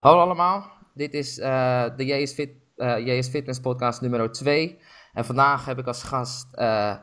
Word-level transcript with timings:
Hallo 0.00 0.20
allemaal, 0.20 0.70
dit 0.94 1.14
is 1.14 1.38
uh, 1.38 1.84
de 1.96 2.04
JS, 2.04 2.32
Fit, 2.32 2.50
uh, 2.76 3.22
Fitness 3.22 3.60
podcast 3.60 4.00
nummer 4.00 4.32
2. 4.32 4.78
En 5.12 5.24
vandaag 5.24 5.64
heb 5.64 5.78
ik 5.78 5.86
als 5.86 6.02
gast 6.02 6.46
uh, 6.54 6.96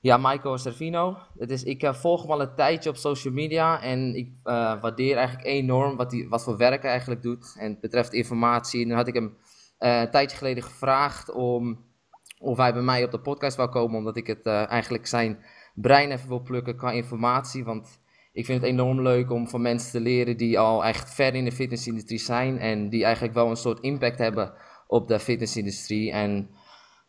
ja, 0.00 0.16
Michael 0.16 0.58
Servino. 0.58 1.18
Het 1.38 1.50
is, 1.50 1.62
ik 1.62 1.88
volg 1.94 2.22
hem 2.22 2.30
al 2.30 2.40
een 2.40 2.54
tijdje 2.54 2.90
op 2.90 2.96
social 2.96 3.34
media 3.34 3.82
en 3.82 4.14
ik 4.14 4.30
waardeer 4.42 5.16
eigenlijk 5.16 5.46
enorm 5.46 5.96
wat, 5.96 6.12
hij, 6.12 6.26
wat 6.28 6.42
voor 6.42 6.56
werk 6.56 6.82
hij 6.82 6.90
eigenlijk 6.90 7.22
doet. 7.22 7.56
En 7.58 7.70
het 7.70 7.80
betreft 7.80 8.12
informatie. 8.12 8.86
Nu 8.86 8.94
had 8.94 9.08
ik 9.08 9.14
hem 9.14 9.36
een 9.78 10.10
tijdje 10.10 10.36
geleden 10.36 10.62
gevraagd 10.62 11.32
om 11.32 11.84
of 12.38 12.56
hij 12.56 12.72
bij 12.72 12.82
mij 12.82 13.04
op 13.04 13.10
de 13.10 13.20
podcast 13.20 13.56
wou 13.56 13.68
komen, 13.68 13.98
omdat 13.98 14.16
ik 14.16 14.26
het 14.26 14.46
eigenlijk 14.46 15.06
zijn 15.06 15.44
brein 15.74 16.10
even 16.10 16.28
wil 16.28 16.42
plukken 16.42 16.76
qua 16.76 16.90
informatie. 16.90 17.64
Want 17.64 18.00
ik 18.36 18.44
vind 18.44 18.60
het 18.60 18.70
enorm 18.70 19.02
leuk 19.02 19.30
om 19.30 19.48
van 19.48 19.62
mensen 19.62 19.90
te 19.90 20.00
leren 20.00 20.36
die 20.36 20.58
al 20.58 20.84
echt 20.84 21.14
ver 21.14 21.34
in 21.34 21.44
de 21.44 21.52
fitnessindustrie 21.52 22.18
zijn 22.18 22.58
en 22.58 22.88
die 22.88 23.04
eigenlijk 23.04 23.34
wel 23.34 23.50
een 23.50 23.56
soort 23.56 23.80
impact 23.80 24.18
hebben 24.18 24.52
op 24.86 25.08
de 25.08 25.18
fitnessindustrie. 25.18 26.12
En 26.12 26.50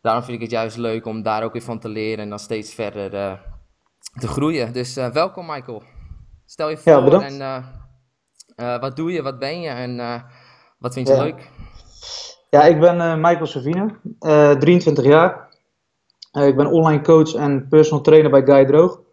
daarom 0.00 0.22
vind 0.22 0.36
ik 0.36 0.42
het 0.42 0.50
juist 0.50 0.76
leuk 0.76 1.06
om 1.06 1.22
daar 1.22 1.42
ook 1.42 1.52
weer 1.52 1.62
van 1.62 1.78
te 1.78 1.88
leren 1.88 2.24
en 2.24 2.28
dan 2.28 2.38
steeds 2.38 2.74
verder 2.74 3.14
uh, 3.14 3.32
te 4.20 4.28
groeien. 4.28 4.72
Dus 4.72 4.96
uh, 4.96 5.08
welkom 5.08 5.46
Michael. 5.46 5.82
Stel 6.46 6.70
je 6.70 6.76
voor 6.76 6.92
ja, 6.92 7.26
en 7.26 7.40
uh, 8.56 8.80
wat 8.80 8.96
doe 8.96 9.12
je, 9.12 9.22
wat 9.22 9.38
ben 9.38 9.60
je 9.60 9.68
en 9.68 10.22
wat 10.78 10.94
vind 10.94 11.08
je 11.08 11.14
ja. 11.14 11.22
leuk? 11.22 11.50
Ja, 12.50 12.62
ik 12.62 12.80
ben 12.80 13.20
Michael 13.20 13.46
Savino, 13.46 13.88
23 14.18 15.04
jaar. 15.04 15.48
ik 16.32 16.56
ben 16.56 16.66
online 16.66 17.02
coach 17.02 17.34
en 17.34 17.68
personal 17.68 18.02
trainer 18.02 18.30
bij 18.30 18.44
Guy 18.44 18.64
Droog. 18.64 19.06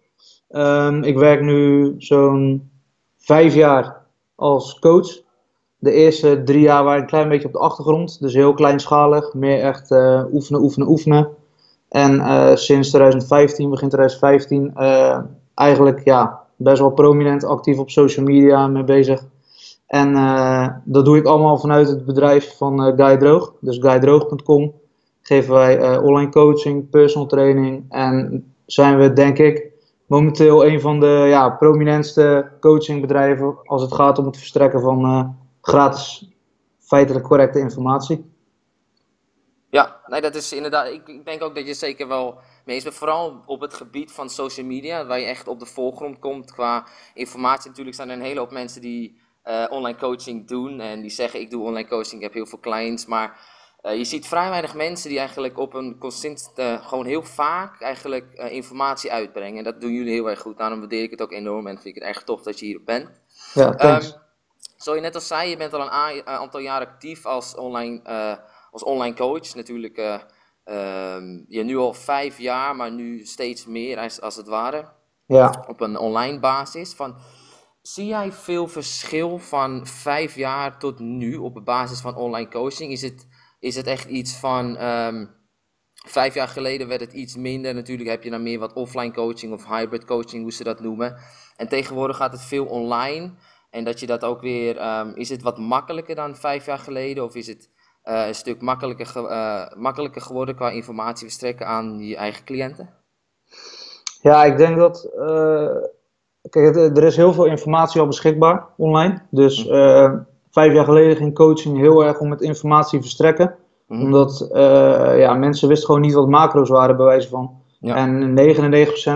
Um, 0.58 1.04
ik 1.04 1.18
werk 1.18 1.42
nu 1.42 1.94
zo'n 1.98 2.70
vijf 3.18 3.54
jaar 3.54 4.02
als 4.36 4.80
coach. 4.80 5.22
De 5.78 5.92
eerste 5.92 6.42
drie 6.44 6.62
jaar 6.62 6.84
waren 6.84 7.02
een 7.02 7.08
klein 7.08 7.30
beetje 7.30 7.48
op 7.48 7.54
de 7.54 7.60
achtergrond, 7.60 8.22
dus 8.22 8.34
heel 8.34 8.54
kleinschalig, 8.54 9.34
meer 9.34 9.60
echt 9.60 9.92
uh, 9.92 10.24
oefenen, 10.32 10.62
oefenen, 10.62 10.88
oefenen. 10.88 11.30
En 11.90 12.16
uh, 12.16 12.56
sinds 12.56 12.90
2015, 12.90 13.70
begin 13.70 13.90
2015, 13.90 14.74
uh, 14.78 15.20
eigenlijk 15.54 16.04
ja, 16.04 16.42
best 16.56 16.80
wel 16.80 16.92
prominent 16.92 17.44
actief 17.44 17.78
op 17.78 17.90
social 17.90 18.26
media 18.26 18.68
mee 18.68 18.84
bezig. 18.84 19.26
En 19.88 20.14
dat 20.86 21.06
doe 21.06 21.18
ik 21.18 21.26
allemaal 21.26 21.58
vanuit 21.58 21.88
het 21.88 22.06
bedrijf 22.06 22.58
van 22.58 22.94
Guy 22.98 23.18
Droog, 23.18 23.54
dus 23.60 23.78
guydroog.com. 23.78 24.74
Geven 25.22 25.54
wij 25.54 25.98
online 25.98 26.32
coaching, 26.32 26.90
personal 26.90 27.28
training 27.28 27.86
en 27.90 28.46
zijn 28.66 28.98
we 28.98 29.14
denk 29.14 29.38
ik 29.38 29.74
momenteel 30.06 30.66
een 30.66 30.82
van 30.82 31.00
de 31.00 31.26
ja, 31.28 31.50
prominentste 31.50 32.52
coachingbedrijven 32.60 33.58
als 33.64 33.82
het 33.82 33.94
gaat 33.94 34.18
om 34.18 34.26
het 34.26 34.38
verstrekken 34.38 34.82
van 34.82 35.06
uh, 35.06 35.30
gratis 35.62 36.30
feitelijk 36.80 37.26
correcte 37.26 37.60
informatie. 37.60 38.34
Ja, 39.70 40.00
nee, 40.08 40.22
dat 40.22 40.36
is 40.36 40.54
inderdaad. 40.54 40.88
Ik, 40.88 41.08
ik 41.08 41.26
denk 41.26 41.44
ook 41.44 41.56
dat 41.56 41.68
je 41.68 41.74
zeker 41.74 42.08
wel 42.08 42.38
mee. 42.66 42.82
Vooral 42.82 43.44
op 43.46 43.62
het 43.62 43.74
gebied 43.74 44.12
van 44.12 44.30
social 44.30 44.66
media, 44.66 45.06
waar 45.06 45.20
je 45.20 45.26
echt 45.26 45.48
op 45.48 45.60
de 45.60 45.66
voorgrond 45.66 46.20
komt 46.20 46.52
qua 46.52 46.88
informatie. 47.14 47.70
Natuurlijk 47.70 47.96
zijn 47.96 48.10
er 48.10 48.16
een 48.16 48.22
hele 48.22 48.40
hoop 48.40 48.52
mensen 48.52 48.82
die 48.82 49.18
uh, 49.46 49.66
online 49.70 49.98
coaching 49.98 50.48
doen 50.48 50.80
en 50.80 51.02
die 51.02 51.10
zeggen: 51.10 51.40
Ik 51.40 51.50
doe 51.50 51.64
online 51.64 51.88
coaching, 51.88 52.16
ik 52.16 52.22
heb 52.22 52.34
heel 52.34 52.46
veel 52.46 52.60
clients. 52.60 53.06
Maar 53.06 53.40
uh, 53.86 53.98
je 53.98 54.06
ziet 54.06 54.28
vrij 54.28 54.50
weinig 54.50 54.76
mensen 54.76 55.10
die 55.10 55.20
eigenlijk 55.20 55.58
op 55.58 55.74
een 55.74 55.98
constant, 55.98 56.52
uh, 56.56 56.88
gewoon 56.88 57.06
heel 57.06 57.24
vaak 57.24 57.82
eigenlijk 57.82 58.26
uh, 58.34 58.52
informatie 58.52 59.12
uitbrengen. 59.12 59.58
En 59.58 59.64
dat 59.64 59.82
doen 59.82 59.92
jullie 59.92 60.14
heel 60.14 60.30
erg 60.30 60.40
goed. 60.40 60.58
Daarom 60.58 60.80
waardeer 60.80 61.04
ik 61.04 61.12
het 61.12 61.22
ook 61.22 61.32
enorm 61.32 61.68
en 61.68 61.74
vind 61.74 61.96
ik 61.96 61.96
het 61.96 62.04
echt 62.04 62.26
tof 62.26 62.42
dat 62.42 62.60
je 62.60 62.66
hier 62.66 62.84
bent. 62.84 63.10
Ja, 63.54 63.76
thanks. 63.76 64.08
Um, 64.08 64.20
zoals 64.78 64.98
je 64.98 65.06
net 65.06 65.16
al 65.16 65.22
zei, 65.22 65.50
je 65.50 65.58
bent 65.58 65.74
al 65.74 65.82
een 65.82 66.26
aantal 66.26 66.60
jaar 66.60 66.82
actief 66.82 67.26
als 67.26 67.56
online, 67.56 68.02
als 68.72 68.84
online 68.84 69.16
coach. 69.16 69.56
Natuurlijk, 69.56 69.98
um, 70.66 71.46
je 71.48 71.64
nu 71.64 71.78
al 71.78 71.94
vijf 71.94 72.38
jaar, 72.38 72.76
maar 72.76 72.92
nu 72.92 73.26
steeds 73.26 73.66
meer 73.66 73.98
als, 73.98 74.22
als 74.22 74.36
het 74.36 74.48
ware. 74.48 74.86
Ja. 75.26 75.66
Op 75.68 75.82
een 75.82 75.98
online 75.98 76.40
basis. 76.40 76.94
Van, 76.94 77.18
zie 77.82 78.06
jij 78.06 78.32
veel 78.32 78.68
verschil 78.68 79.38
van 79.38 79.88
vijf 79.88 80.36
jaar 80.36 80.80
tot 80.80 81.00
nu 81.00 81.36
op 81.36 81.62
basis 81.64 82.00
van 82.00 82.16
online 82.16 82.50
coaching? 82.50 82.92
Is 82.92 83.02
het 83.02 83.28
is 83.66 83.76
het 83.76 83.88
echt 83.88 84.10
iets 84.10 84.36
van. 84.36 84.84
Um, 84.84 85.30
vijf 86.08 86.34
jaar 86.34 86.48
geleden 86.48 86.88
werd 86.88 87.02
het 87.02 87.14
iets 87.14 87.36
minder. 87.36 87.74
Natuurlijk 87.74 88.10
heb 88.10 88.24
je 88.24 88.30
dan 88.30 88.44
meer 88.44 88.60
wat 88.60 88.74
offline 88.74 89.14
coaching 89.14 89.54
of 89.54 89.68
hybrid 89.68 90.06
coaching, 90.06 90.42
hoe 90.42 90.52
ze 90.52 90.64
dat 90.64 90.80
noemen. 90.80 91.16
En 91.58 91.68
tegenwoordig 91.68 92.18
gaat 92.18 92.32
het 92.32 92.42
veel 92.42 92.66
online. 92.66 93.32
En 93.70 93.84
dat 93.84 94.00
je 94.00 94.06
dat 94.06 94.24
ook 94.24 94.42
weer. 94.42 94.98
Um, 95.00 95.16
is 95.16 95.30
het 95.30 95.42
wat 95.42 95.58
makkelijker 95.58 96.16
dan 96.16 96.36
vijf 96.36 96.66
jaar 96.66 96.80
geleden? 96.80 97.24
Of 97.24 97.36
is 97.36 97.48
het 97.48 97.70
uh, 98.04 98.28
een 98.28 98.36
stuk 98.36 98.62
makkelijker, 98.62 99.06
ge 99.06 99.22
uh, 99.22 99.82
makkelijker 99.82 100.22
geworden 100.22 100.56
qua 100.56 100.70
informatie 100.70 101.26
verstrekken 101.26 101.68
aan 101.68 102.00
je 102.00 102.16
eigen 102.16 102.46
cliënten? 102.46 102.90
Ja, 104.22 104.44
ik 104.44 104.58
denk 104.58 104.78
dat. 104.78 105.12
Uh, 105.18 105.76
kijk, 106.50 106.76
er 106.76 107.04
is 107.04 107.16
heel 107.16 107.34
veel 107.34 107.46
informatie 107.46 108.02
al 108.02 108.08
beschikbaar 108.08 108.68
online. 108.78 109.22
Dus 109.32 109.68
vijf 110.56 110.74
jaar 110.74 110.86
geleden 110.86 111.16
ging 111.16 111.34
coaching 111.34 111.78
heel 111.78 112.06
erg 112.06 112.20
om 112.20 112.32
het 112.32 112.42
informatie 112.42 113.02
verstrekken. 113.02 113.56
Mm. 113.88 114.02
Omdat 114.02 114.50
uh, 114.54 115.20
ja, 115.20 115.34
mensen 115.34 115.68
wisten 115.68 115.86
gewoon 115.86 116.02
niet 116.02 116.14
wat 116.14 116.28
macro's 116.28 116.70
waren, 116.70 116.98
bij 116.98 117.06
wijze 117.06 117.30
van. 117.30 117.52
Ja. 117.80 117.96
En 117.96 118.36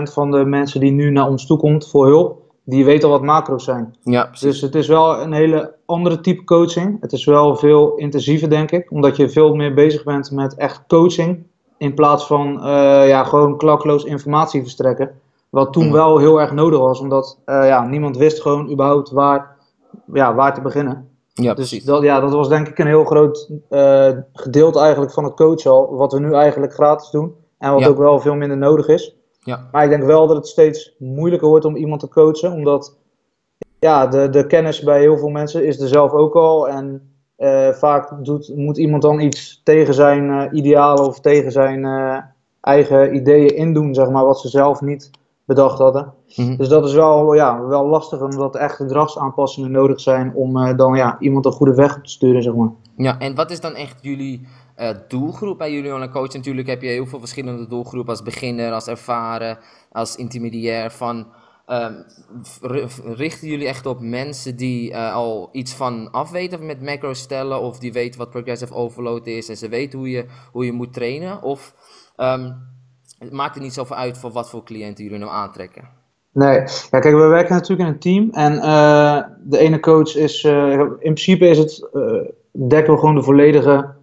99% 0.08 0.12
van 0.12 0.30
de 0.30 0.44
mensen 0.44 0.80
die 0.80 0.92
nu 0.92 1.10
naar 1.10 1.28
ons 1.28 1.46
toe 1.46 1.58
komt 1.58 1.88
voor 1.88 2.06
hulp, 2.06 2.42
die 2.64 2.84
weten 2.84 3.08
al 3.08 3.14
wat 3.14 3.24
macro's 3.24 3.64
zijn. 3.64 3.94
Ja, 4.02 4.30
dus 4.40 4.60
het 4.60 4.74
is 4.74 4.88
wel 4.88 5.20
een 5.20 5.32
hele 5.32 5.74
andere 5.86 6.20
type 6.20 6.44
coaching. 6.44 6.96
Het 7.00 7.12
is 7.12 7.24
wel 7.24 7.56
veel 7.56 7.94
intensiever, 7.96 8.50
denk 8.50 8.70
ik. 8.70 8.90
Omdat 8.90 9.16
je 9.16 9.28
veel 9.28 9.54
meer 9.54 9.74
bezig 9.74 10.04
bent 10.04 10.30
met 10.30 10.54
echt 10.54 10.84
coaching. 10.86 11.46
In 11.78 11.94
plaats 11.94 12.26
van 12.26 12.56
uh, 12.56 13.08
ja, 13.08 13.24
gewoon 13.24 13.58
klakloos 13.58 14.04
informatie 14.04 14.62
verstrekken. 14.62 15.10
Wat 15.50 15.72
toen 15.72 15.86
mm. 15.86 15.92
wel 15.92 16.18
heel 16.18 16.40
erg 16.40 16.52
nodig 16.52 16.78
was, 16.78 17.00
omdat 17.00 17.38
uh, 17.46 17.66
ja, 17.66 17.86
niemand 17.86 18.16
wist 18.16 18.42
gewoon 18.42 18.70
überhaupt 18.70 19.10
waar, 19.10 19.56
ja, 20.12 20.34
waar 20.34 20.54
te 20.54 20.60
beginnen. 20.60 21.09
Ja, 21.42 21.54
dus 21.54 21.84
dat, 21.84 22.02
ja, 22.02 22.20
dat 22.20 22.32
was 22.32 22.48
denk 22.48 22.68
ik 22.68 22.78
een 22.78 22.86
heel 22.86 23.04
groot 23.04 23.50
uh, 23.70 24.08
gedeelte 24.32 24.78
eigenlijk 24.78 25.12
van 25.12 25.24
het 25.24 25.34
coachen 25.34 25.70
al. 25.70 25.96
Wat 25.96 26.12
we 26.12 26.20
nu 26.20 26.34
eigenlijk 26.34 26.72
gratis 26.72 27.10
doen. 27.10 27.34
En 27.58 27.72
wat 27.72 27.80
Ja. 27.80 27.86
ook 27.88 27.98
wel 27.98 28.20
veel 28.20 28.34
minder 28.34 28.56
nodig 28.56 28.88
is. 28.88 29.16
Ja. 29.40 29.68
Maar 29.72 29.84
ik 29.84 29.90
denk 29.90 30.02
wel 30.02 30.26
dat 30.26 30.36
het 30.36 30.46
steeds 30.46 30.94
moeilijker 30.98 31.48
wordt 31.48 31.64
om 31.64 31.76
iemand 31.76 32.00
te 32.00 32.08
coachen. 32.08 32.52
Omdat 32.52 32.96
ja, 33.78 34.06
de, 34.06 34.30
de 34.30 34.46
kennis 34.46 34.82
bij 34.82 35.00
heel 35.00 35.18
veel 35.18 35.28
mensen 35.28 35.66
is 35.66 35.80
er 35.80 35.88
zelf 35.88 36.12
ook 36.12 36.34
al. 36.34 36.68
En 36.68 37.10
eh, 37.36 37.68
vaak 37.72 38.24
doet, 38.24 38.52
moet 38.56 38.78
iemand 38.78 39.02
dan 39.02 39.20
iets 39.20 39.60
tegen 39.64 39.94
zijn 39.94 40.30
eh, 40.30 40.58
idealen 40.58 41.06
of 41.06 41.20
tegen 41.20 41.52
zijn 41.52 41.84
eh, 41.84 42.18
eigen 42.60 43.14
ideeën 43.14 43.56
indoen, 43.56 43.94
zeg 43.94 44.10
maar, 44.10 44.24
wat 44.24 44.40
ze 44.40 44.48
zelf 44.48 44.80
niet 44.80 45.10
bedacht 45.54 45.78
hadden. 45.78 46.12
Mhm. 46.36 46.56
Dus 46.56 46.68
dat 46.68 46.84
is 46.84 46.92
wel, 46.92 47.34
ja, 47.34 47.66
wel 47.66 47.86
lastig, 47.86 48.20
omdat 48.20 48.56
echt 48.56 48.74
gedragsaanpassingen 48.76 49.70
nodig 49.70 50.00
zijn 50.00 50.34
om 50.34 50.56
eh, 50.56 50.76
dan 50.76 50.96
ja, 50.96 51.16
iemand 51.20 51.44
een 51.44 51.52
goede 51.52 51.74
weg 51.74 51.96
op 51.96 52.04
te 52.04 52.10
sturen, 52.10 52.42
zeg 52.42 52.54
maar. 52.54 52.70
Ja, 52.96 53.18
en 53.18 53.34
wat 53.34 53.50
is 53.50 53.60
dan 53.60 53.74
echt 53.74 53.98
jullie 54.02 54.46
eh, 54.74 54.90
doelgroep 55.08 55.58
bij 55.58 55.72
jullie 55.72 55.94
online 55.94 56.12
coach? 56.12 56.32
Natuurlijk 56.32 56.68
heb 56.68 56.82
je 56.82 56.88
heel 56.88 57.06
veel 57.06 57.18
verschillende 57.18 57.66
doelgroepen 57.66 58.10
als 58.10 58.22
beginner, 58.22 58.72
als 58.72 58.86
ervaren, 58.86 59.58
als 59.92 60.16
intermediair. 60.16 60.90
Van, 60.90 61.26
ehm, 61.66 61.94
richten 63.04 63.48
jullie 63.48 63.66
echt 63.66 63.86
op 63.86 64.00
mensen 64.00 64.56
die 64.56 64.92
eh, 64.92 65.14
al 65.14 65.48
iets 65.52 65.74
van 65.74 66.10
afweten 66.10 66.66
met 66.66 66.82
macro 66.82 67.12
stellen, 67.12 67.60
of 67.60 67.78
die 67.78 67.92
weten 67.92 68.18
wat 68.18 68.30
progressive 68.30 68.74
overload 68.74 69.26
is 69.26 69.48
en 69.48 69.56
ze 69.56 69.68
weten 69.68 69.98
hoe 69.98 70.10
je, 70.10 70.26
hoe 70.52 70.64
je 70.64 70.72
moet 70.72 70.92
trainen? 70.92 71.42
Of 71.42 71.74
ehm, 72.16 72.50
het 73.20 73.32
maakt 73.32 73.56
er 73.56 73.62
niet 73.62 73.74
zoveel 73.74 73.96
uit 73.96 74.18
voor 74.18 74.30
wat 74.30 74.50
voor 74.50 74.64
cliënten 74.64 75.04
jullie 75.04 75.18
nou 75.18 75.32
aantrekken? 75.32 75.88
Nee, 76.32 76.58
ja, 76.90 76.98
kijk, 76.98 77.14
we 77.14 77.26
werken 77.26 77.54
natuurlijk 77.54 77.88
in 77.88 77.94
een 77.94 78.00
team 78.00 78.30
en 78.30 78.58
eh, 78.58 79.22
de 79.44 79.58
ene 79.58 79.80
coach 79.80 80.16
is, 80.16 80.44
eh, 80.44 80.70
in 80.80 80.96
principe 80.98 81.48
is 81.48 81.58
het, 81.58 81.88
eh, 81.92 82.02
dekken 82.68 82.92
we 82.92 82.98
gewoon 82.98 83.14
de 83.14 83.22
volledige 83.22 83.98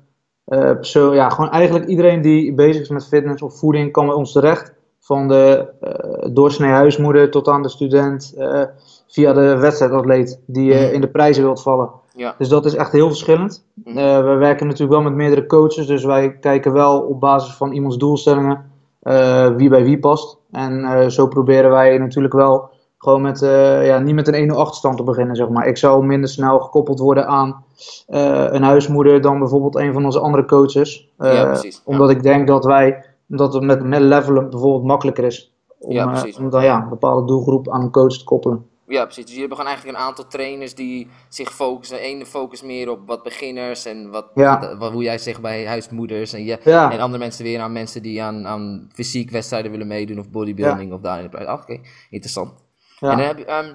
persoon, 0.46 1.16
ja, 1.16 1.30
gewoon 1.30 1.52
eigenlijk 1.52 1.86
iedereen 1.86 2.22
die 2.22 2.54
bezig 2.54 2.81
is 2.81 2.90
met 2.90 3.08
fitness 3.08 3.42
of 3.42 3.60
voeding 3.60 3.92
kan 3.92 4.06
bij 4.06 4.16
ons 4.16 4.31
terecht. 4.31 4.74
Van 5.00 5.28
de 5.28 5.68
doorsnee 6.34 6.69
huismoeder 6.69 7.31
tot 7.31 7.48
aan 7.48 7.62
de 7.62 7.69
student, 7.69 8.34
via 9.08 9.34
de 9.34 9.58
wedstrijdatleet 9.58 10.40
die 10.46 10.74
Mhm. 10.74 10.94
in 10.94 11.02
de 11.02 11.08
prijzen 11.08 11.44
wilt 11.44 11.62
vallen. 11.62 11.90
Ja. 12.16 12.36
Dus 12.38 12.50
dat 12.50 12.66
is 12.66 12.75
echt 12.75 12.92
heel 12.92 13.08
verschillend. 13.08 13.66
Eh, 13.84 13.94
we 14.24 14.36
werken 14.36 14.66
natuurlijk 14.66 14.94
wel 14.94 15.02
met 15.02 15.14
meerdere 15.14 15.46
coaches, 15.46 15.88
dus 15.88 16.04
wij 16.04 16.38
kijken 16.40 16.74
wel 16.74 17.00
op 17.00 17.19
basis 17.19 17.54
van 17.54 17.72
iemands 17.72 17.98
doelstellingen 17.98 18.72
wie 19.57 19.69
bij 19.69 19.83
wie 19.83 20.00
past. 20.00 20.38
En 20.51 20.83
eh, 20.83 21.07
zo 21.07 21.27
proberen 21.27 21.71
wij 21.71 21.98
natuurlijk 21.98 22.33
wel 22.33 22.69
gewoon 22.98 23.21
met, 23.21 23.42
eh, 23.42 23.86
ja, 23.86 24.00
niet 24.00 24.15
met 24.15 24.27
een 24.27 24.50
1-0 24.51 24.57
achterstand 24.57 24.98
te 24.98 25.04
beginnen, 25.04 25.36
zeg 25.36 25.50
maar. 25.50 25.68
Ik 25.68 25.77
zou 25.77 26.06
minder 26.06 26.30
snel 26.30 26.59
gekoppeld 26.59 27.00
worden 27.00 27.27
aan 27.27 27.63
eh, 28.07 28.45
een 28.50 28.63
huismoeder 28.63 29.21
dan 29.21 29.39
bijvoorbeeld 29.39 29.75
een 29.75 29.94
van 29.94 30.06
onze 30.06 30.19
andere 30.19 30.45
coaches. 30.45 31.13
Ja, 31.18 31.25
Eh, 31.31 31.44
precies. 31.45 31.75
Ja. 31.75 31.81
Omdat 31.86 32.09
ik 32.09 32.24
denk 32.24 32.48
dat 32.48 32.65
wij, 32.65 33.06
dat 33.27 33.54
het 33.54 33.63
met, 33.63 33.83
met 33.83 34.01
levelen 34.01 34.50
bijvoorbeeld 34.50 34.83
makkelijker 34.83 35.24
is. 35.24 35.56
Om, 35.80 35.92
Ja, 35.92 36.06
eh, 36.06 36.12
precies. 36.12 36.38
om 36.38 36.50
dan 36.50 36.63
ja, 36.63 36.81
een 36.83 36.89
bepaalde 36.89 37.27
doelgroep 37.27 37.69
aan 37.69 37.81
een 37.81 37.92
coach 37.92 38.18
te 38.18 38.24
koppelen. 38.24 38.65
Ja, 38.88 39.04
precies. 39.04 39.24
Dus 39.25 39.34
jullie 39.34 39.39
hebben 39.39 39.57
gewoon 39.57 39.72
eigenlijk 39.74 39.98
een 40.00 40.06
aantal 40.06 40.28
trainers 40.28 40.75
die 40.75 41.07
zich 41.30 41.54
focussen. 41.54 42.06
Eén 42.06 42.25
focus 42.25 42.62
meer 42.62 42.89
op 42.89 43.07
wat 43.07 43.24
beginners 43.24 43.86
en 43.86 44.10
wat, 44.10 44.31
Ja. 44.34 44.78
wat, 44.78 44.92
hoe 44.92 45.04
jij 45.04 45.18
zegt 45.18 45.42
bij 45.42 45.68
huismoeders. 45.68 46.34
En, 46.34 46.44
je, 46.44 46.60
Ja. 46.63 46.92
en 46.92 47.00
andere 47.00 47.24
mensen 47.24 47.44
weer 47.44 47.60
aan 47.60 47.72
mensen 47.72 48.01
die 48.01 48.22
aan, 48.22 48.48
aan 48.48 48.89
fysiek 48.94 49.30
wedstrijden 49.31 49.72
willen 49.72 49.88
meedoen 49.88 50.19
of 50.19 50.30
bodybuilding 50.30 50.94
of 50.94 51.01
daarin. 51.01 51.34
Ah, 51.48 51.54
Oké, 51.62 51.80
interessant. 52.10 52.51
En 53.00 53.07
dan 53.10 53.19
heb 53.19 53.38
je, 53.38 53.45
ehm, 53.45 53.74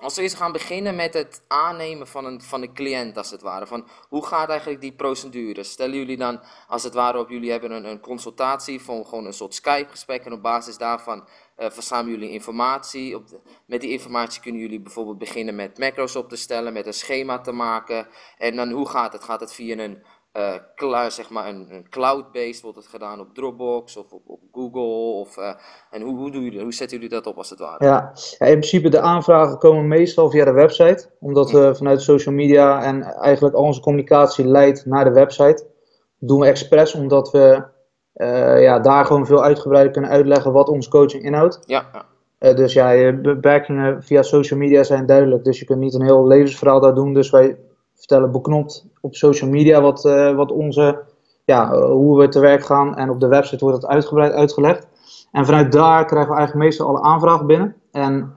als 0.00 0.16
we 0.16 0.22
eens 0.22 0.34
gaan 0.34 0.52
beginnen 0.52 0.96
met 0.96 1.14
het 1.14 1.44
aannemen 1.48 2.06
van 2.06 2.24
een, 2.24 2.40
van 2.42 2.62
een 2.62 2.74
cliënt, 2.74 3.16
als 3.16 3.30
het 3.30 3.42
ware. 3.42 3.66
Van 3.66 3.88
hoe 4.08 4.26
gaat 4.26 4.48
eigenlijk 4.48 4.80
die 4.80 4.92
procedure? 4.92 5.62
Stellen 5.62 5.96
jullie 5.96 6.16
dan, 6.16 6.40
als 6.68 6.82
het 6.82 6.94
ware, 6.94 7.18
op 7.18 7.30
jullie 7.30 7.50
hebben 7.50 7.70
een, 7.70 7.84
een 7.84 8.00
consultatie 8.00 8.80
van 8.80 9.06
gewoon 9.06 9.26
een 9.26 9.32
soort 9.32 9.54
Skype-gesprek. 9.54 10.24
En 10.24 10.32
op 10.32 10.42
basis 10.42 10.78
daarvan 10.78 11.24
eh, 11.60 11.70
verzamelen 11.70 12.18
jullie 12.18 12.34
informatie. 12.34 13.16
Op 13.16 13.28
de- 13.28 13.40
met 13.66 13.80
die 13.80 13.90
informatie 13.90 14.42
kunnen 14.42 14.60
jullie 14.60 14.80
bijvoorbeeld 14.80 15.18
beginnen 15.18 15.54
met 15.54 15.78
macro's 15.78 16.16
op 16.16 16.28
te 16.28 16.36
stellen, 16.36 16.72
met 16.72 16.86
een 16.86 16.92
schema 16.92 17.40
te 17.40 17.52
maken. 17.52 18.06
En 18.38 18.56
dan 18.56 18.70
hoe 18.70 18.88
gaat 18.88 19.12
het? 19.12 19.24
Gaat 19.24 19.40
het 19.40 19.52
via 19.52 19.78
een, 19.78 20.02
eh, 20.32 20.54
cla- 20.74 21.10
zeg 21.10 21.30
maar 21.30 21.48
een, 21.48 21.66
een 21.74 21.88
cloud-based? 21.88 22.60
Wordt 22.62 22.76
het 22.76 22.86
gedaan 22.86 23.20
op 23.20 23.34
Dropbox 23.34 23.96
of 23.96 24.12
op, 24.12 24.22
op 24.26 24.40
Google? 24.52 25.20
Of, 25.20 25.36
eh, 25.36 25.54
en 25.90 26.02
hoe, 26.02 26.16
hoe, 26.18 26.30
doen 26.30 26.42
jullie, 26.42 26.60
hoe 26.62 26.72
zetten 26.72 26.96
jullie 26.96 27.12
dat 27.14 27.26
op 27.26 27.36
als 27.36 27.50
het 27.50 27.58
ware? 27.58 27.84
Ja. 27.84 28.12
ja, 28.38 28.46
in 28.46 28.58
principe 28.58 28.88
de 28.88 29.00
aanvragen 29.00 29.58
komen 29.58 29.88
meestal 29.88 30.30
via 30.30 30.44
de 30.44 30.52
website. 30.52 31.10
Omdat 31.20 31.50
we 31.50 31.74
vanuit 31.74 32.02
social 32.02 32.34
media 32.34 32.82
en 32.82 33.02
eigenlijk 33.02 33.54
al 33.54 33.64
onze 33.64 33.80
communicatie 33.80 34.44
leidt 34.46 34.86
naar 34.86 35.04
de 35.04 35.12
website. 35.12 35.68
Dat 36.18 36.28
doen 36.28 36.40
we 36.40 36.46
expres 36.46 36.94
omdat 36.94 37.30
we 37.30 37.64
eh, 38.20 38.62
ja, 38.62 38.78
daar 38.78 39.04
gewoon 39.04 39.26
veel 39.26 39.42
uitgebreider 39.42 39.92
kunnen 39.92 40.10
uitleggen 40.10 40.52
wat 40.52 40.68
onze 40.68 40.90
coaching 40.90 41.22
inhoudt. 41.22 41.60
Ja. 41.66 41.84
Eh, 42.38 42.56
dus 42.56 42.72
ja, 42.72 42.90
je 42.90 43.14
beperkingen 43.14 44.02
via 44.02 44.22
social 44.22 44.58
media 44.58 44.82
zijn 44.82 45.06
duidelijk. 45.06 45.44
Dus 45.44 45.58
je 45.58 45.64
kunt 45.64 45.78
niet 45.78 45.94
een 45.94 46.02
heel 46.02 46.26
levensverhaal 46.26 46.80
daar 46.80 46.94
doen. 46.94 47.14
Dus 47.14 47.30
wij 47.30 47.56
vertellen 47.94 48.32
beknopt 48.32 48.86
op 49.00 49.14
social 49.14 49.50
media 49.50 49.80
wat, 49.80 50.04
eh, 50.04 50.34
wat 50.34 50.52
onze, 50.52 51.02
ja, 51.44 51.74
hoe 51.74 52.18
we 52.18 52.28
te 52.28 52.40
werk 52.40 52.64
gaan. 52.64 52.96
En 52.96 53.10
op 53.10 53.20
de 53.20 53.28
website 53.28 53.64
wordt 53.64 53.80
dat 53.80 53.90
uitgebreid 53.90 54.32
uitgelegd. 54.32 54.86
En 55.32 55.46
vanuit 55.46 55.72
daar 55.72 56.04
krijgen 56.04 56.30
we 56.30 56.36
eigenlijk 56.36 56.66
meestal 56.66 56.88
alle 56.88 57.00
aanvragen 57.00 57.46
binnen. 57.46 57.76
En 57.92 58.34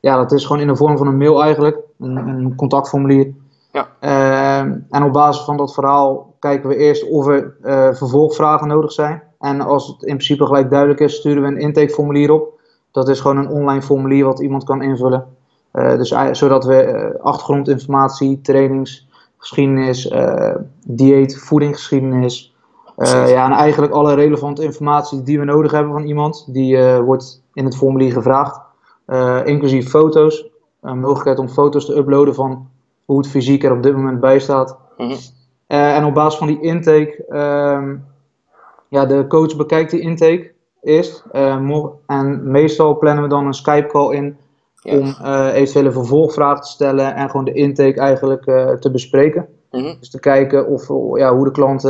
ja, 0.00 0.16
dat 0.16 0.32
is 0.32 0.44
gewoon 0.44 0.62
in 0.62 0.68
de 0.68 0.76
vorm 0.76 0.98
van 0.98 1.06
een 1.06 1.16
mail 1.16 1.42
eigenlijk. 1.42 1.78
Een, 1.98 2.16
een 2.16 2.54
contactformulier. 2.56 3.32
Ja. 3.72 3.88
Eh, 4.66 4.72
en 4.90 5.02
op 5.02 5.12
basis 5.12 5.44
van 5.44 5.56
dat 5.56 5.74
verhaal 5.74 6.30
kijken 6.40 6.68
we 6.68 6.76
eerst 6.76 7.08
of 7.08 7.26
er 7.26 7.56
eh, 7.62 7.94
vervolgvragen 7.94 8.68
nodig 8.68 8.92
zijn. 8.92 9.22
En 9.38 9.60
als 9.60 9.86
het 9.86 10.02
in 10.02 10.14
principe 10.14 10.46
gelijk 10.46 10.70
duidelijk 10.70 11.00
is, 11.00 11.14
sturen 11.14 11.42
we 11.42 11.48
een 11.48 11.58
intakeformulier 11.58 12.30
op. 12.30 12.60
Dat 12.90 13.08
is 13.08 13.20
gewoon 13.20 13.36
een 13.36 13.48
online 13.48 13.82
formulier 13.82 14.24
wat 14.24 14.40
iemand 14.40 14.64
kan 14.64 14.82
invullen. 14.82 15.26
Eh, 15.70 15.96
dus, 15.96 16.14
zodat 16.30 16.64
we 16.64 16.74
eh, 16.74 17.24
achtergrondinformatie, 17.24 18.40
trainingsgeschiedenis, 18.40 20.14
dieet, 20.84 21.38
voedingsgeschiedenis. 21.38 22.54
ja, 23.04 23.44
en 23.44 23.52
eigenlijk 23.52 23.92
alle 23.92 24.14
relevante 24.14 24.64
informatie 24.64 25.22
die 25.22 25.38
we 25.38 25.44
nodig 25.44 25.72
hebben 25.72 25.92
van 25.92 26.04
iemand, 26.04 26.44
die 26.52 26.94
wordt 26.94 27.42
in 27.52 27.64
het 27.64 27.76
formulier 27.76 28.12
gevraagd. 28.12 28.60
Inclusief 29.44 29.88
foto's. 29.88 30.48
Een 30.80 31.00
mogelijkheid 31.00 31.38
om 31.38 31.48
foto's 31.48 31.86
te 31.86 31.96
uploaden 31.96 32.34
van 32.34 32.68
hoe 33.10 33.18
het 33.18 33.28
fysiek 33.28 33.64
er 33.64 33.72
op 33.72 33.82
dit 33.82 33.96
moment 33.96 34.20
bij 34.20 34.38
staat. 34.38 34.76
Mhm. 34.96 35.16
Eh, 35.66 35.96
en 35.96 36.04
op 36.04 36.14
basis 36.14 36.38
van 36.38 36.46
die 36.46 36.60
intake, 36.60 37.24
ehm, 37.28 37.96
ja, 38.88 39.06
de 39.06 39.26
coach 39.26 39.56
bekijkt 39.56 39.90
die 39.90 40.00
intake 40.00 40.52
eerst. 40.82 41.24
Eh, 41.32 41.58
en 42.06 42.50
meestal 42.50 42.98
plannen 42.98 43.22
we 43.22 43.28
dan 43.28 43.46
een 43.46 43.54
Skype 43.54 43.86
call 43.86 44.14
in 44.14 44.36
om 44.82 45.14
eh, 45.22 45.54
eventuele 45.54 45.92
vervolgvragen 45.92 46.62
te 46.62 46.68
stellen 46.68 47.14
en 47.14 47.30
gewoon 47.30 47.44
de 47.44 47.52
intake 47.52 48.00
eigenlijk 48.00 48.44
te 48.80 48.90
bespreken. 48.90 49.48
Mhm. 49.70 49.94
Dus 49.98 50.10
te 50.10 50.20
kijken 50.20 50.66
of, 50.66 50.88
ja, 51.14 51.34
hoe 51.34 51.44
de 51.44 51.50
klant 51.50 51.80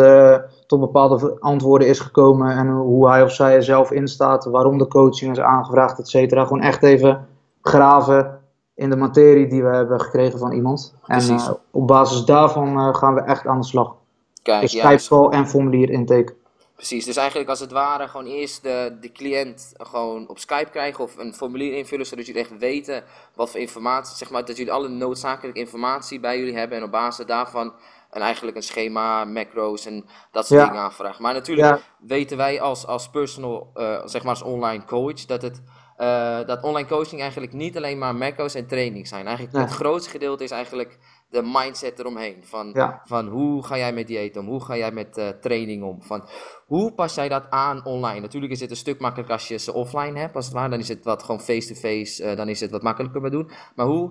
tot 0.67 0.81
bepaalde 0.81 1.37
antwoorden 1.41 1.89
is 1.89 2.01
gekomen 2.01 2.57
en 2.57 2.69
hoe 2.69 3.09
hij 3.09 3.23
of 3.23 3.33
zij 3.33 3.55
er 3.55 3.63
zelf 3.63 3.91
in 3.91 4.09
staat, 4.09 4.45
waarom 4.45 4.79
de 4.79 4.87
coaching 4.87 5.33
is 5.33 5.41
aangevraagd, 5.41 5.99
et 5.99 6.09
cetera. 6.09 6.45
Gewoon 6.45 6.63
echt 6.63 6.83
even 6.83 7.27
graven 7.63 8.40
in 8.81 8.91
de 8.91 8.97
materie 8.97 9.47
die 9.47 9.63
we 9.63 9.75
hebben 9.75 10.01
gekregen 10.01 10.39
van 10.39 10.53
iemand. 10.53 10.95
En 11.07 11.17
Precies. 11.17 11.47
eh, 11.47 11.53
op 11.71 11.87
basis 11.87 12.25
daarvan 12.25 12.79
eh, 12.79 12.95
gaan 12.95 13.15
we 13.15 13.21
echt 13.21 13.47
aan 13.47 13.61
de 13.61 13.67
slag. 13.67 13.95
Kijk, 14.43 14.61
Dus 14.61 14.73
dus- 14.73 15.09
en 15.31 15.49
formulier 15.49 15.91
intake. 15.91 16.35
precies. 16.75 17.05
Dus 17.05 17.17
eigenlijk 17.17 17.49
als 17.49 17.61
het 17.61 17.73
ware 17.73 18.09
gewoon 18.09 18.27
eerst 18.27 18.63
de, 18.63 18.97
de 19.01 19.13
cliënt 19.13 19.73
gewoon 19.77 20.29
op 20.29 20.39
Skype 20.39 20.71
krijgen 20.71 21.05
of 21.05 21.19
een 21.19 21.35
formulier 21.35 21.77
invullen, 21.77 22.07
zodat 22.07 22.27
jullie 22.27 22.41
echt 22.41 22.59
weten 22.59 23.05
wat 23.35 23.51
voor 23.51 23.61
informatie, 23.61 24.17
zeg 24.17 24.31
maar, 24.31 24.45
dat 24.45 24.57
jullie 24.57 24.73
alle 24.73 24.89
noodzakelijke 24.89 25.61
informatie 25.61 26.21
bij 26.21 26.39
jullie 26.39 26.57
hebben 26.57 26.79
en 26.79 26.85
op 26.85 26.91
basis 26.91 27.27
daarvan 27.27 27.73
en 28.11 28.21
eigenlijk 28.21 28.57
een 28.57 28.63
schema, 28.63 29.25
macro's 29.25 29.87
en 29.87 30.05
dat 30.33 30.47
soort 30.47 30.61
Ja. 30.61 30.67
dingen 30.67 30.83
aanvragen. 30.83 31.23
Maar 31.23 31.33
natuurlijk 31.35 31.69
Ja. 31.69 31.81
weten 32.07 32.37
wij 32.37 32.61
als, 32.61 32.87
als 32.87 33.09
personal, 33.11 33.71
eh, 33.75 34.01
zeg 34.05 34.23
maar 34.23 34.31
als 34.33 34.43
online 34.43 34.85
coach, 34.85 35.25
dat 35.27 35.43
het 35.43 35.63
eh, 36.01 36.47
dat 36.47 36.63
online 36.63 36.89
coaching 36.89 37.21
eigenlijk 37.21 37.53
niet 37.53 37.77
alleen 37.77 37.99
maar 37.99 38.15
macro's 38.15 38.55
en 38.55 38.67
training 38.67 39.09
zijn. 39.09 39.27
Eigenlijk 39.27 39.57
Nee. 39.57 39.65
het 39.65 39.75
grootste 39.75 40.11
gedeelte 40.11 40.45
is 40.45 40.51
eigenlijk 40.51 40.99
de 41.31 41.43
mindset 41.55 41.99
eromheen. 41.99 42.37
Van, 42.43 42.71
Ja. 42.75 43.01
van 43.05 43.27
hoe 43.29 43.65
ga 43.65 43.77
jij 43.77 43.93
met 43.93 44.07
dieet 44.07 44.37
om? 44.37 44.47
Hoe 44.47 44.65
ga 44.65 44.77
jij 44.77 44.93
met 44.93 45.17
eh, 45.17 45.29
training 45.29 45.83
om? 45.83 46.03
Van 46.03 46.25
hoe 46.67 46.93
pas 46.93 47.15
jij 47.15 47.29
dat 47.29 47.43
aan 47.51 47.85
online? 47.85 48.21
Natuurlijk 48.21 48.53
is 48.53 48.61
het 48.61 48.71
een 48.71 48.77
stuk 48.77 49.01
makkelijker 49.01 49.35
als 49.35 49.49
je 49.49 49.59
ze 49.59 49.73
offline 49.73 50.19
hebt, 50.19 50.37
als 50.37 50.45
het 50.45 50.55
ware. 50.55 50.69
Dan 50.69 50.79
is 50.79 50.89
het 50.89 51.05
wat 51.05 51.23
gewoon 51.23 51.41
face-to-face, 51.41 52.25
eh, 52.25 52.37
dan 52.37 52.49
is 52.49 52.61
het 52.61 52.71
wat 52.71 52.83
makkelijker 52.83 53.21
met 53.21 53.33
doen. 53.33 53.51
Maar 53.75 53.87
hoe 53.87 54.11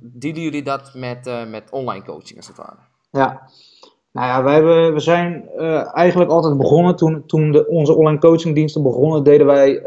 dienen 0.00 0.42
jullie 0.42 0.62
dat 0.62 0.94
met, 0.94 1.30
met 1.48 1.70
online 1.70 2.04
coaching, 2.04 2.36
als 2.36 2.46
het 2.46 2.56
ware? 2.56 2.76
Ja. 3.10 3.48
Nou 4.12 4.26
ja, 4.26 4.42
wij 4.42 4.54
hebben, 4.54 4.92
we 4.94 5.00
zijn 5.00 5.48
eigenlijk 5.92 6.30
altijd 6.30 6.56
begonnen. 6.56 6.96
Toen, 6.96 7.26
toen 7.26 7.52
de, 7.52 7.66
onze 7.68 7.94
online 7.94 8.18
coachingdiensten 8.18 8.82
begonnen, 8.82 9.22
deden 9.24 9.46
wij 9.46 9.82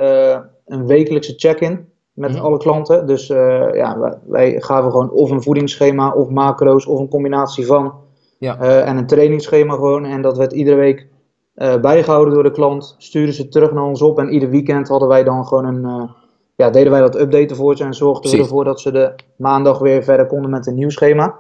een 0.71 0.85
wekelijkse 0.87 1.33
check-in 1.37 1.89
met 2.13 2.31
Mhm. 2.31 2.41
alle 2.41 2.57
klanten. 2.57 3.07
Dus 3.07 3.29
eh, 3.29 3.73
ja, 3.73 3.99
wij, 3.99 4.13
wij 4.27 4.61
gaven 4.61 4.91
gewoon 4.91 5.11
of 5.11 5.29
een 5.31 5.41
voedingsschema, 5.41 6.11
of 6.11 6.29
macro's, 6.29 6.85
of 6.87 6.99
een 6.99 7.09
combinatie 7.09 7.65
van. 7.65 7.93
Ja. 8.39 8.59
Eh, 8.59 8.87
en 8.87 8.97
een 8.97 9.07
trainingsschema 9.07 9.73
gewoon. 9.73 10.05
En 10.05 10.21
dat 10.21 10.37
werd 10.37 10.51
iedere 10.53 10.75
week 10.75 11.07
eh, 11.53 11.79
bijgehouden 11.79 12.33
door 12.33 12.43
de 12.43 12.51
klant. 12.51 12.95
Stuurden 12.97 13.33
ze 13.35 13.47
terug 13.47 13.71
naar 13.71 13.83
ons 13.83 14.01
op. 14.01 14.19
En 14.19 14.29
ieder 14.29 14.49
weekend 14.49 14.87
hadden 14.87 15.07
wij 15.07 15.23
dan 15.23 15.45
gewoon 15.47 15.65
een. 15.65 16.09
ja, 16.55 16.69
deden 16.69 16.91
wij 16.91 17.01
dat 17.01 17.19
updaten 17.19 17.55
voor 17.55 17.75
ze. 17.77 17.83
En 17.83 17.93
zorgden 17.93 18.31
we 18.31 18.37
ervoor 18.37 18.63
dat 18.63 18.79
ze 18.79 18.91
de 18.91 19.15
maandag 19.37 19.79
weer 19.79 20.03
verder 20.03 20.25
konden 20.27 20.49
met 20.51 20.67
een 20.67 20.75
nieuw 20.75 20.89
schema. 20.89 21.35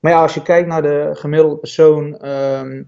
Maar 0.00 0.12
ja, 0.12 0.22
als 0.22 0.34
je 0.34 0.42
kijkt 0.42 0.68
naar 0.68 0.82
de 0.82 1.10
gemiddelde 1.12 1.56
persoon. 1.56 2.16
ehm, 2.16 2.82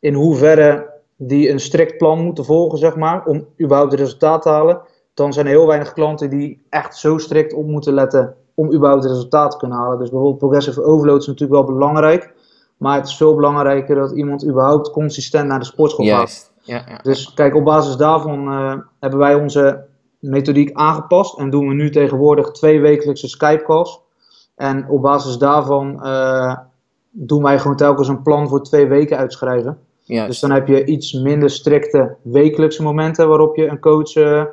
in 0.00 0.14
hoeverre 0.14 0.94
die 1.16 1.50
een 1.50 1.60
strikt 1.60 1.96
plan 1.96 2.24
moeten 2.24 2.44
volgen, 2.44 2.78
zeg 2.78 2.96
maar. 2.96 3.24
Om 3.26 3.46
überhaupt 3.62 3.90
het 3.92 4.00
resultaat 4.00 4.42
te 4.42 4.48
halen. 4.48 4.80
Dan 5.16 5.32
zijn 5.32 5.46
er 5.46 5.52
heel 5.52 5.66
weinig 5.66 5.92
klanten 5.92 6.30
die 6.30 6.66
echt 6.68 6.96
zo 6.96 7.18
strikt 7.18 7.52
op 7.52 7.66
moeten 7.66 7.94
letten. 7.94 8.34
Om 8.54 8.72
überhaupt 8.72 9.02
het 9.02 9.12
resultaat 9.12 9.50
te 9.50 9.56
kunnen 9.56 9.78
halen. 9.78 9.98
Dus 9.98 10.08
bijvoorbeeld 10.10 10.38
progressive 10.38 10.82
overload 10.82 11.20
is 11.20 11.26
natuurlijk 11.26 11.60
wel 11.60 11.74
belangrijk. 11.74 12.34
Maar 12.76 12.96
het 12.96 13.06
is 13.06 13.16
veel 13.16 13.34
belangrijker 13.34 13.94
dat 13.94 14.10
iemand 14.10 14.46
überhaupt 14.46 14.90
consistent 14.90 15.48
naar 15.48 15.58
de 15.58 15.64
sportschool 15.64 16.06
gaat. 16.06 16.52
Ja, 16.62 16.84
ja. 16.88 16.98
Dus 17.02 17.34
kijk, 17.34 17.54
op 17.54 17.64
basis 17.64 17.96
daarvan 17.96 18.48
eh, 18.48 18.74
hebben 19.00 19.18
wij 19.18 19.34
onze 19.34 19.84
methodiek 20.18 20.70
aangepast. 20.72 21.38
En 21.38 21.50
doen 21.50 21.68
we 21.68 21.74
nu 21.74 21.90
tegenwoordig 21.90 22.50
twee 22.50 22.80
wekelijkse 22.80 23.28
Skype 23.28 23.62
calls. 23.62 24.00
En 24.54 24.88
op 24.88 25.02
basis 25.02 25.38
daarvan 25.38 26.02
eh, 26.04 26.56
doen 27.10 27.42
wij 27.42 27.58
gewoon 27.58 27.76
telkens 27.76 28.08
een 28.08 28.22
plan 28.22 28.48
voor 28.48 28.62
twee 28.62 28.86
weken 28.86 29.16
uitschrijven. 29.16 29.78
Juist. 30.02 30.28
Dus 30.28 30.40
dan 30.40 30.50
heb 30.50 30.66
je 30.66 30.84
iets 30.84 31.12
minder 31.12 31.50
strikte 31.50 32.16
wekelijkse 32.22 32.82
momenten 32.82 33.28
waarop 33.28 33.56
je 33.56 33.66
een 33.66 33.80
coach 33.80 34.14
eh, 34.14 34.44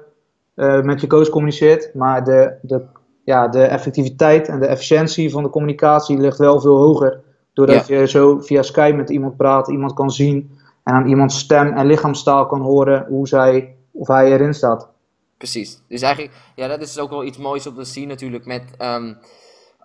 met 0.55 1.01
je 1.01 1.07
coach 1.07 1.29
communiceert. 1.29 1.93
Maar 1.93 2.23
de, 2.23 2.53
de, 2.61 2.85
ja, 3.23 3.47
de 3.47 3.63
effectiviteit 3.63 4.47
en 4.47 4.59
de 4.59 4.67
efficiëntie 4.67 5.31
van 5.31 5.43
de 5.43 5.49
communicatie 5.49 6.17
ligt 6.17 6.37
wel 6.37 6.61
veel 6.61 6.77
hoger. 6.77 7.21
Doordat 7.53 7.87
je 7.87 8.07
zo 8.07 8.39
via 8.39 8.61
Skype 8.61 8.95
met 8.95 9.09
iemand 9.09 9.37
praat, 9.37 9.69
iemand 9.69 9.93
kan 9.93 10.11
zien 10.11 10.51
en 10.83 10.93
aan 10.93 11.07
iemands 11.07 11.39
stem 11.39 11.73
en 11.73 11.85
lichaamstaal 11.85 12.45
kan 12.45 12.61
horen 12.61 13.05
hoe 13.09 13.27
zij 13.27 13.75
of 13.91 14.07
hij 14.07 14.31
erin 14.31 14.53
staat. 14.53 14.89
Precies. 15.37 15.81
Dus 15.87 16.01
eigenlijk, 16.01 16.33
ja, 16.55 16.67
dat 16.67 16.81
is 16.81 16.99
ook 16.99 17.09
wel 17.09 17.23
iets 17.23 17.37
moois 17.37 17.67
om 17.67 17.75
te 17.75 17.83
zien 17.83 18.07
natuurlijk 18.07 18.45
met, 18.45 18.63
ehm, 18.77 19.13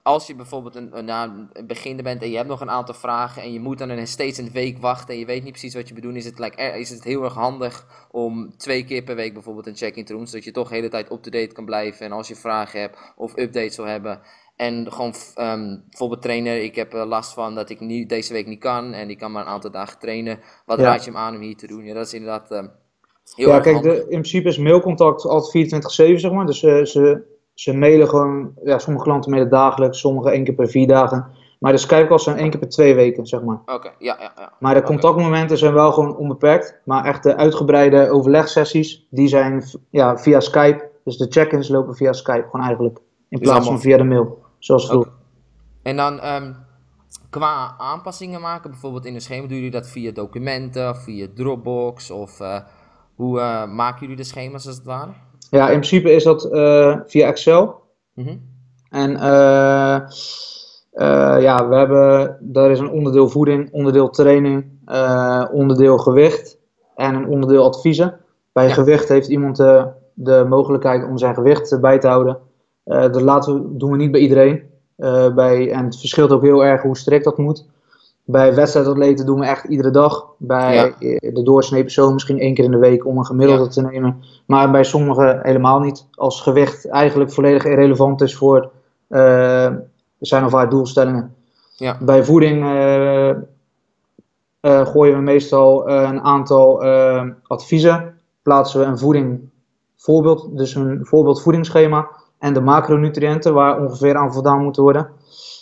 als 0.09 0.27
je 0.27 0.35
bijvoorbeeld 0.35 0.75
een, 0.77 0.99
een, 0.99 1.05
na 1.05 1.25
een 1.53 1.67
beginner 1.67 2.05
bent 2.05 2.23
en 2.23 2.31
je 2.31 2.37
hebt 2.37 2.49
nog 2.49 2.61
een 2.61 2.71
aantal 2.71 2.95
vragen 2.95 3.43
en 3.43 3.53
je 3.53 3.61
moet 3.61 3.79
dan 3.79 3.89
een, 3.89 4.07
steeds 4.07 4.39
een 4.39 4.51
week 4.53 4.79
wachten 4.79 5.15
en 5.15 5.21
je 5.21 5.27
weet 5.27 5.43
niet 5.43 5.53
precies 5.53 5.75
wat 5.75 5.89
je 5.89 5.95
moet 5.95 6.03
doen, 6.03 6.17
is 6.17 6.25
het, 6.25 6.39
like, 6.39 6.57
er- 6.57 6.75
is 6.75 6.91
het 6.91 7.05
heel 7.05 7.23
erg 7.25 7.35
handig 7.35 7.87
om 8.11 8.57
twee 8.57 8.85
keer 8.85 9.03
per 9.03 9.17
week 9.17 9.33
bijvoorbeeld 9.33 9.67
een 9.67 9.77
check-in 9.77 10.05
te 10.05 10.13
doen, 10.13 10.27
zodat 10.27 10.45
je 10.45 10.51
toch 10.51 10.69
de 10.69 10.75
hele 10.75 10.89
tijd 10.89 11.13
up-to-date 11.13 11.53
kan 11.55 11.65
blijven 11.65 12.07
en 12.07 12.13
als 12.13 12.29
je 12.29 12.35
vragen 12.37 12.81
hebt 12.81 12.99
of 13.17 13.37
updates 13.39 13.77
wil 13.77 13.87
hebben. 13.87 14.21
En 14.57 14.93
gewoon, 14.93 15.15
ehm, 15.35 15.77
bijvoorbeeld 15.89 16.23
trainer, 16.23 16.63
ik 16.63 16.75
heb 16.75 16.95
eh, 16.95 17.07
last 17.07 17.33
van 17.33 17.55
dat 17.55 17.71
ik 17.71 17.81
niet, 17.81 18.09
deze 18.09 18.33
week 18.33 18.47
niet 18.47 18.61
kan 18.61 18.93
en 18.93 19.11
ik 19.11 19.19
kan 19.19 19.33
maar 19.33 19.43
een 19.43 19.53
aantal 19.53 19.71
dagen 19.71 19.99
trainen. 19.99 20.41
Wat 20.67 20.79
Ja. 20.79 20.85
raad 20.85 21.05
je 21.05 21.11
hem 21.11 21.21
aan 21.21 21.35
om 21.35 21.41
hier 21.41 21.57
te 21.57 21.67
doen? 21.67 21.85
Ja, 21.85 21.95
dat 21.95 22.07
is 22.07 22.15
inderdaad 22.15 22.49
heel 23.35 23.49
ja, 23.49 23.55
erg 23.55 23.63
kijk, 23.63 23.83
de, 23.83 23.97
in 24.01 24.07
principe 24.09 24.49
is 24.49 24.59
mailcontact 24.59 25.25
altijd 25.25 25.53
24-7, 25.53 26.21
zeg 26.21 26.33
maar. 26.33 26.47
Dus 26.47 26.63
eh, 26.63 26.85
ze, 26.85 27.23
ze 27.59 27.77
mailen 27.77 28.09
gewoon, 28.09 28.53
ja, 28.65 28.79
sommige 28.79 29.05
klanten 29.05 29.31
mailen 29.31 29.51
dagelijks, 29.51 30.01
sommige 30.01 30.31
één 30.31 30.45
keer 30.45 30.55
per 30.55 30.69
vier 30.69 30.87
dagen. 30.87 31.27
Maar 31.59 31.73
de 31.73 31.79
Skype 31.79 32.07
calls 32.07 32.25
zijn 32.25 32.37
één 32.37 32.51
keer 32.51 32.59
per 32.59 32.69
twee 32.69 32.95
weken, 32.95 33.27
zeg 33.27 33.43
maar. 33.43 33.61
Oké, 33.67 33.91
ja, 33.99 34.17
ja, 34.21 34.33
ja. 34.37 34.53
Maar 34.59 34.75
de 34.75 34.83
contactmomenten 34.83 35.59
zijn 35.59 35.73
wel 35.73 35.93
gewoon 35.93 36.17
onbeperkt. 36.17 36.81
Maar 36.85 37.05
echt 37.05 37.23
de 37.23 37.37
uitgebreide 37.37 38.11
overlegsessies, 38.11 39.07
die 39.11 39.29
zijn 39.29 39.65
ja, 39.91 40.19
via 40.19 40.41
Skype. 40.41 40.91
Dus 41.05 41.17
de 41.17 41.27
check-ins 41.29 41.69
lopen 41.69 41.95
via 41.95 42.13
Skype 42.13 42.45
gewoon 42.51 42.67
eigenlijk. 42.67 42.99
In 43.29 43.39
plaats 43.39 43.67
van 43.67 43.81
via 43.81 43.97
de 43.97 44.05
mail, 44.05 44.43
zoals 44.59 44.87
vroeger. 44.87 45.13
En 45.83 45.97
dan 45.97 46.21
ehm, 46.21 46.53
qua 47.31 47.75
aanpassingen 47.79 48.41
maken, 48.41 48.71
bijvoorbeeld 48.71 49.05
in 49.05 49.15
een 49.15 49.21
schema, 49.21 49.47
doen 49.47 49.57
jullie 49.57 49.71
dat 49.71 49.89
via 49.89 50.11
documenten 50.13 50.91
of 50.91 51.03
via 51.03 51.27
Dropbox? 51.35 52.11
Of 52.11 52.41
eh, 52.41 52.61
hoe 53.15 53.41
eh, 53.41 53.67
maken 53.67 54.01
jullie 54.01 54.17
de 54.17 54.25
schema's 54.25 54.67
als 54.67 54.77
het 54.77 54.85
ware? 54.85 55.13
Ja, 55.51 55.65
in 55.65 55.81
principe 55.81 56.13
is 56.13 56.25
dat 56.25 56.45
eh, 56.45 56.97
via 57.07 57.27
Excel. 57.27 57.81
Mhm. 58.15 58.37
En 58.91 59.17
eh, 59.17 59.95
eh, 60.93 61.43
ja, 61.43 61.69
we 61.69 61.75
hebben, 61.77 62.37
daar 62.41 62.71
is 62.71 62.79
een 62.79 62.91
onderdeel 62.91 63.29
voeding, 63.29 63.73
onderdeel 63.73 64.11
training, 64.11 64.65
onderdeel 65.53 65.99
gewicht 65.99 66.59
en 66.95 67.15
een 67.15 67.29
onderdeel 67.29 67.65
adviezen. 67.65 68.17
Bij 68.53 68.67
Ja. 68.67 68.73
gewicht 68.73 69.09
heeft 69.09 69.29
iemand 69.29 69.57
de, 69.57 69.87
de 70.15 70.45
mogelijkheid 70.49 71.05
om 71.05 71.19
zijn 71.19 71.35
gewicht 71.35 71.81
bij 71.81 71.99
te 71.99 72.09
houden. 72.09 72.39
Dat 72.85 73.21
laten 73.21 73.55
we, 73.55 73.77
doen 73.77 73.91
we 73.91 73.97
niet 73.97 74.11
bij 74.11 74.21
iedereen. 74.21 74.63
Bij, 75.35 75.71
en 75.71 75.85
het 75.85 75.99
verschilt 75.99 76.33
ook 76.33 76.43
heel 76.43 76.65
erg 76.65 76.83
hoe 76.83 76.97
strikt 76.97 77.25
dat 77.25 77.39
moet. 77.39 77.67
Bij 78.31 78.55
wedstrijdatleten 78.55 79.27
doen 79.27 79.41
we 79.41 79.47
echt 79.47 79.65
iedere 79.65 79.91
dag. 79.91 80.27
Bij 80.37 80.75
Ja. 80.75 80.85
eh, 80.99 81.35
de 81.35 81.43
doorsnee 81.43 81.83
persoon 81.83 82.13
misschien 82.13 82.39
één 82.39 82.55
keer 82.55 82.65
in 82.65 82.71
de 82.71 82.79
week 82.79 83.07
om 83.07 83.19
een 83.19 83.27
gemiddelde 83.27 83.63
Ja. 83.63 83.69
te 83.69 83.83
nemen. 83.83 84.23
Maar 84.47 84.71
bij 84.71 84.85
sommigen 84.85 85.39
helemaal 85.43 85.81
niet. 85.81 86.07
Als 86.15 86.41
gewicht 86.41 86.89
eigenlijk 86.89 87.33
volledig 87.33 87.65
irrelevant 87.65 88.21
is 88.21 88.37
voor 88.37 88.71
eh, 89.09 89.71
zijn 90.19 90.45
of 90.45 90.53
haar 90.53 90.71
doelstellingen. 90.71 91.35
Ja. 91.77 91.99
Bij 92.01 92.25
voeding 92.25 92.65
eh, 92.65 93.31
gooien 94.87 95.17
we 95.17 95.23
meestal 95.23 95.89
een 95.91 96.21
aantal 96.21 96.83
adviezen. 97.47 98.15
Plaatsen 98.43 98.81
we 98.81 98.87
een 98.87 98.99
voeding 98.99 99.41
voorbeeld, 99.97 100.57
dus 100.57 100.75
een 100.75 100.99
voorbeeld 101.03 101.43
voedingsschema. 101.43 102.09
En 102.39 102.55
de 102.55 102.61
macronutriënten 102.61 103.55
waar 103.55 103.81
ongeveer 103.81 104.17
aan 104.17 104.33
voldaan 104.33 104.63
moeten 104.63 104.83
worden. 104.83 105.09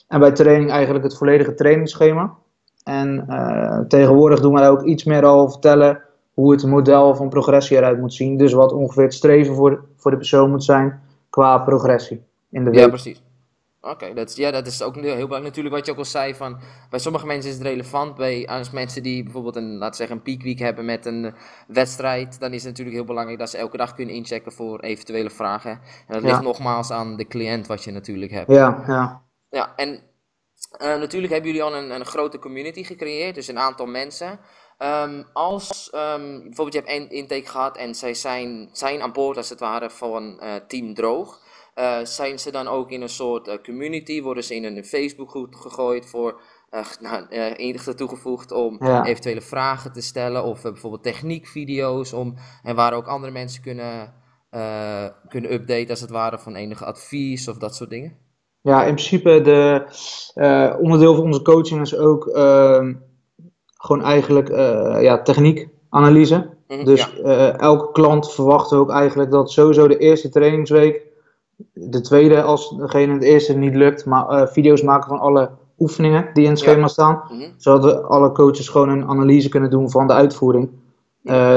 En 0.08 0.20
bij 0.20 0.32
training 0.32 0.70
eigenlijk 0.70 1.04
het 1.04 1.16
volledige 1.16 1.54
trainingsschema. 1.54 2.34
En 2.86 3.24
eh, 3.28 3.78
tegenwoordig 3.88 4.40
doen 4.40 4.54
we 4.54 4.68
ook 4.68 4.82
iets 4.82 5.04
meer 5.04 5.24
al 5.24 5.50
vertellen 5.50 6.02
hoe 6.34 6.52
het 6.52 6.64
model 6.66 7.14
van 7.14 7.28
progressie 7.28 7.76
eruit 7.76 7.98
moet 8.00 8.14
zien. 8.14 8.36
Dus 8.36 8.52
wat 8.52 8.72
ongeveer 8.72 9.02
het 9.02 9.14
streven 9.14 9.54
voor, 9.54 9.84
voor 9.96 10.10
de 10.10 10.16
persoon 10.16 10.50
moet 10.50 10.64
zijn 10.64 11.00
qua 11.30 11.58
progressie 11.58 12.22
in 12.50 12.64
de 12.64 12.70
Ja, 12.72 12.88
precies. 12.88 13.22
Oké, 13.80 14.14
dat, 14.14 14.28
is- 14.28 14.36
ja, 14.36 14.50
dat 14.50 14.66
is 14.66 14.82
ook 14.82 14.94
heel 14.94 15.04
belangrijk. 15.12 15.42
Natuurlijk 15.42 15.74
wat 15.74 15.86
je 15.86 15.92
ook 15.92 15.98
al 15.98 16.04
zei, 16.04 16.34
van, 16.34 16.58
bij 16.90 16.98
sommige 16.98 17.26
mensen 17.26 17.50
is 17.50 17.56
het 17.58 17.66
relevant. 17.66 18.14
Bij 18.14 18.46
als 18.46 18.70
mensen 18.70 19.02
die 19.02 19.22
bijvoorbeeld 19.22 19.56
een, 19.56 19.76
laten 19.78 19.96
zeggen, 19.96 20.16
een 20.16 20.22
peakweek 20.22 20.58
hebben 20.58 20.84
met 20.84 21.06
een 21.06 21.24
eh, 21.24 21.32
wedstrijd, 21.68 22.40
dan 22.40 22.50
is 22.52 22.58
het 22.62 22.70
natuurlijk 22.70 22.96
heel 22.96 23.06
belangrijk 23.06 23.38
dat 23.38 23.50
ze 23.50 23.56
elke 23.58 23.76
dag 23.76 23.94
kunnen 23.94 24.14
inchecken 24.14 24.52
voor 24.52 24.80
eventuele 24.80 25.30
vragen. 25.30 25.70
En 25.70 25.80
dat 26.14 26.22
Ja. 26.22 26.28
ligt 26.28 26.42
nogmaals 26.42 26.90
aan 26.90 27.16
de 27.16 27.26
cliënt 27.26 27.66
wat 27.66 27.84
je 27.84 27.90
natuurlijk 27.92 28.32
hebt. 28.32 28.50
Ja, 28.50 28.82
ja. 28.86 29.22
Ja, 29.50 29.72
en 29.76 30.00
natuurlijk 30.78 31.32
hebben 31.32 31.50
jullie 31.50 31.66
al 31.66 31.74
een, 31.76 31.90
een 31.90 32.04
grote 32.06 32.38
community 32.38 32.84
gecreëerd, 32.84 33.34
dus 33.34 33.48
een 33.48 33.58
aantal 33.58 33.86
mensen. 33.86 34.40
Ehm, 34.78 35.22
als 35.32 35.90
ehm, 35.90 36.38
bijvoorbeeld 36.42 36.72
je 36.72 36.78
hebt 36.78 36.90
één 36.90 37.10
intake 37.10 37.46
gehad 37.46 37.76
en 37.76 37.94
zij 37.94 38.14
zijn, 38.14 38.68
zijn 38.72 39.02
aan 39.02 39.12
boord 39.12 39.36
als 39.36 39.48
het 39.48 39.60
ware 39.60 39.90
van 39.90 40.40
eh, 40.40 40.54
Team 40.54 40.94
Droog. 40.94 41.40
Eh, 41.74 41.98
zijn 42.02 42.38
ze 42.38 42.50
dan 42.50 42.68
ook 42.68 42.90
in 42.90 43.02
een 43.02 43.08
soort 43.08 43.48
eh, 43.48 43.62
community? 43.62 44.22
Worden 44.22 44.44
ze 44.44 44.54
in 44.54 44.64
een 44.64 44.84
Facebookgroep 44.84 45.54
gegooid 45.54 46.06
voor 46.06 46.40
eh, 46.70 46.86
nou, 47.00 47.26
eh, 47.28 47.74
toegevoegd 47.78 48.52
om 48.52 48.76
Ja. 48.84 49.04
eventuele 49.04 49.40
vragen 49.40 49.92
te 49.92 50.00
stellen 50.00 50.44
of 50.44 50.64
eh, 50.64 50.72
bijvoorbeeld 50.72 51.02
techniekvideo's 51.02 52.12
om 52.12 52.34
en 52.62 52.74
waar 52.76 52.92
ook 52.92 53.06
andere 53.06 53.32
mensen 53.32 53.62
kunnen, 53.62 54.14
eh, 54.50 55.06
kunnen 55.28 55.52
updaten 55.52 55.90
als 55.90 56.00
het 56.00 56.10
ware 56.10 56.38
van 56.38 56.54
enige 56.54 56.84
advies 56.84 57.48
of 57.48 57.58
dat 57.58 57.74
soort 57.74 57.90
dingen? 57.90 58.18
Ja, 58.66 58.84
in 58.84 58.94
principe 58.94 59.40
de 59.40 59.82
eh, 60.34 60.74
onderdeel 60.80 61.14
van 61.14 61.24
onze 61.24 61.42
coaching 61.42 61.80
is 61.80 61.96
ook 61.96 62.26
ehm, 62.26 62.94
gewoon 63.76 64.02
eigenlijk 64.02 64.48
eh 64.48 64.96
ja, 65.02 65.22
techniekanalyse. 65.22 66.48
Mhm, 66.68 66.84
Dus 66.84 67.12
ja. 67.16 67.22
eh, 67.22 67.58
elke 67.60 67.92
klant 67.92 68.32
verwacht 68.32 68.72
ook 68.72 68.90
eigenlijk 68.90 69.30
dat 69.30 69.50
sowieso 69.50 69.88
de 69.88 69.98
eerste 69.98 70.28
trainingsweek, 70.28 71.02
de 71.72 72.00
tweede 72.00 72.42
als 72.42 72.76
degene 72.76 73.12
het 73.12 73.22
eerste 73.22 73.52
niet 73.52 73.74
lukt, 73.74 74.04
maar 74.04 74.48
video's 74.48 74.82
maken 74.82 75.08
van 75.08 75.18
alle 75.18 75.50
oefeningen 75.78 76.28
die 76.32 76.44
in 76.44 76.50
het 76.50 76.60
Ja. 76.60 76.70
schema 76.70 76.86
staan. 76.88 77.22
Mhm. 77.28 77.50
Zodat 77.56 77.84
we 77.84 78.00
alle 78.00 78.32
coaches 78.32 78.68
gewoon 78.68 78.88
een 78.88 79.08
analyse 79.08 79.48
kunnen 79.48 79.70
doen 79.70 79.90
van 79.90 80.06
de 80.06 80.12
uitvoering. 80.12 80.68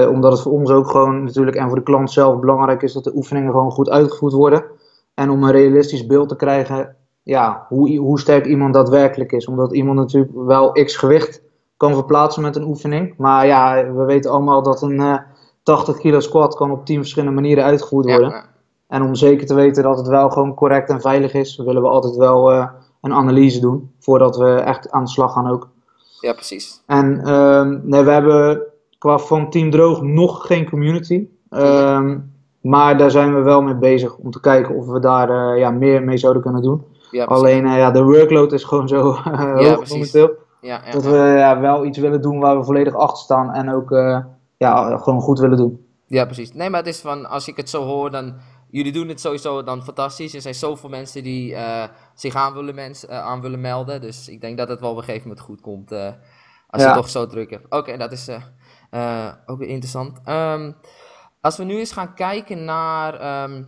Omdat 0.10 0.32
het 0.32 0.42
voor 0.42 0.52
ons 0.52 0.72
ook 0.72 0.90
gewoon 0.90 1.24
natuurlijk 1.24 1.58
en 1.58 1.68
voor 1.68 1.78
de 1.78 1.84
klant 1.84 2.12
zelf 2.12 2.40
belangrijk 2.40 2.82
is 2.82 2.94
dat 2.94 3.04
de 3.04 3.16
oefeningen 3.16 3.52
gewoon 3.52 3.72
goed 3.72 3.90
uitgevoerd 3.90 4.34
worden. 4.34 4.64
En 5.14 5.30
om 5.30 5.44
een 5.44 5.52
realistisch 5.52 6.06
beeld 6.06 6.30
te 6.30 6.36
krijgen, 6.36 6.96
ja, 7.30 7.66
hoe, 7.68 7.98
hoe 7.98 8.20
sterk 8.20 8.46
iemand 8.46 8.74
daadwerkelijk 8.74 9.32
is. 9.32 9.48
Omdat 9.48 9.74
iemand 9.74 9.98
natuurlijk 9.98 10.34
wel 10.36 10.72
x 10.72 10.96
gewicht 10.96 11.42
kan 11.78 11.94
verplaatsen 11.94 12.42
met 12.42 12.56
een 12.56 12.68
oefening. 12.68 13.14
Maar 13.18 13.46
ja, 13.46 13.92
we 13.94 14.04
weten 14.04 14.32
allemaal 14.32 14.64
dat 14.64 14.82
een 14.82 15.00
eh 15.00 15.18
80 15.64 15.98
kilo 15.98 16.20
squat 16.20 16.56
kan 16.56 16.72
op 16.72 16.86
10 16.86 16.98
verschillende 16.98 17.36
manieren 17.36 17.64
uitgevoerd 17.64 18.06
worden. 18.06 18.30
ja. 18.30 18.46
En 18.88 19.04
om 19.04 19.16
zeker 19.16 19.48
te 19.48 19.54
weten 19.54 19.84
dat 19.84 19.98
het 19.98 20.08
wel 20.08 20.30
gewoon 20.30 20.54
correct 20.54 20.90
en 20.90 21.02
veilig 21.02 21.34
is, 21.34 21.58
willen 21.58 21.82
we 21.82 21.88
altijd 21.88 22.16
wel 22.16 22.52
eh, 22.52 22.68
een 23.02 23.14
analyse 23.14 23.60
doen. 23.60 23.92
Voordat 24.00 24.38
we 24.38 24.54
echt 24.54 24.92
aan 24.92 25.04
de 25.04 25.10
slag 25.10 25.34
gaan 25.34 25.50
ook. 25.50 25.70
Ja, 26.20 26.34
precies. 26.34 26.82
En 26.86 27.22
ehm, 27.26 27.80
nee, 27.84 28.04
we 28.04 28.12
hebben 28.12 28.62
qua 28.98 29.18
van 29.18 29.50
Team 29.50 29.72
Droog 29.72 30.02
nog 30.02 30.46
geen 30.46 30.70
community. 30.70 31.28
Ehm, 31.50 32.18
maar 32.62 32.98
daar 32.98 33.12
zijn 33.12 33.36
we 33.36 33.42
wel 33.42 33.62
mee 33.62 33.76
bezig 33.76 34.16
om 34.16 34.32
te 34.32 34.40
kijken 34.40 34.76
of 34.76 34.88
we 34.88 35.00
daar 35.00 35.30
eh, 35.30 35.60
ja, 35.60 35.72
meer 35.72 36.04
mee 36.04 36.18
zouden 36.18 36.42
kunnen 36.42 36.62
doen. 36.62 36.84
Ja. 37.12 37.26
Alleen 37.26 37.66
eh, 37.66 37.78
ja, 37.78 37.92
de 37.92 38.04
workload 38.04 38.52
is 38.52 38.64
gewoon 38.64 38.88
zo 38.88 39.12
eh, 39.14 39.76
hoog 39.76 39.90
momenteel. 39.90 40.32
Dat 40.92 41.04
we 41.04 41.18
ja, 41.18 41.60
wel 41.60 41.86
iets 41.86 41.98
willen 41.98 42.22
doen 42.22 42.40
waar 42.40 42.58
we 42.58 42.64
volledig 42.64 42.96
achter 42.96 43.24
staan 43.24 43.54
en 43.54 43.74
ook 43.74 43.92
eh, 43.92 44.20
ja, 44.58 44.98
gewoon 44.98 45.22
goed 45.22 45.40
willen 45.40 45.58
doen. 45.58 45.86
Ja, 46.06 46.26
precies. 46.26 46.54
Nee, 46.54 46.70
maar 46.70 46.80
het 46.80 46.90
is 46.90 47.00
van, 47.00 47.26
als 47.26 47.48
ik 47.48 47.58
het 47.58 47.70
zo 47.70 47.84
hoor, 47.84 48.12
dan, 48.12 48.36
jullie 48.70 48.92
doen 48.92 49.08
het 49.08 49.20
sowieso 49.20 49.64
dan 49.64 49.84
fantastisch. 49.84 50.34
Er 50.34 50.42
zijn 50.42 50.56
zoveel 50.56 50.90
mensen 50.90 51.24
die 51.24 51.56
zich 52.16 52.36
aan 52.36 52.54
willen, 52.54 52.76
mens, 52.76 53.06
eh, 53.06 53.20
aan 53.20 53.42
willen 53.42 53.62
melden. 53.62 54.02
Dus 54.02 54.30
ik 54.30 54.42
denk 54.42 54.58
dat 54.58 54.70
het 54.70 54.80
wel 54.80 54.92
op 54.92 54.98
een 54.98 55.04
gegeven 55.04 55.28
moment 55.28 55.46
goed 55.46 55.62
komt, 55.62 55.92
als 56.68 56.82
je 56.82 56.88
het 56.88 56.96
toch 56.96 57.10
zo 57.10 57.26
druk 57.26 57.50
hebt. 57.50 57.66
Oké, 57.70 57.98
dat 57.98 58.12
is 58.12 58.30
ook 59.46 59.60
weer 59.60 59.70
interessant. 59.70 60.20
Ehm, 60.24 60.72
als 61.42 61.58
we 61.58 61.64
nu 61.64 61.78
eens 61.78 61.92
gaan 61.92 62.14
kijken 62.14 62.66
naar, 62.66 63.14
ehm, 63.14 63.64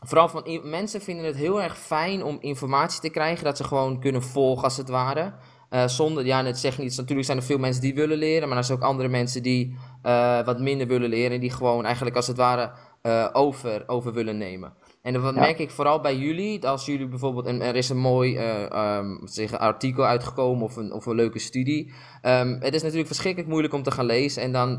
vooral 0.00 0.28
van 0.28 0.60
mensen 0.62 1.00
vinden 1.00 1.24
het 1.24 1.36
heel 1.36 1.62
erg 1.62 1.78
fijn 1.78 2.24
om 2.24 2.38
informatie 2.40 3.00
te 3.00 3.10
krijgen, 3.10 3.44
dat 3.44 3.56
ze 3.56 3.64
gewoon 3.64 4.00
kunnen 4.00 4.22
volgen 4.22 4.64
als 4.64 4.76
het 4.76 4.88
ware. 4.88 5.32
Eh, 5.68 5.86
zonder, 5.86 6.26
ja, 6.26 6.44
het 6.44 6.58
zegt 6.58 6.78
niet, 6.78 6.96
natuurlijk 6.96 7.26
zijn 7.26 7.38
er 7.38 7.44
veel 7.44 7.58
mensen 7.58 7.82
die 7.82 7.94
willen 7.94 8.18
leren, 8.18 8.48
maar 8.48 8.58
er 8.58 8.64
zijn 8.64 8.78
ook 8.78 8.84
andere 8.84 9.08
mensen 9.08 9.42
die 9.42 9.76
eh, 10.02 10.44
wat 10.44 10.60
minder 10.60 10.86
willen 10.86 11.08
leren 11.08 11.32
en 11.32 11.40
die 11.40 11.50
gewoon 11.50 11.84
eigenlijk 11.84 12.16
als 12.16 12.26
het 12.26 12.36
ware 12.36 12.72
eh, 13.02 13.28
over, 13.32 13.84
over 13.86 14.12
willen 14.12 14.38
nemen. 14.38 14.72
En 15.02 15.12
Ja. 15.12 15.30
merk 15.30 15.58
ik 15.58 15.70
vooral 15.70 16.00
bij 16.00 16.16
jullie, 16.16 16.66
als 16.66 16.86
jullie 16.86 17.08
bijvoorbeeld, 17.08 17.46
er 17.46 17.76
is 17.76 17.88
een 17.88 17.98
mooi 17.98 18.36
eh, 18.36 18.70
ehm, 18.70 19.26
zeg, 19.26 19.58
artikel 19.58 20.04
uitgekomen 20.04 20.64
of 20.64 20.76
een, 20.76 20.92
of 20.92 21.06
een 21.06 21.14
leuke 21.14 21.38
studie. 21.38 21.92
Ehm, 22.22 22.56
het 22.60 22.74
is 22.74 22.80
natuurlijk 22.80 23.06
verschrikkelijk 23.06 23.50
moeilijk 23.50 23.74
om 23.74 23.82
te 23.82 23.90
gaan 23.90 24.06
lezen 24.06 24.42
en 24.42 24.52
dan 24.52 24.78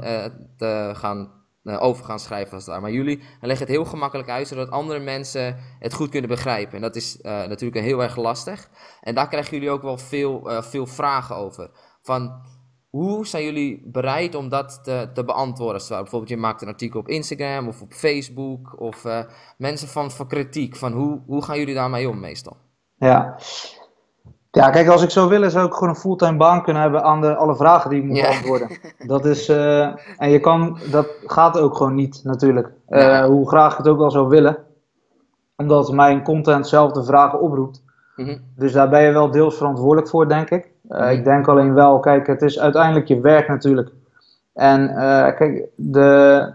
te 0.57 0.91
gaan, 0.95 1.31
over 1.63 2.05
gaan 2.05 2.19
schrijven 2.19 2.53
als 2.53 2.65
ware. 2.65 2.81
Maar 2.81 2.91
jullie 2.91 3.21
leggen 3.41 3.65
het 3.65 3.75
heel 3.75 3.85
gemakkelijk 3.85 4.29
uit, 4.29 4.47
zodat 4.47 4.69
andere 4.69 4.99
mensen 4.99 5.57
het 5.79 5.93
goed 5.93 6.09
kunnen 6.09 6.29
begrijpen. 6.29 6.75
En 6.75 6.81
dat 6.81 6.95
is 6.95 7.21
eh, 7.21 7.31
natuurlijk 7.31 7.81
heel 7.81 8.03
erg 8.03 8.15
lastig. 8.15 8.69
En 9.01 9.15
daar 9.15 9.27
krijgen 9.27 9.53
jullie 9.53 9.69
ook 9.69 9.81
wel 9.81 9.97
veel, 9.97 10.49
eh, 10.49 10.61
veel 10.61 10.85
vragen 10.85 11.35
over. 11.35 11.69
Van, 12.01 12.41
hoe 12.89 13.27
zijn 13.27 13.43
jullie 13.43 13.81
bereid 13.85 14.35
om 14.35 14.49
dat 14.49 14.79
te, 14.83 15.09
te 15.13 15.23
beantwoorden? 15.23 15.75
als? 15.75 15.87
Bijvoorbeeld, 15.87 16.29
je 16.29 16.37
maakt 16.37 16.61
een 16.61 16.67
artikel 16.67 16.99
op 16.99 17.07
Instagram 17.07 17.67
of 17.67 17.81
op 17.81 17.93
Facebook. 17.93 18.79
Of 18.79 19.05
eh, 19.05 19.23
mensen 19.57 19.87
van, 19.87 20.11
van 20.11 20.27
kritiek. 20.27 20.75
Van 20.75 20.91
hoe, 20.91 21.21
hoe 21.25 21.43
gaan 21.43 21.57
jullie 21.57 21.73
daarmee 21.73 22.09
om 22.09 22.19
meestal? 22.19 22.57
Ja. 22.97 23.39
Ja, 24.51 24.69
kijk, 24.69 24.87
als 24.87 25.03
ik 25.03 25.09
zou 25.09 25.29
willen, 25.29 25.51
zou 25.51 25.67
ik 25.67 25.73
gewoon 25.73 25.89
een 25.89 25.95
fulltime 25.95 26.37
baan 26.37 26.63
kunnen 26.63 26.81
hebben 26.81 27.03
aan 27.03 27.21
de, 27.21 27.35
alle 27.35 27.55
vragen 27.55 27.89
die 27.89 27.99
ik 27.99 28.05
moet 28.05 28.21
beantwoorden. 28.21 28.69
Dat 29.07 29.25
is, 29.25 29.49
eh, 29.49 29.87
en 30.17 30.29
je 30.29 30.39
kan, 30.39 30.77
dat 30.91 31.07
gaat 31.25 31.59
ook 31.59 31.75
gewoon 31.77 31.95
niet, 31.95 32.21
natuurlijk. 32.23 32.71
Eh. 32.87 33.25
Hoe 33.25 33.47
graag 33.47 33.71
ik 33.71 33.77
het 33.77 33.87
ook 33.87 33.97
wel 33.97 34.11
zou 34.11 34.27
willen. 34.27 34.57
Omdat 35.55 35.91
mijn 35.91 36.23
content 36.23 36.67
zelf 36.67 36.91
de 36.91 37.03
vragen 37.03 37.39
oproept. 37.41 37.83
Mhm. 38.15 38.37
Dus 38.55 38.71
daar 38.71 38.89
ben 38.89 39.01
je 39.01 39.11
wel 39.11 39.31
deels 39.31 39.55
verantwoordelijk 39.57 40.09
voor, 40.09 40.27
denk 40.27 40.49
ik. 40.49 40.69
Eh, 40.87 40.99
Mhm. 40.99 41.09
Ik 41.09 41.23
denk 41.23 41.47
alleen 41.47 41.73
wel, 41.73 41.99
kijk, 41.99 42.27
het 42.27 42.41
is 42.41 42.59
uiteindelijk 42.59 43.07
je 43.07 43.19
werk 43.19 43.47
natuurlijk. 43.47 43.91
En 44.53 44.87
kijk, 45.35 45.67
de, 45.75 46.51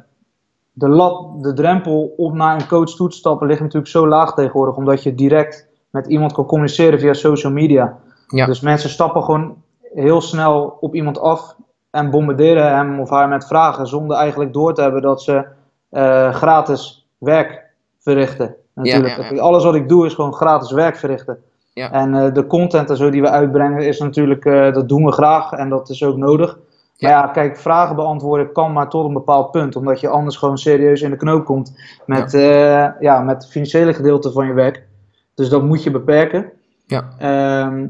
de 0.72 0.88
lat, 0.88 1.42
de 1.42 1.52
drempel 1.52 2.14
om 2.16 2.36
naar 2.36 2.54
een 2.54 2.68
coach 2.68 2.90
toe 2.90 3.08
te 3.08 3.16
stappen 3.16 3.46
ligt 3.46 3.60
natuurlijk 3.60 3.90
zo 3.90 4.08
laag 4.08 4.34
tegenwoordig, 4.34 4.76
omdat 4.76 5.02
je 5.02 5.14
direct 5.14 5.68
met 5.96 6.06
iemand 6.06 6.32
kan 6.32 6.46
communiceren 6.46 7.00
via 7.00 7.12
social 7.12 7.52
media. 7.52 7.98
Ja. 8.26 8.46
Dus 8.46 8.60
mensen 8.60 8.90
stappen 8.90 9.22
gewoon 9.22 9.56
heel 9.94 10.20
snel 10.20 10.76
op 10.80 10.94
iemand 10.94 11.20
af 11.20 11.56
en 11.90 12.10
bombarderen 12.10 12.74
hem 12.74 13.00
of 13.00 13.10
haar 13.10 13.28
met 13.28 13.46
vragen, 13.46 13.86
zonder 13.86 14.16
eigenlijk 14.16 14.52
door 14.52 14.74
te 14.74 14.82
hebben 14.82 15.02
dat 15.02 15.22
ze 15.22 15.44
eh, 15.90 16.34
gratis 16.34 17.08
werk 17.18 17.64
verrichten. 18.00 18.54
Natuurlijk. 18.74 19.16
ja, 19.16 19.34
ja. 19.34 19.40
Alles 19.40 19.64
wat 19.64 19.74
ik 19.74 19.88
doe 19.88 20.06
is 20.06 20.14
gewoon 20.14 20.34
gratis 20.34 20.70
werk 20.70 20.96
verrichten. 20.96 21.38
Ja. 21.72 21.92
En 21.92 22.14
eh, 22.14 22.34
de 22.34 22.46
content 22.46 22.90
en 22.90 22.96
zo 22.96 23.10
die 23.10 23.22
we 23.22 23.28
uitbrengen 23.28 23.86
is 23.86 23.98
natuurlijk, 23.98 24.44
eh, 24.44 24.72
dat 24.72 24.88
doen 24.88 25.04
we 25.04 25.12
graag 25.12 25.52
en 25.52 25.68
dat 25.68 25.88
is 25.88 26.04
ook 26.04 26.16
nodig. 26.16 26.58
Maar 26.98 27.10
ja, 27.10 27.26
kijk, 27.26 27.56
vragen 27.56 27.96
beantwoorden 27.96 28.52
kan 28.52 28.72
maar 28.72 28.88
tot 28.88 29.04
een 29.04 29.12
bepaald 29.12 29.50
punt, 29.50 29.76
omdat 29.76 30.00
je 30.00 30.08
anders 30.08 30.36
gewoon 30.36 30.58
serieus 30.58 31.02
in 31.02 31.10
de 31.10 31.16
knoop 31.16 31.44
komt 31.44 31.72
met, 32.06 32.32
ja. 32.32 32.96
ja, 33.00 33.20
met 33.20 33.42
het 33.42 33.52
financiële 33.52 33.94
gedeelte 33.94 34.32
van 34.32 34.46
je 34.46 34.52
werk. 34.52 34.85
Dus 35.36 35.48
dat 35.48 35.62
moet 35.62 35.82
je 35.82 35.90
beperken. 35.90 36.52
Ja. 36.86 37.14
Ehm, 37.18 37.86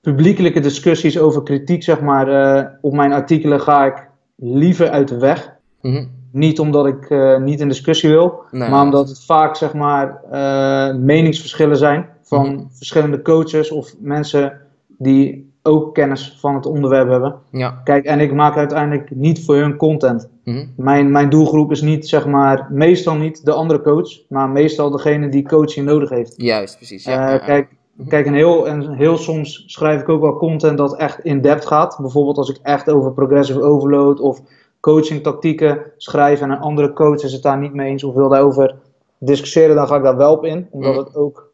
publiekelijke 0.00 0.60
discussies 0.60 1.18
over 1.18 1.42
kritiek, 1.42 1.82
zeg 1.82 2.00
maar, 2.00 2.28
uh, 2.28 2.64
op 2.80 2.92
mijn 2.92 3.12
artikelen 3.12 3.60
ga 3.60 3.84
ik 3.84 4.08
liever 4.36 4.90
uit 4.90 5.08
de 5.08 5.18
weg. 5.18 5.56
Mm 5.82 5.94
-hmm. 5.94 6.10
Niet 6.32 6.58
omdat 6.58 6.86
ik 6.86 7.10
uh, 7.10 7.38
niet 7.38 7.60
in 7.60 7.68
discussie 7.68 8.10
wil, 8.10 8.42
nee, 8.50 8.68
maar 8.68 8.82
omdat 8.82 9.08
het 9.08 9.24
vaak, 9.24 9.56
zeg 9.56 9.74
maar, 9.74 10.20
uh, 10.32 10.94
meningsverschillen 10.94 11.76
zijn 11.76 12.08
van 12.22 12.48
Mm 12.48 12.54
-hmm. 12.54 12.68
verschillende 12.72 13.22
coaches 13.22 13.70
of 13.70 13.94
mensen 14.00 14.60
die 14.98 15.47
ook 15.68 15.94
kennis 15.94 16.36
van 16.40 16.54
het 16.54 16.66
onderwerp 16.66 17.08
hebben. 17.08 17.34
Ja. 17.50 17.80
Kijk, 17.84 18.04
en 18.04 18.20
ik 18.20 18.32
maak 18.32 18.56
uiteindelijk 18.56 19.10
niet 19.14 19.44
voor 19.44 19.56
hun 19.56 19.76
content. 19.76 20.28
Mm 20.44 20.54
-hmm. 20.54 20.72
mijn, 20.76 21.10
mijn 21.10 21.30
doelgroep 21.30 21.70
is 21.70 21.80
niet, 21.80 22.08
zeg 22.08 22.26
maar, 22.26 22.66
meestal 22.70 23.14
niet 23.14 23.44
de 23.44 23.52
andere 23.52 23.82
coach, 23.82 24.28
maar 24.28 24.48
meestal 24.48 24.90
degene 24.90 25.28
die 25.28 25.48
coaching 25.48 25.86
nodig 25.86 26.08
heeft. 26.08 26.34
Juist, 26.36 26.76
precies. 26.76 27.04
Ja, 27.04 27.26
uh, 27.26 27.32
ja, 27.32 27.38
Kijk, 27.38 27.68
kijk 28.08 28.26
en, 28.26 28.34
heel, 28.34 28.68
en 28.68 28.92
heel 28.92 29.16
soms 29.16 29.64
schrijf 29.66 30.00
ik 30.00 30.08
ook 30.08 30.20
wel 30.20 30.36
content 30.36 30.78
dat 30.78 30.96
echt 30.96 31.24
in-depth 31.24 31.66
gaat. 31.66 31.98
Bijvoorbeeld 32.00 32.36
als 32.36 32.50
ik 32.50 32.58
echt 32.62 32.90
over 32.90 33.12
progressive 33.12 33.62
overload 33.62 34.20
of 34.20 34.40
coaching 34.80 35.22
tactieken 35.22 35.82
schrijf 35.96 36.40
en 36.40 36.50
een 36.50 36.58
andere 36.60 36.92
coach 36.92 37.22
is 37.22 37.32
het 37.32 37.42
daar 37.42 37.58
niet 37.58 37.74
mee 37.74 37.90
eens 37.90 38.04
of 38.04 38.14
wil 38.14 38.28
daarover 38.28 38.74
discussiëren, 39.18 39.76
dan 39.76 39.86
ga 39.86 39.96
ik 39.96 40.02
daar 40.02 40.16
wel 40.16 40.32
op 40.32 40.44
in. 40.44 40.66
Omdat 40.70 40.94
Mhm. 40.94 41.04
het 41.04 41.16
ook 41.16 41.47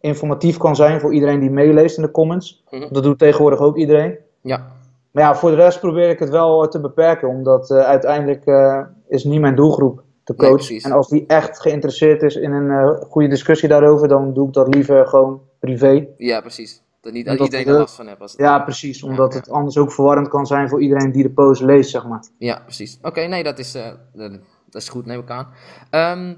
informatief 0.00 0.56
kan 0.56 0.76
zijn 0.76 1.00
voor 1.00 1.14
iedereen 1.14 1.40
die 1.40 1.50
meeleest 1.50 1.96
in 1.96 2.02
de 2.02 2.10
comments. 2.10 2.64
Mhm. 2.70 2.92
Dat 2.92 3.02
doet 3.02 3.18
tegenwoordig 3.18 3.60
ook 3.60 3.76
iedereen. 3.76 4.18
Ja. 4.40 4.66
Maar 5.10 5.22
ja, 5.22 5.34
voor 5.34 5.50
de 5.50 5.56
rest 5.56 5.80
probeer 5.80 6.08
ik 6.08 6.18
het 6.18 6.30
wel 6.30 6.68
te 6.68 6.80
beperken, 6.80 7.28
omdat 7.28 7.70
uh, 7.70 7.78
uiteindelijk 7.78 8.46
uh, 8.46 8.80
is 9.08 9.24
niet 9.24 9.40
mijn 9.40 9.54
doelgroep 9.54 10.02
de 10.24 10.34
coach. 10.34 10.70
en 10.70 10.92
als 10.92 11.08
die 11.08 11.24
echt 11.26 11.60
geïnteresseerd 11.60 12.22
is 12.22 12.36
in 12.36 12.52
een 12.52 12.70
uh, 12.70 13.00
goede 13.00 13.28
discussie 13.28 13.68
daarover, 13.68 14.08
dan 14.08 14.34
doe 14.34 14.46
ik 14.46 14.52
dat 14.52 14.74
liever 14.74 15.06
gewoon 15.06 15.40
privé. 15.58 16.06
ja, 16.16 16.40
precies. 16.40 16.82
Dat 17.00 17.12
niet 17.12 17.28
Omdat 17.28 17.44
iedereen 17.44 17.66
er 17.66 17.78
last 17.78 17.94
van 17.94 18.06
heeft. 18.06 18.20
Als 18.20 18.32
het 18.32 18.40
Ja, 18.40 18.58
precies, 18.58 19.02
omdat 19.02 19.32
ja. 19.32 19.38
het 19.38 19.50
anders 19.50 19.78
ook 19.78 19.92
verwarrend 19.92 20.28
kan 20.28 20.46
zijn 20.46 20.68
voor 20.68 20.82
iedereen 20.82 21.12
die 21.12 21.22
de 21.22 21.30
post 21.30 21.62
leest, 21.62 21.90
zeg 21.90 22.06
maar. 22.06 22.24
Ja, 22.38 22.60
precies. 22.64 22.98
Oké, 23.02 23.20
nee, 23.20 23.42
dat 23.42 23.58
is, 23.58 23.74
eh, 23.74 23.92
dat 24.12 24.32
dat 24.70 24.82
is 24.82 24.88
goed, 24.88 25.06
neem 25.06 25.20
ik 25.20 25.30
aan. 25.30 25.48
Ehm, 25.90 26.34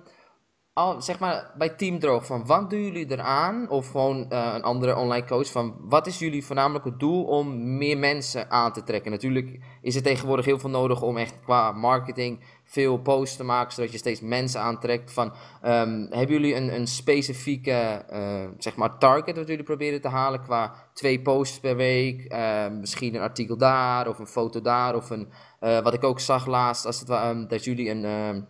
al, 0.74 1.02
zeg 1.02 1.18
maar, 1.18 1.52
bij 1.58 1.68
Team 1.68 1.98
Droog, 1.98 2.26
van 2.26 2.46
wat 2.46 2.70
doen 2.70 2.82
jullie 2.82 3.10
eraan? 3.10 3.68
Of 3.68 3.90
gewoon 3.90 4.30
eh, 4.30 4.52
een 4.54 4.62
andere 4.62 4.96
online 4.96 5.26
coach, 5.26 5.50
van 5.50 5.76
wat 5.80 6.06
is 6.06 6.18
jullie 6.18 6.44
voornamelijke 6.44 6.96
doel 6.96 7.24
om 7.24 7.76
meer 7.76 7.98
mensen 7.98 8.50
aan 8.50 8.72
te 8.72 8.82
trekken? 8.82 9.10
Natuurlijk 9.10 9.58
is 9.82 9.96
er 9.96 10.02
tegenwoordig 10.02 10.44
heel 10.44 10.58
veel 10.58 10.70
nodig 10.70 11.02
om 11.02 11.16
echt 11.16 11.40
qua 11.40 11.72
marketing 11.72 12.44
veel 12.64 12.98
posts 12.98 13.36
te 13.36 13.44
maken, 13.44 13.72
zodat 13.72 13.92
je 13.92 13.98
steeds 13.98 14.20
mensen 14.20 14.60
aantrekt. 14.60 15.12
Van, 15.12 15.32
ehm, 15.62 16.06
hebben 16.10 16.36
jullie 16.36 16.54
een, 16.54 16.74
een 16.74 16.86
specifieke, 16.86 18.04
eh, 18.08 18.48
zeg 18.58 18.76
maar, 18.76 18.98
target 18.98 19.36
wat 19.36 19.48
jullie 19.48 19.64
proberen 19.64 20.00
te 20.00 20.08
halen 20.08 20.42
qua 20.42 20.74
twee 20.92 21.20
posts 21.20 21.60
per 21.60 21.76
week? 21.76 22.24
Eh, 22.24 22.68
misschien 22.68 23.14
een 23.14 23.20
artikel 23.20 23.56
daar, 23.56 24.08
of 24.08 24.18
een 24.18 24.26
foto 24.26 24.60
daar, 24.60 24.94
of 24.94 25.10
een... 25.10 25.28
Wat 25.82 25.94
ik 25.94 26.04
ook 26.04 26.20
zag 26.20 26.46
laatst, 26.46 26.86
als 26.86 27.00
het, 27.00 27.08
ehm, 27.08 27.46
dat 27.46 27.64
jullie 27.64 27.90
een, 27.90 28.04
ehm, 28.04 28.40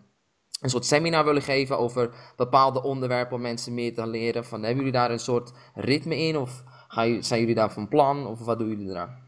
een 0.63 0.69
soort 0.69 0.85
seminar 0.85 1.25
willen 1.25 1.41
geven 1.41 1.77
over 1.77 2.09
bepaalde 2.35 2.83
onderwerpen 2.83 3.35
om 3.35 3.41
mensen 3.41 3.73
meer 3.73 3.93
te 3.93 4.07
leren. 4.07 4.45
Van, 4.45 4.59
hebben 4.59 4.77
jullie 4.77 4.99
daar 4.99 5.11
een 5.11 5.19
soort 5.19 5.51
ritme 5.73 6.17
in? 6.17 6.37
Of 6.37 6.63
zijn 7.19 7.39
jullie 7.39 7.55
daar 7.55 7.71
van 7.71 7.87
plan? 7.87 8.27
Of 8.27 8.45
wat 8.45 8.59
doen 8.59 8.69
jullie 8.69 8.89
eraan? 8.89 9.21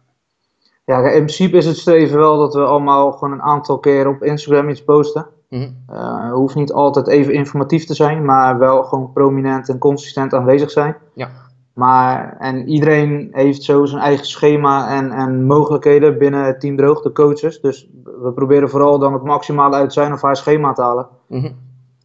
Ja, 0.85 0.99
in 0.99 1.11
principe 1.11 1.57
is 1.57 1.65
het 1.65 1.77
streven 1.77 2.17
wel 2.17 2.37
dat 2.37 2.53
we 2.53 2.65
allemaal 2.65 3.11
gewoon 3.11 3.33
een 3.33 3.41
aantal 3.41 3.79
keer 3.79 4.07
op 4.07 4.23
Instagram 4.23 4.69
iets 4.69 4.83
posten. 4.83 5.27
Uh, 5.49 6.31
hoeft 6.31 6.55
niet 6.55 6.71
altijd 6.71 7.07
even 7.07 7.33
informatief 7.33 7.85
te 7.85 7.93
zijn, 7.93 8.25
maar 8.25 8.57
wel 8.57 8.83
gewoon 8.83 9.11
prominent 9.13 9.69
en 9.69 9.77
consistent 9.77 10.33
aanwezig 10.33 10.71
zijn. 10.71 10.97
Ja. 11.13 11.29
Maar, 11.73 12.35
en 12.39 12.67
iedereen 12.67 13.29
heeft 13.31 13.63
zo 13.63 13.85
zijn 13.85 14.01
eigen 14.01 14.25
schema 14.25 14.89
en, 14.89 15.11
en 15.11 15.45
mogelijkheden 15.45 16.17
binnen 16.17 16.43
het 16.43 16.59
Team 16.59 16.77
Droog, 16.77 17.01
de 17.01 17.11
coaches. 17.11 17.61
Dus 17.61 17.89
we 18.03 18.31
proberen 18.35 18.69
vooral 18.69 18.99
dan 18.99 19.13
het 19.13 19.23
maximale 19.23 19.75
uit 19.75 19.93
zijn 19.93 20.13
of 20.13 20.21
haar 20.21 20.35
schema 20.35 20.73
te 20.73 20.81
halen. 20.81 21.07
Mhm. 21.27 21.51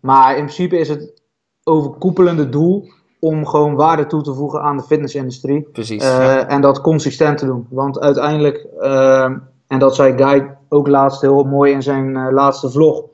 Maar 0.00 0.30
in 0.37 0.44
principe 0.44 0.78
is 0.78 0.88
het 0.88 1.22
overkoepelende 1.64 2.48
doel 2.48 2.88
om 3.20 3.46
gewoon 3.46 3.74
waarde 3.74 4.06
toe 4.06 4.22
te 4.22 4.35
voegen 4.35 4.62
aan 4.62 4.76
de 4.76 4.83
fitnessindustrie. 4.83 5.68
Precies. 5.72 6.02
Uh, 6.04 6.09
ja. 6.09 6.48
En 6.48 6.61
dat 6.61 6.80
consistent 6.80 7.38
te 7.38 7.46
doen. 7.46 7.66
Want 7.70 8.00
uiteindelijk, 8.00 8.66
uh, 8.80 9.24
en 9.66 9.78
dat 9.78 9.94
zei 9.94 10.16
Guy 10.16 10.56
ook 10.68 10.88
laatst 10.88 11.20
heel 11.20 11.44
mooi 11.44 11.72
in 11.72 11.83
zijn 11.83 12.16
uh, 12.16 12.26
laatste 12.30 12.70
vlog. 12.70 13.04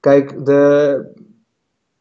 Kijk, 0.00 0.46
de, 0.46 1.04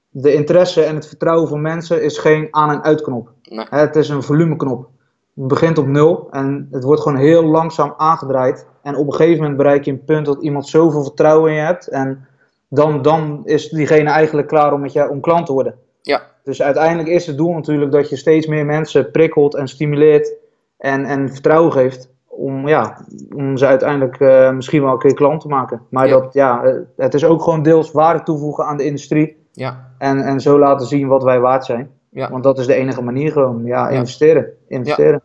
de 0.09 0.33
interesse 0.33 0.83
en 0.83 0.95
het 0.95 1.07
vertrouwen 1.07 1.47
van 1.47 1.61
mensen 1.61 2.03
is 2.03 2.17
geen 2.17 2.47
aan- 2.51 2.71
en 2.71 2.83
uitknop. 2.83 3.31
Nee. 3.49 3.65
Het 3.69 3.95
is 3.95 4.09
een 4.09 4.23
volumeknop. 4.23 4.89
Het 5.35 5.47
begint 5.47 5.77
op 5.77 5.87
nul 5.87 6.27
en 6.31 6.67
het 6.71 6.83
wordt 6.83 7.01
gewoon 7.01 7.17
heel 7.17 7.43
langzaam 7.43 7.93
aangedraaid. 7.97 8.65
En 8.81 8.95
op 8.95 9.07
een 9.07 9.13
gegeven 9.13 9.39
moment 9.39 9.57
bereik 9.57 9.85
je 9.85 9.91
een 9.91 10.03
punt 10.03 10.25
dat 10.25 10.41
iemand 10.41 10.67
zoveel 10.67 11.03
vertrouwen 11.03 11.49
in 11.49 11.57
je 11.57 11.63
hebt. 11.63 11.87
En 11.87 12.27
dan, 12.73 13.01
dan 13.01 13.41
is 13.43 13.69
diegene 13.69 14.09
eigenlijk 14.09 14.47
klaar 14.47 14.73
om, 14.73 14.81
met 14.81 14.93
jou, 14.93 15.09
om 15.09 15.19
klant 15.19 15.45
te 15.45 15.53
worden. 15.53 15.75
Ja. 16.01 16.21
Dus 16.43 16.61
uiteindelijk 16.61 17.09
is 17.09 17.27
het 17.27 17.37
doel 17.37 17.53
natuurlijk 17.53 17.91
dat 17.91 18.09
je 18.09 18.15
steeds 18.15 18.47
meer 18.47 18.65
mensen 18.65 19.11
prikkelt 19.11 19.55
en 19.55 19.67
stimuleert 19.67 20.33
en, 20.77 21.05
en 21.05 21.29
vertrouwen 21.31 21.71
geeft. 21.71 22.09
Om, 22.27 22.67
ja, 22.67 23.05
om 23.35 23.57
ze 23.57 23.65
uiteindelijk 23.65 24.19
uh, 24.19 24.51
misschien 24.51 24.81
wel 24.81 24.91
een 24.91 24.99
keer 24.99 25.13
klant 25.13 25.41
te 25.41 25.47
maken. 25.47 25.81
Maar 25.89 26.07
Ja. 26.07 26.19
Dat, 26.19 26.33
ja, 26.33 26.75
het 26.97 27.13
is 27.13 27.23
ook 27.25 27.41
gewoon 27.41 27.63
deels 27.63 27.91
waarde 27.91 28.23
toevoegen 28.23 28.65
aan 28.65 28.77
de 28.77 28.85
industrie. 28.85 29.37
Ja. 29.51 29.91
En, 29.97 30.19
en 30.19 30.39
zo 30.39 30.59
laten 30.59 30.87
zien 30.87 31.07
wat 31.07 31.23
wij 31.23 31.39
waard 31.39 31.65
zijn. 31.65 31.89
Ja. 32.09 32.29
Want 32.29 32.43
dat 32.43 32.59
is 32.59 32.65
de 32.65 32.73
enige 32.75 33.01
manier 33.01 33.31
gewoon. 33.31 33.65
Ja, 33.65 33.89
Ja. 33.89 33.97
investeren. 33.99 34.53
Investeren. 34.67 35.21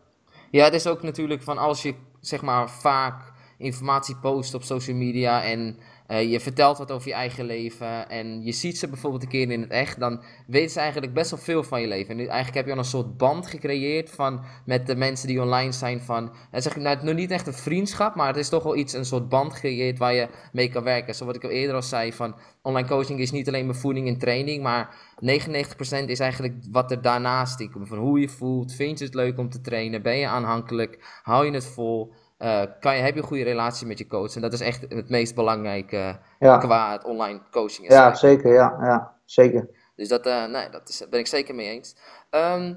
Ja, 0.51 0.63
het 0.63 0.73
is 0.73 0.87
ook 0.87 1.03
natuurlijk 1.03 1.41
van 1.41 1.57
als 1.57 1.81
je 1.81 1.93
zeg 2.19 2.41
maar 2.41 2.69
vaak 2.69 3.33
informatie 3.57 4.15
post 4.21 4.53
op 4.53 4.63
social 4.63 4.97
media 4.97 5.43
en 5.43 5.77
eh, 6.07 6.31
je 6.31 6.39
vertelt 6.39 6.77
wat 6.77 6.91
over 6.91 7.07
je 7.07 7.13
eigen 7.13 7.45
leven 7.45 8.09
en 8.09 8.43
je 8.43 8.51
ziet 8.51 8.77
ze 8.77 8.87
bijvoorbeeld 8.87 9.23
een 9.23 9.29
keer 9.29 9.51
in 9.51 9.61
het 9.61 9.69
echt, 9.69 9.99
dan 9.99 10.23
weten 10.47 10.69
ze 10.71 10.79
eigenlijk 10.79 11.13
best 11.13 11.31
wel 11.31 11.39
veel 11.39 11.63
van 11.63 11.81
je 11.81 11.87
leven. 11.87 12.09
En 12.09 12.17
nu- 12.17 12.25
eigenlijk 12.25 12.55
heb 12.55 12.65
je 12.65 12.71
al 12.71 12.77
een 12.77 12.85
soort 12.85 13.17
band 13.17 13.47
gecreëerd 13.47 14.09
van, 14.09 14.41
met 14.65 14.87
de 14.87 14.95
mensen 14.95 15.27
die 15.27 15.41
online 15.41 15.71
zijn 15.71 16.01
van, 16.01 16.31
en 16.51 16.61
zeg 16.61 16.75
ik 16.75 16.81
nou, 16.81 16.97
nog 17.03 17.15
niet 17.15 17.31
echt 17.31 17.47
een 17.47 17.53
vriendschap, 17.53 18.15
maar 18.15 18.27
het 18.27 18.37
is 18.37 18.49
toch 18.49 18.63
wel 18.63 18.75
iets, 18.75 18.93
een 18.93 19.05
soort 19.05 19.29
band 19.29 19.53
gecreëerd 19.53 19.97
waar 19.97 20.13
je 20.13 20.27
mee 20.51 20.69
kan 20.69 20.83
werken. 20.83 21.15
Zoals 21.15 21.35
ik 21.35 21.43
al 21.43 21.49
eerder 21.49 21.75
al 21.75 21.81
zei 21.81 22.13
van, 22.13 22.35
online 22.61 22.87
coaching 22.87 23.19
is 23.19 23.31
niet 23.31 23.47
alleen 23.47 23.65
mijn 23.65 23.77
voeding 23.77 24.07
en 24.07 24.17
training, 24.17 24.63
maar 24.63 24.95
99% 25.19 26.09
is 26.09 26.19
eigenlijk 26.19 26.53
wat 26.71 26.91
er 26.91 27.01
daarnaast 27.01 27.57
zit. 27.57 27.71
Van 27.81 27.97
hoe 27.97 28.19
je 28.19 28.29
voelt, 28.29 28.73
vind 28.73 28.99
je 28.99 29.05
het 29.05 29.13
leuk 29.13 29.37
om 29.37 29.49
te 29.49 29.61
trainen, 29.61 30.01
ben 30.01 30.17
je 30.17 30.27
aanhankelijk, 30.27 31.19
hou 31.23 31.45
je 31.45 31.51
het 31.51 31.65
vol, 31.65 32.13
eh, 32.37 32.63
kan 32.79 32.95
je, 32.95 33.01
heb 33.01 33.13
je 33.13 33.21
een 33.21 33.27
goede 33.27 33.43
relatie 33.43 33.87
met 33.87 33.97
je 33.97 34.07
coach. 34.07 34.35
En 34.35 34.41
dat 34.41 34.53
is 34.53 34.59
echt 34.59 34.81
het 34.89 35.09
meest 35.09 35.35
belangrijke 35.35 36.19
Ja, 36.39 36.57
qua 36.57 36.91
het 36.91 37.03
online 37.03 37.41
coaching. 37.51 37.89
ja 37.89 38.15
zeker. 38.15 38.53
Ja, 38.53 38.77
ja, 38.81 39.15
zeker. 39.25 39.69
Dus 39.95 40.07
dat, 40.07 40.25
eh, 40.25 40.45
nee, 40.45 40.69
dat 40.69 40.89
is, 40.89 41.05
ben 41.09 41.19
ik 41.19 41.27
zeker 41.27 41.55
mee 41.55 41.69
eens. 41.69 41.95
Ehm, 42.29 42.75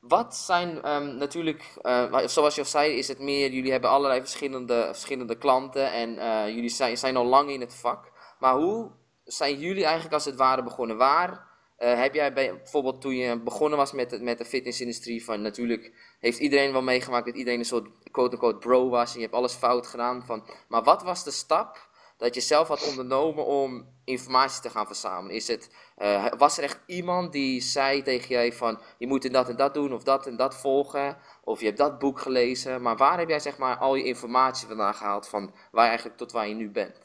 wat 0.00 0.36
zijn 0.36 0.82
ehm, 0.82 1.16
natuurlijk, 1.16 1.64
eh, 1.82 2.26
zoals 2.26 2.54
je 2.54 2.60
al 2.60 2.66
zei, 2.66 2.92
is 2.92 3.08
het 3.08 3.18
meer, 3.18 3.50
jullie 3.50 3.72
hebben 3.72 3.90
allerlei 3.90 4.20
verschillende, 4.20 4.84
verschillende 4.86 5.38
klanten 5.38 5.92
en 5.92 6.10
jullie 6.54 6.68
zijn, 6.68 6.96
zijn 6.96 7.16
al 7.16 7.26
lang 7.26 7.50
in 7.50 7.60
het 7.60 7.74
vak. 7.74 8.12
Maar 8.38 8.54
hoe 8.54 8.90
zijn 9.24 9.58
jullie 9.58 9.84
eigenlijk 9.84 10.14
als 10.14 10.24
het 10.24 10.36
ware 10.36 10.62
begonnen? 10.62 10.96
Waar 10.96 11.44
heb 11.76 12.14
jij 12.14 12.32
bij, 12.32 12.56
bijvoorbeeld 12.56 13.00
toen 13.00 13.16
je 13.16 13.40
begonnen 13.42 13.78
was 13.78 13.92
met, 13.92 14.22
met 14.22 14.38
de 14.38 14.44
fitnessindustrie, 14.44 15.24
van 15.24 15.42
natuurlijk 15.42 16.05
heeft 16.20 16.38
iedereen 16.38 16.72
wel 16.72 16.82
meegemaakt 16.82 17.26
dat 17.26 17.34
iedereen 17.34 17.58
een 17.58 17.64
soort 17.64 17.88
quote-unquote 18.10 18.58
bro 18.58 18.88
was 18.88 19.12
en 19.12 19.16
je 19.16 19.24
hebt 19.24 19.36
alles 19.36 19.54
fout 19.54 19.86
gedaan. 19.86 20.22
Van, 20.24 20.42
maar 20.68 20.82
wat 20.82 21.02
was 21.02 21.24
de 21.24 21.30
stap 21.30 21.88
dat 22.16 22.34
je 22.34 22.40
zelf 22.40 22.68
had 22.68 22.88
ondernomen 22.88 23.44
om 23.44 23.86
informatie 24.04 24.62
te 24.62 24.70
gaan 24.70 24.86
verzamelen? 24.86 25.36
Is 25.36 25.48
het, 25.48 25.70
eh, 25.96 26.26
was 26.38 26.58
er 26.58 26.64
echt 26.64 26.80
iemand 26.86 27.32
die 27.32 27.60
zei 27.60 28.02
tegen 28.02 28.28
jij 28.28 28.52
van 28.52 28.78
je 28.98 29.06
moet 29.06 29.32
dat 29.32 29.48
en 29.48 29.56
dat 29.56 29.74
doen 29.74 29.92
of 29.92 30.02
dat 30.02 30.26
en 30.26 30.36
dat 30.36 30.54
volgen? 30.54 31.16
Of 31.44 31.60
je 31.60 31.66
hebt 31.66 31.78
dat 31.78 31.98
boek 31.98 32.20
gelezen. 32.20 32.82
Maar 32.82 32.96
waar 32.96 33.18
heb 33.18 33.28
jij 33.28 33.40
zeg 33.40 33.58
maar 33.58 33.76
al 33.76 33.94
je 33.94 34.04
informatie 34.04 34.68
vandaan 34.68 34.94
gehaald 34.94 35.28
van 35.28 35.50
waar 35.70 35.86
eigenlijk 35.86 36.16
tot 36.16 36.32
waar 36.32 36.48
je 36.48 36.54
nu 36.54 36.70
bent? 36.70 37.00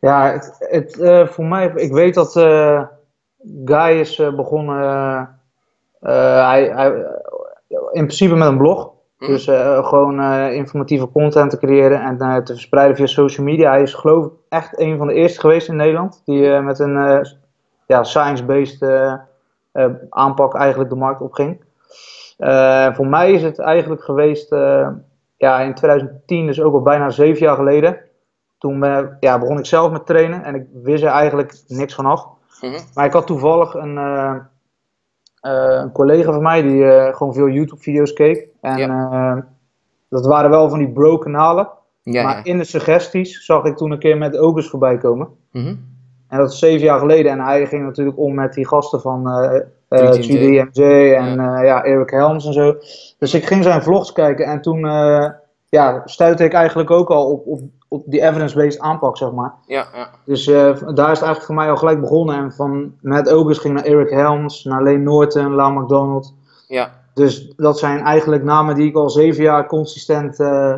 Ja, 0.00 0.38
het, 0.58 0.98
eh, 1.00 1.26
voor 1.26 1.44
mij, 1.44 1.72
ik 1.74 1.92
weet 1.92 2.14
dat 2.14 2.36
eh, 2.36 2.82
Guy 3.64 4.00
is 4.00 4.16
begonnen, 4.16 5.40
hij, 6.00 6.64
hij, 6.64 7.20
in 7.96 8.04
principe 8.04 8.34
met 8.34 8.48
een 8.48 8.58
blog. 8.58 8.90
Hm. 9.18 9.26
Dus 9.26 9.46
eh, 9.46 9.86
gewoon 9.86 10.20
eh, 10.20 10.52
informatieve 10.52 11.10
content 11.10 11.50
te 11.50 11.58
creëren 11.58 12.00
en 12.00 12.20
eh, 12.20 12.36
te 12.36 12.52
verspreiden 12.52 12.96
via 12.96 13.06
social 13.06 13.46
media. 13.46 13.70
Hij 13.70 13.82
is 13.82 13.94
geloof 13.94 14.24
ik 14.24 14.32
echt 14.48 14.80
een 14.80 14.98
van 14.98 15.06
de 15.06 15.14
eerste 15.14 15.40
geweest 15.40 15.68
in 15.68 15.76
Nederland 15.76 16.22
die 16.24 16.60
met 16.60 16.78
een 16.78 17.26
ja, 17.86 18.04
science-based 18.04 18.86
aanpak 20.08 20.54
eigenlijk 20.54 20.90
de 20.90 20.96
markt 20.96 21.20
opging. 21.20 21.64
Voor 22.94 23.06
mij 23.06 23.32
is 23.32 23.42
het 23.42 23.58
eigenlijk 23.58 24.02
geweest 24.02 24.50
ja, 25.36 25.60
in 25.60 25.74
2010, 25.74 26.46
dus 26.46 26.60
ook 26.60 26.74
al 26.74 26.82
bijna 26.82 27.10
zeven 27.10 27.46
jaar 27.46 27.56
geleden. 27.56 27.98
Toen 28.58 28.80
ben- 28.80 29.16
ja, 29.20 29.38
begon 29.38 29.58
ik 29.58 29.66
zelf 29.66 29.90
met 29.90 30.06
trainen 30.06 30.44
en 30.44 30.54
ik 30.54 30.66
wist 30.82 31.02
er 31.02 31.10
eigenlijk 31.10 31.62
niks 31.66 31.94
van 31.94 32.06
af. 32.06 32.26
Mhm. 32.60 32.80
Maar 32.94 33.04
ik 33.04 33.12
had 33.12 33.26
toevallig 33.26 33.74
een, 33.74 33.98
een 35.50 35.92
collega 35.92 36.32
van 36.32 36.42
mij 36.42 36.62
die 36.62 36.84
eh, 36.84 37.14
gewoon 37.14 37.34
veel 37.34 37.48
YouTube-video's 37.48 38.12
keek. 38.12 38.48
En 38.60 38.90
eh, 38.90 39.36
dat 40.08 40.26
waren 40.26 40.50
wel 40.50 40.68
van 40.68 40.78
die 40.78 40.92
bro-kanalen. 40.92 41.68
Ja, 42.02 42.22
maar 42.22 42.36
ja. 42.36 42.44
in 42.44 42.58
de 42.58 42.64
suggesties 42.64 43.44
zag 43.44 43.64
ik 43.64 43.76
toen 43.76 43.90
een 43.90 43.98
keer 43.98 44.18
met 44.18 44.38
Ogus 44.38 44.68
voorbij 44.68 44.98
komen. 44.98 45.28
Mhm. 45.52 45.74
En 46.28 46.38
dat 46.38 46.52
is 46.52 46.58
zeven 46.58 46.86
jaar 46.86 46.98
geleden. 46.98 47.32
En 47.32 47.40
hij 47.40 47.66
ging 47.66 47.84
natuurlijk 47.84 48.18
om 48.18 48.34
met 48.34 48.54
die 48.54 48.66
gasten 48.66 49.00
van 49.00 49.28
eh 49.30 49.60
eh 49.88 50.12
3DMJ. 50.12 50.68
3DMJ 50.70 50.82
en 51.14 51.34
ja. 51.34 51.62
ja, 51.62 51.84
Eric 51.84 52.10
Helms 52.10 52.46
en 52.46 52.52
zo. 52.52 52.76
Dus 53.18 53.34
ik 53.34 53.46
ging 53.46 53.64
zijn 53.64 53.82
vlogs 53.82 54.12
kijken 54.12 54.46
en 54.46 54.60
toen 54.60 54.86
eh, 54.86 55.30
ja, 55.76 56.02
stuitte 56.04 56.44
ik 56.44 56.52
eigenlijk 56.52 56.90
ook 56.90 57.10
al 57.10 57.30
op, 57.30 57.46
op, 57.46 57.60
op 57.88 58.02
die 58.06 58.20
evidence-based 58.22 58.80
aanpak, 58.80 59.16
zeg 59.16 59.32
maar. 59.32 59.54
Ja, 59.66 59.86
ja. 59.94 60.10
Dus 60.24 60.46
eh, 60.46 60.54
daar 60.94 61.12
is 61.12 61.18
het 61.18 61.26
eigenlijk 61.26 61.42
voor 61.42 61.54
mij 61.54 61.70
al 61.70 61.76
gelijk 61.76 62.00
begonnen. 62.00 62.36
En 62.36 62.52
van 62.52 62.92
Matt 63.00 63.30
Ogus 63.32 63.58
ging 63.58 63.74
naar 63.74 63.84
Eric 63.84 64.10
Helms, 64.10 64.64
naar 64.64 64.82
Lane 64.82 64.98
Norton, 64.98 65.54
Lau 65.54 65.80
McDonald. 65.80 66.34
Ja, 66.68 66.90
Dus 67.14 67.52
dat 67.56 67.78
zijn 67.78 68.00
eigenlijk 68.00 68.42
namen 68.44 68.74
die 68.74 68.88
ik 68.88 68.96
al 68.96 69.10
zeven 69.10 69.42
jaar 69.42 69.66
consistent 69.66 70.40
eh, 70.40 70.74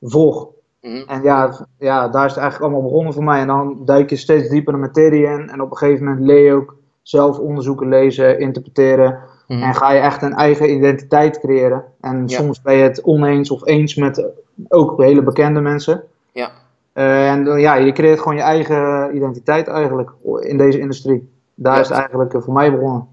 volg. 0.00 0.46
mhm. 0.80 1.02
En 1.06 1.22
ja, 1.22 1.66
ja, 1.78 2.08
daar 2.08 2.24
is 2.24 2.30
het 2.34 2.40
eigenlijk 2.40 2.60
allemaal 2.72 2.90
begonnen 2.90 3.12
voor 3.12 3.24
mij. 3.24 3.40
En 3.40 3.46
dan 3.46 3.82
duik 3.84 4.10
je 4.10 4.16
steeds 4.16 4.48
dieper 4.48 4.72
de 4.72 4.78
materie 4.78 5.26
in. 5.26 5.48
En 5.50 5.60
op 5.60 5.70
een 5.70 5.76
gegeven 5.76 6.04
moment 6.04 6.26
leer 6.26 6.44
je 6.44 6.52
ook 6.52 6.76
zelf 7.02 7.38
onderzoeken, 7.38 7.88
lezen, 7.88 8.38
interpreteren. 8.38 9.18
Mhm. 9.48 9.62
En 9.62 9.74
ga 9.74 9.92
je 9.92 10.00
echt 10.00 10.22
een 10.22 10.34
eigen 10.34 10.70
identiteit 10.74 11.40
creëren. 11.40 11.84
En 12.00 12.22
Ja. 12.26 12.36
soms 12.38 12.62
ben 12.62 12.74
je 12.74 12.82
het 12.82 13.02
oneens 13.04 13.50
of 13.50 13.66
eens 13.66 13.94
met 13.94 14.24
ook 14.68 15.02
hele 15.02 15.22
bekende 15.22 15.60
mensen. 15.60 16.04
ja. 16.32 16.50
Eh, 16.92 17.30
en 17.30 17.58
ja, 17.60 17.74
je 17.74 17.92
creëert 17.92 18.18
gewoon 18.18 18.36
je 18.36 18.42
eigen 18.42 19.16
identiteit 19.16 19.68
eigenlijk 19.68 20.10
in 20.40 20.56
deze 20.58 20.78
industrie. 20.78 21.32
Daar 21.54 21.74
Ja. 21.74 21.80
is 21.80 21.88
het 21.88 21.98
eigenlijk 21.98 22.34
eh, 22.34 22.40
voor 22.40 22.52
mij 22.52 22.70
begonnen. 22.72 23.08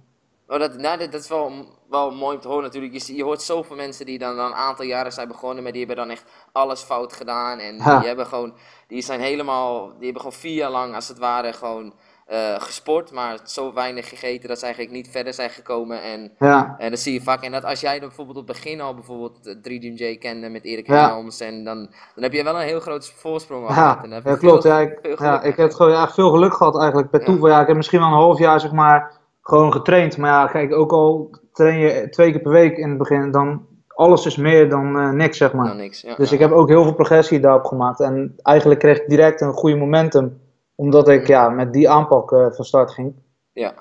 Oh, 0.48 0.60
dat, 0.60 0.78
nou, 0.78 0.98
dat, 0.98 1.12
dat 1.12 1.21
is 1.21 1.28
wel, 1.30 1.52
wel 1.89 2.12
mooi 2.12 2.36
om 2.36 2.41
te 2.41 2.48
horen 2.48 2.63
natuurlijk. 2.63 2.93
Je, 2.93 3.15
je 3.15 3.24
hoort 3.24 3.41
zoveel 3.41 3.76
mensen 3.76 4.06
die 4.06 4.19
dan, 4.19 4.36
dan 4.36 4.45
een 4.45 4.54
aantal 4.54 4.86
jaren 4.86 5.12
zijn 5.12 5.28
begonnen, 5.28 5.63
maar 5.63 5.71
die 5.71 5.86
hebben 5.86 6.06
dan 6.06 6.15
echt 6.15 6.24
alles 6.52 6.82
fout 6.82 7.13
gedaan. 7.13 7.60
En 7.60 7.76
Ja. 7.76 7.98
die 8.00 8.08
hebben 8.08 8.26
gewoon, 8.26 8.54
die 8.88 9.02
zijn 9.02 9.19
helemaal, 9.19 9.88
die 9.88 10.04
hebben 10.04 10.21
gewoon 10.21 10.38
vier 10.39 10.54
jaar 10.56 10.71
lang 10.71 10.95
als 10.95 11.08
het 11.08 11.17
ware 11.19 11.54
gewoon 11.54 11.93
eh, 12.26 12.56
gesport, 12.62 13.12
maar 13.12 13.40
zo 13.44 13.74
weinig 13.74 14.10
gegeten 14.10 14.50
dat 14.50 14.60
ze 14.60 14.66
eigenlijk 14.66 14.96
niet 14.96 15.10
verder 15.12 15.34
zijn 15.34 15.50
gekomen. 15.50 16.02
En, 16.02 16.32
Ja, 16.40 16.76
en 16.78 16.90
dat 16.90 17.00
zie 17.00 17.14
je 17.14 17.22
vaak. 17.22 17.42
En 17.44 17.52
dat 17.52 17.64
als 17.64 17.82
jij 17.82 18.00
dan 18.00 18.08
bijvoorbeeld 18.08 18.38
op 18.38 18.48
het 18.48 18.56
begin 18.56 18.82
al 18.82 18.94
bijvoorbeeld 18.94 19.48
eh, 19.48 19.56
3DMJ 19.56 20.18
kende 20.20 20.50
met 20.50 20.64
Erik 20.64 20.88
Ja. 20.88 21.08
Helms, 21.08 21.40
en 21.40 21.64
dan, 21.64 21.78
dan 22.16 22.24
heb 22.24 22.34
je 22.34 22.44
wel 22.44 22.56
een 22.56 22.68
heel 22.68 22.80
groot 22.80 23.12
voorsprong 23.16 23.64
al 23.64 23.70
ja, 23.70 23.76
gehad. 23.76 23.96
En 24.04 24.10
dan 24.10 24.12
heb 24.12 24.24
je 24.24 24.30
ja 24.30 24.38
veel- 24.38 24.50
klopt. 24.50 24.64
Ja, 24.64 24.80
ik, 24.80 25.20
ja, 25.20 25.42
ik 25.42 25.56
heb 25.56 25.74
gewoon 25.74 25.92
ja, 25.92 26.08
veel 26.10 26.30
geluk 26.30 26.54
gehad 26.54 26.78
eigenlijk 26.80 27.10
per 27.10 27.24
toeval. 27.24 27.50
Ja, 27.50 27.62
ik 27.62 27.68
heb 27.68 27.76
misschien 27.76 28.00
wel 28.00 28.08
een 28.08 28.14
half 28.14 28.40
jaar 28.40 28.60
zeg 28.60 28.72
maar 28.72 29.12
gewoon 29.42 29.72
getraind. 29.72 30.18
Maar 30.18 30.30
ja, 30.32 30.48
kijk, 30.48 30.74
ook 30.74 30.92
al 30.92 31.36
train 31.54 31.78
je 31.80 32.10
twee 32.10 32.32
keer 32.32 32.42
per 32.42 32.52
week 32.52 32.78
in 32.78 32.90
het 32.90 32.98
begin, 32.98 33.32
dan 33.32 33.66
alles 33.88 34.26
is 34.26 34.36
meer 34.38 34.70
dan 34.70 34.98
eh, 35.00 35.10
niks 35.10 35.38
zeg 35.38 35.54
maar. 35.54 35.66
Nou, 35.66 35.78
niks. 35.78 36.06
Dus 36.18 36.32
ik 36.32 36.40
heb 36.40 36.52
ook 36.52 36.68
heel 36.68 36.84
veel 36.84 36.94
progressie 36.94 37.40
daarop 37.40 37.64
gemaakt. 37.66 38.00
En 38.00 38.36
eigenlijk 38.44 38.80
kreeg 38.80 38.98
ik 38.98 39.10
direct 39.10 39.42
een 39.42 39.54
goede 39.54 39.76
momentum. 39.76 40.44
Omdat 40.76 41.10
ik 41.10 41.28
ja, 41.28 41.50
met 41.50 41.74
die 41.74 41.90
aanpak 41.90 42.32
eh, 42.32 42.52
van 42.52 42.66
start 42.66 42.92
ging. 42.92 43.16
Ja. 43.54 43.74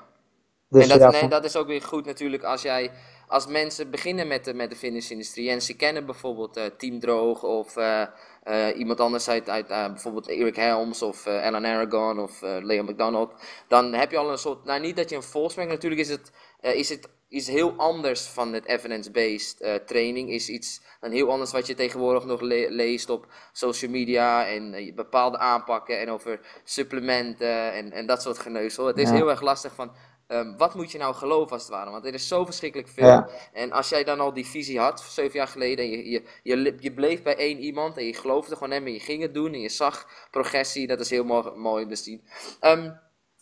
Dus 0.69 0.83
en 0.83 0.89
dat, 0.89 0.99
ja, 0.99 1.09
nee, 1.09 1.19
van- 1.19 1.29
dat 1.29 1.43
is 1.43 1.55
ook 1.55 1.67
weer 1.67 1.81
goed 1.81 2.05
natuurlijk 2.05 2.43
als 2.43 2.61
jij 2.61 2.91
als 3.27 3.47
mensen 3.47 3.91
beginnen 3.91 4.27
met 4.27 4.45
de, 4.45 4.53
met 4.53 4.69
de 4.69 4.75
fitnessindustrie 4.75 5.49
en 5.49 5.61
ze 5.61 5.75
kennen 5.75 6.05
bijvoorbeeld 6.05 6.57
eh, 6.57 6.63
Team 6.77 6.99
Droog 6.99 7.43
of 7.43 7.77
eh, 7.77 8.07
iemand 8.75 8.99
anders 8.99 9.29
uit, 9.29 9.49
uit 9.49 9.67
bijvoorbeeld 9.67 10.27
Eric 10.27 10.55
Helms 10.55 11.01
of 11.01 11.27
Alan 11.27 11.65
Aragon 11.65 12.19
of 12.19 12.41
Leon 12.41 12.85
McDonald, 12.85 13.33
dan 13.67 13.93
heb 13.93 14.11
je 14.11 14.17
al 14.17 14.31
een 14.31 14.37
soort, 14.37 14.63
nou 14.63 14.79
niet 14.81 14.95
dat 14.95 15.09
je 15.09 15.15
een 15.15 15.23
volksmerk, 15.23 15.69
natuurlijk 15.69 16.01
is 16.01 16.09
het, 16.09 16.31
is 16.73 16.89
het 16.89 17.09
iets 17.27 17.47
heel 17.47 17.73
anders 17.77 18.21
van 18.21 18.53
het 18.53 18.65
evidence-based 18.65 19.61
eh, 19.61 19.75
training, 19.75 20.29
is 20.29 20.49
iets 20.49 20.81
dan 20.99 21.11
heel 21.11 21.31
anders 21.31 21.51
wat 21.51 21.67
je 21.67 21.73
tegenwoordig 21.73 22.25
nog 22.25 22.41
le- 22.41 22.67
leest 22.69 23.09
op 23.09 23.27
social 23.51 23.91
media 23.91 24.47
en 24.47 24.73
eh, 24.73 24.93
bepaalde 24.95 25.37
aanpakken 25.37 25.99
en 25.99 26.09
over 26.09 26.39
supplementen 26.63 27.73
en, 27.73 27.91
en 27.91 28.05
dat 28.05 28.21
soort 28.21 28.37
geneuzel. 28.39 28.85
Het 28.85 28.97
is 28.97 29.09
Ja. 29.09 29.15
heel 29.15 29.29
erg 29.29 29.41
lastig 29.41 29.73
van, 29.75 29.91
Ehm, 30.27 30.57
wat 30.57 30.75
moet 30.75 30.91
je 30.91 30.97
nou 30.97 31.15
geloven 31.15 31.51
als 31.51 31.61
het 31.61 31.71
ware? 31.71 31.89
Want 31.91 32.05
er 32.05 32.13
is 32.13 32.27
zo 32.27 32.45
verschrikkelijk 32.45 32.89
veel. 32.89 33.05
Ja. 33.05 33.29
En 33.53 33.71
als 33.71 33.89
jij 33.89 34.03
dan 34.03 34.19
al 34.19 34.33
die 34.33 34.45
visie 34.45 34.79
had, 34.79 35.01
zeven 35.01 35.37
jaar 35.37 35.47
geleden, 35.47 35.85
en 35.85 35.91
je, 35.91 36.23
je, 36.43 36.75
je 36.79 36.93
bleef 36.93 37.23
bij 37.23 37.35
één 37.35 37.59
iemand 37.59 37.97
en 37.97 38.05
je 38.05 38.13
geloofde 38.13 38.53
gewoon 38.55 38.71
hem 38.71 38.85
en 38.85 38.93
je 38.93 38.99
ging 38.99 39.21
het 39.21 39.33
doen 39.33 39.53
en 39.53 39.59
je 39.59 39.69
zag 39.69 40.07
progressie, 40.31 40.87
dat 40.87 40.99
is 40.99 41.09
heel 41.09 41.23
mooi, 41.23 41.49
mooi 41.55 41.83
om 41.83 41.89
te 41.89 41.95
zien. 41.95 42.23
Ehm, 42.59 42.91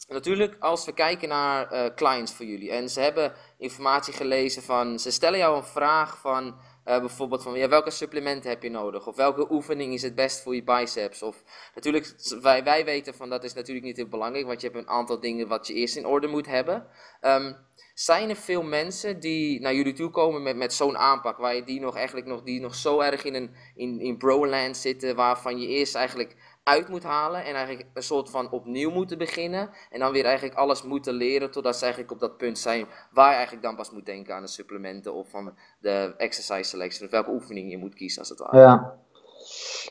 natuurlijk, 0.07 0.55
als 0.59 0.85
we 0.85 0.93
kijken 0.93 1.29
naar 1.29 1.71
eh, 1.71 1.93
clients 1.95 2.33
voor 2.33 2.45
jullie 2.45 2.71
en 2.71 2.89
ze 2.89 2.99
hebben 2.99 3.33
informatie 3.57 4.13
gelezen 4.13 4.63
van, 4.63 4.99
ze 4.99 5.11
stellen 5.11 5.39
jou 5.39 5.57
een 5.57 5.63
vraag 5.63 6.17
van, 6.17 6.55
eh, 6.83 6.99
bijvoorbeeld 6.99 7.43
van 7.43 7.53
ja, 7.53 7.69
welke 7.69 7.89
supplementen 7.89 8.49
heb 8.49 8.63
je 8.63 8.69
nodig? 8.69 9.07
Of 9.07 9.15
welke 9.15 9.51
oefening 9.51 9.93
is 9.93 10.01
het 10.01 10.15
best 10.15 10.41
voor 10.41 10.55
je 10.55 10.63
biceps? 10.63 11.23
Of 11.23 11.43
natuurlijk, 11.75 12.13
wij, 12.41 12.63
wij 12.63 12.85
weten 12.85 13.13
van 13.13 13.29
dat 13.29 13.43
is 13.43 13.53
natuurlijk 13.53 13.85
niet 13.85 13.97
heel 13.97 14.07
belangrijk, 14.07 14.45
want 14.45 14.61
je 14.61 14.67
hebt 14.67 14.79
een 14.79 14.89
aantal 14.89 15.19
dingen 15.19 15.47
wat 15.47 15.67
je 15.67 15.73
eerst 15.73 15.95
in 15.95 16.05
orde 16.05 16.27
moet 16.27 16.45
hebben. 16.45 16.87
Ehm, 17.19 17.53
zijn 17.93 18.29
er 18.29 18.35
veel 18.35 18.63
mensen 18.63 19.19
die 19.19 19.61
naar 19.61 19.73
jullie 19.73 19.93
toe 19.93 20.09
komen 20.09 20.43
met, 20.43 20.55
met 20.55 20.73
zo'n 20.73 20.97
aanpak, 20.97 21.37
waar 21.37 21.55
je 21.55 21.63
die 21.63 21.79
nog 21.79 21.95
eigenlijk 21.95 22.27
nog, 22.27 22.43
die 22.43 22.61
nog 22.61 22.75
zo 22.75 22.99
erg 22.99 23.23
in 23.23 23.33
een 23.33 23.55
in, 23.75 23.99
in 23.99 24.17
broland 24.17 24.77
zitten, 24.77 25.15
waarvan 25.15 25.59
je 25.59 25.67
eerst 25.67 25.95
eigenlijk 25.95 26.35
uit 26.63 26.87
moet 26.87 27.03
halen 27.03 27.45
en 27.45 27.55
eigenlijk 27.55 27.87
een 27.93 28.03
soort 28.03 28.29
van 28.29 28.51
opnieuw 28.51 28.91
moeten 28.91 29.17
beginnen 29.17 29.69
en 29.89 29.99
dan 29.99 30.11
weer 30.11 30.25
eigenlijk 30.25 30.55
alles 30.55 30.83
moeten 30.83 31.13
leren 31.13 31.51
totdat 31.51 31.75
ze 31.75 31.83
eigenlijk 31.83 32.13
op 32.13 32.19
dat 32.19 32.37
punt 32.37 32.59
zijn 32.59 32.85
waar 33.11 33.29
je 33.29 33.35
eigenlijk 33.35 33.65
dan 33.65 33.75
pas 33.75 33.91
moet 33.91 34.05
denken 34.05 34.35
aan 34.35 34.41
de 34.41 34.47
supplementen 34.47 35.13
of 35.13 35.29
van 35.29 35.53
de 35.79 36.13
exercise 36.17 36.63
selection 36.63 37.05
of 37.05 37.11
welke 37.11 37.31
oefening 37.31 37.71
je 37.71 37.77
moet 37.77 37.95
kiezen 37.95 38.19
als 38.19 38.29
het 38.29 38.39
ware. 38.39 38.57
Ja. 38.57 38.93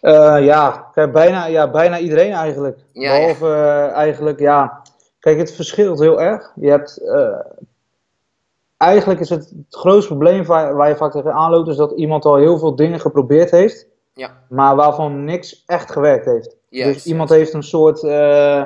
Eh, 0.00 0.44
ja, 0.44 0.88
kijk, 0.92 1.12
bijna, 1.12 1.46
ja, 1.46 1.70
bijna 1.70 1.98
iedereen 1.98 2.32
eigenlijk. 2.32 2.78
Ja, 2.92 3.18
Behalve 3.18 3.46
eh, 3.46 3.90
eigenlijk, 3.90 4.38
ja. 4.38 4.82
Kijk, 5.18 5.38
het 5.38 5.52
verschilt 5.52 5.98
heel 5.98 6.20
erg. 6.20 6.52
Je 6.54 6.70
hebt. 6.70 6.96
eh, 6.96 7.38
eigenlijk 8.76 9.20
is 9.20 9.28
het, 9.28 9.50
het 9.50 9.76
grootste 9.76 10.08
probleem 10.08 10.44
waar, 10.44 10.74
waar 10.74 10.88
je 10.88 10.96
vaak 10.96 11.12
tegen 11.12 11.32
aanloopt, 11.32 11.68
is 11.68 11.76
dat 11.76 11.92
iemand 11.92 12.24
al 12.24 12.36
heel 12.36 12.58
veel 12.58 12.76
dingen 12.76 13.00
geprobeerd 13.00 13.50
heeft, 13.50 13.86
Ja, 14.14 14.30
maar 14.48 14.76
waarvan 14.76 15.24
niks 15.24 15.64
echt 15.66 15.92
gewerkt 15.92 16.24
heeft. 16.24 16.56
dus 16.68 17.06
iemand 17.06 17.28
heeft 17.28 17.52
een 17.52 17.62
soort 17.62 18.04
eh, 18.04 18.62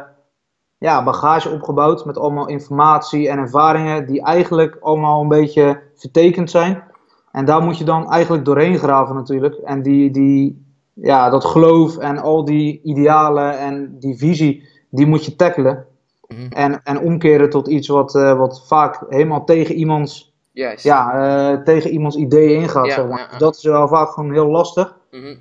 ja, 0.79 1.05
bagage 1.05 1.51
opgebouwd 1.51 2.05
met 2.05 2.19
allemaal 2.19 2.49
informatie 2.49 3.29
en 3.29 3.39
ervaringen 3.39 4.07
die 4.07 4.23
eigenlijk 4.23 4.77
allemaal 4.81 5.21
een 5.21 5.29
beetje 5.29 5.83
vertekend 5.95 6.51
zijn. 6.51 6.85
En 7.33 7.45
daar 7.45 7.63
moet 7.63 7.79
je 7.79 7.85
dan 7.85 8.11
eigenlijk 8.11 8.45
doorheen 8.45 8.79
graven 8.79 9.15
natuurlijk. 9.15 9.55
En 9.55 9.83
die, 9.83 10.11
die, 10.11 10.67
ja, 10.93 11.31
dat 11.31 11.45
geloof 11.45 11.99
en 11.99 12.19
al 12.19 12.45
die 12.45 12.81
idealen 12.83 13.59
en 13.59 13.97
die 13.99 14.19
visie, 14.19 14.69
die 14.91 15.07
moet 15.07 15.25
je 15.25 15.37
tackelen. 15.37 15.87
Mhm. 16.27 16.53
En, 16.53 16.81
en 16.83 17.01
omkeren 17.01 17.51
tot 17.51 17.69
iets 17.69 17.89
wat, 17.89 18.15
eh, 18.15 18.39
wat 18.39 18.67
vaak 18.67 19.05
helemaal 19.09 19.45
tegen 19.45 19.75
iemands, 19.75 20.35
ja, 20.77 21.13
eh, 21.13 21.63
tegen 21.63 21.91
iemands 21.91 22.17
ideeën 22.17 22.61
ingaat. 22.61 22.87
Ja, 22.87 22.95
zeg 22.95 23.09
maar. 23.09 23.19
ja, 23.19 23.29
ja. 23.31 23.39
Dat 23.39 23.57
is 23.57 23.63
wel 23.63 23.89
vaak 23.89 24.09
gewoon 24.09 24.33
heel 24.33 24.49
lastig. 24.49 24.97
Mhm. 25.20 25.37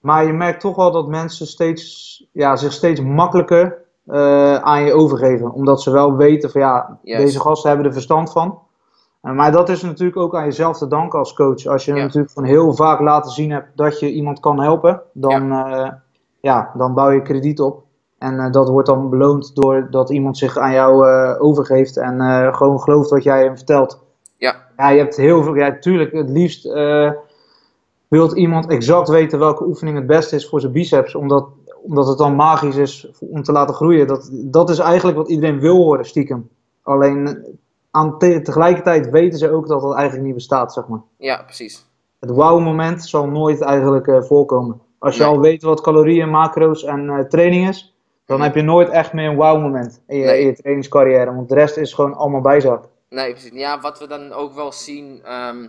Maar 0.00 0.24
je 0.24 0.32
merkt 0.32 0.60
toch 0.60 0.76
wel 0.76 0.90
dat 0.92 1.08
mensen 1.08 1.46
steeds, 1.46 2.26
ja, 2.32 2.56
zich 2.56 2.72
steeds 2.72 3.00
makkelijker 3.00 3.78
eh, 4.06 4.54
aan 4.54 4.84
je 4.84 4.92
overgeven. 4.92 5.52
Omdat 5.52 5.82
ze 5.82 5.90
wel 5.90 6.16
weten 6.16 6.50
van 6.50 6.60
ja, 6.60 6.98
deze 7.02 7.40
gasten 7.40 7.68
hebben 7.68 7.86
er 7.86 7.92
verstand 7.92 8.32
van. 8.32 8.58
Eh, 9.20 9.32
maar 9.32 9.52
dat 9.52 9.68
is 9.68 9.82
natuurlijk 9.82 10.18
ook 10.18 10.34
aan 10.34 10.44
jezelf 10.44 10.78
te 10.78 10.88
danken 10.88 11.18
als 11.18 11.34
coach. 11.34 11.66
Als 11.66 11.84
je 11.84 11.94
Ja. 11.94 12.02
natuurlijk 12.02 12.32
van 12.32 12.44
heel 12.44 12.74
vaak 12.74 13.00
laten 13.00 13.30
zien 13.32 13.50
hebt 13.50 13.76
dat 13.76 14.00
je 14.00 14.12
iemand 14.12 14.40
kan 14.40 14.60
helpen, 14.60 15.02
dan, 15.12 15.48
ja. 15.48 16.02
ja, 16.40 16.70
dan 16.76 16.94
bouw 16.94 17.10
je 17.10 17.22
krediet 17.22 17.60
op. 17.60 17.86
En 18.18 18.38
eh, 18.38 18.52
dat 18.52 18.68
wordt 18.68 18.88
dan 18.88 19.10
beloond 19.10 19.54
doordat 19.54 20.10
iemand 20.10 20.38
zich 20.38 20.58
aan 20.58 20.72
jou 20.72 21.08
eh, 21.08 21.42
overgeeft 21.42 21.96
en 21.96 22.20
eh, 22.20 22.54
gewoon 22.54 22.80
gelooft 22.80 23.10
wat 23.10 23.22
jij 23.22 23.42
hem 23.42 23.56
vertelt. 23.56 24.04
Ja. 24.36 24.56
Ja, 24.76 24.88
je 24.88 24.98
hebt 24.98 25.16
heel 25.16 25.42
veel. 25.42 25.54
Ja, 25.54 25.78
tuurlijk, 25.78 26.12
het 26.12 26.28
liefst 26.28 26.66
eh 26.66 27.10
wilt 28.08 28.32
iemand 28.32 28.66
exact 28.66 29.08
weten 29.08 29.38
welke 29.38 29.64
oefening 29.66 29.96
het 29.96 30.06
beste 30.06 30.36
is 30.36 30.48
voor 30.48 30.60
zijn 30.60 30.72
biceps, 30.72 31.14
omdat, 31.14 31.48
omdat 31.82 32.08
het 32.08 32.18
dan 32.18 32.34
magisch 32.36 32.76
is 32.76 33.10
om 33.20 33.42
te 33.42 33.52
laten 33.52 33.74
groeien. 33.74 34.06
Dat, 34.06 34.30
dat 34.32 34.70
is 34.70 34.78
eigenlijk 34.78 35.16
wat 35.16 35.28
iedereen 35.28 35.60
wil 35.60 35.76
horen, 35.76 36.04
stiekem. 36.04 36.48
Alleen 36.82 37.44
aan 37.90 38.18
te- 38.18 38.40
tegelijkertijd 38.42 39.10
weten 39.10 39.38
ze 39.38 39.50
ook 39.52 39.66
dat 39.68 39.80
dat 39.82 39.94
eigenlijk 39.94 40.26
niet 40.26 40.34
bestaat, 40.34 40.72
zeg 40.72 40.86
maar. 40.88 41.00
Ja, 41.16 41.42
precies. 41.42 41.86
Het 42.20 42.30
wow-moment 42.30 43.04
zal 43.04 43.26
nooit 43.26 43.60
eigenlijk 43.60 44.06
eh, 44.06 44.22
voorkomen. 44.22 44.80
Als 44.98 45.16
je 45.16 45.22
Nee. 45.22 45.30
al 45.32 45.40
weet 45.40 45.62
wat 45.62 45.80
calorieën, 45.80 46.28
macro's 46.30 46.84
en 46.84 47.08
eh, 47.08 47.18
training 47.24 47.68
is, 47.68 47.94
dan 48.24 48.36
Mhm. 48.36 48.46
heb 48.46 48.54
je 48.54 48.62
nooit 48.62 48.88
echt 48.88 49.12
meer 49.12 49.28
een 49.28 49.36
wow-moment 49.36 50.00
in 50.06 50.18
je, 50.18 50.24
Nee. 50.24 50.40
in 50.40 50.46
je 50.46 50.54
trainingscarrière. 50.54 51.34
Want 51.34 51.48
de 51.48 51.54
rest 51.54 51.76
is 51.76 51.92
gewoon 51.94 52.14
allemaal 52.14 52.40
bijzaak. 52.40 52.84
Nee, 53.08 53.30
precies. 53.30 53.50
Ja, 53.52 53.80
wat 53.80 53.98
we 53.98 54.06
dan 54.06 54.32
ook 54.32 54.54
wel 54.54 54.72
zien 54.72 55.20
ehm, 55.24 55.66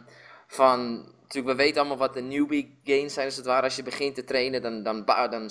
van... 0.47 1.01
Natuurlijk, 1.29 1.57
we 1.57 1.63
weten 1.63 1.79
allemaal 1.79 2.07
wat 2.07 2.13
de 2.13 2.21
newbie 2.21 2.79
gains 2.83 3.13
zijn, 3.13 3.25
als 3.25 3.35
het 3.35 3.45
ware. 3.45 3.63
Als 3.63 3.75
je 3.75 3.83
begint 3.83 4.15
te 4.15 4.23
trainen, 4.23 4.61
dan, 4.61 4.83
dan, 4.83 5.05
bouw, 5.05 5.27
dan 5.27 5.49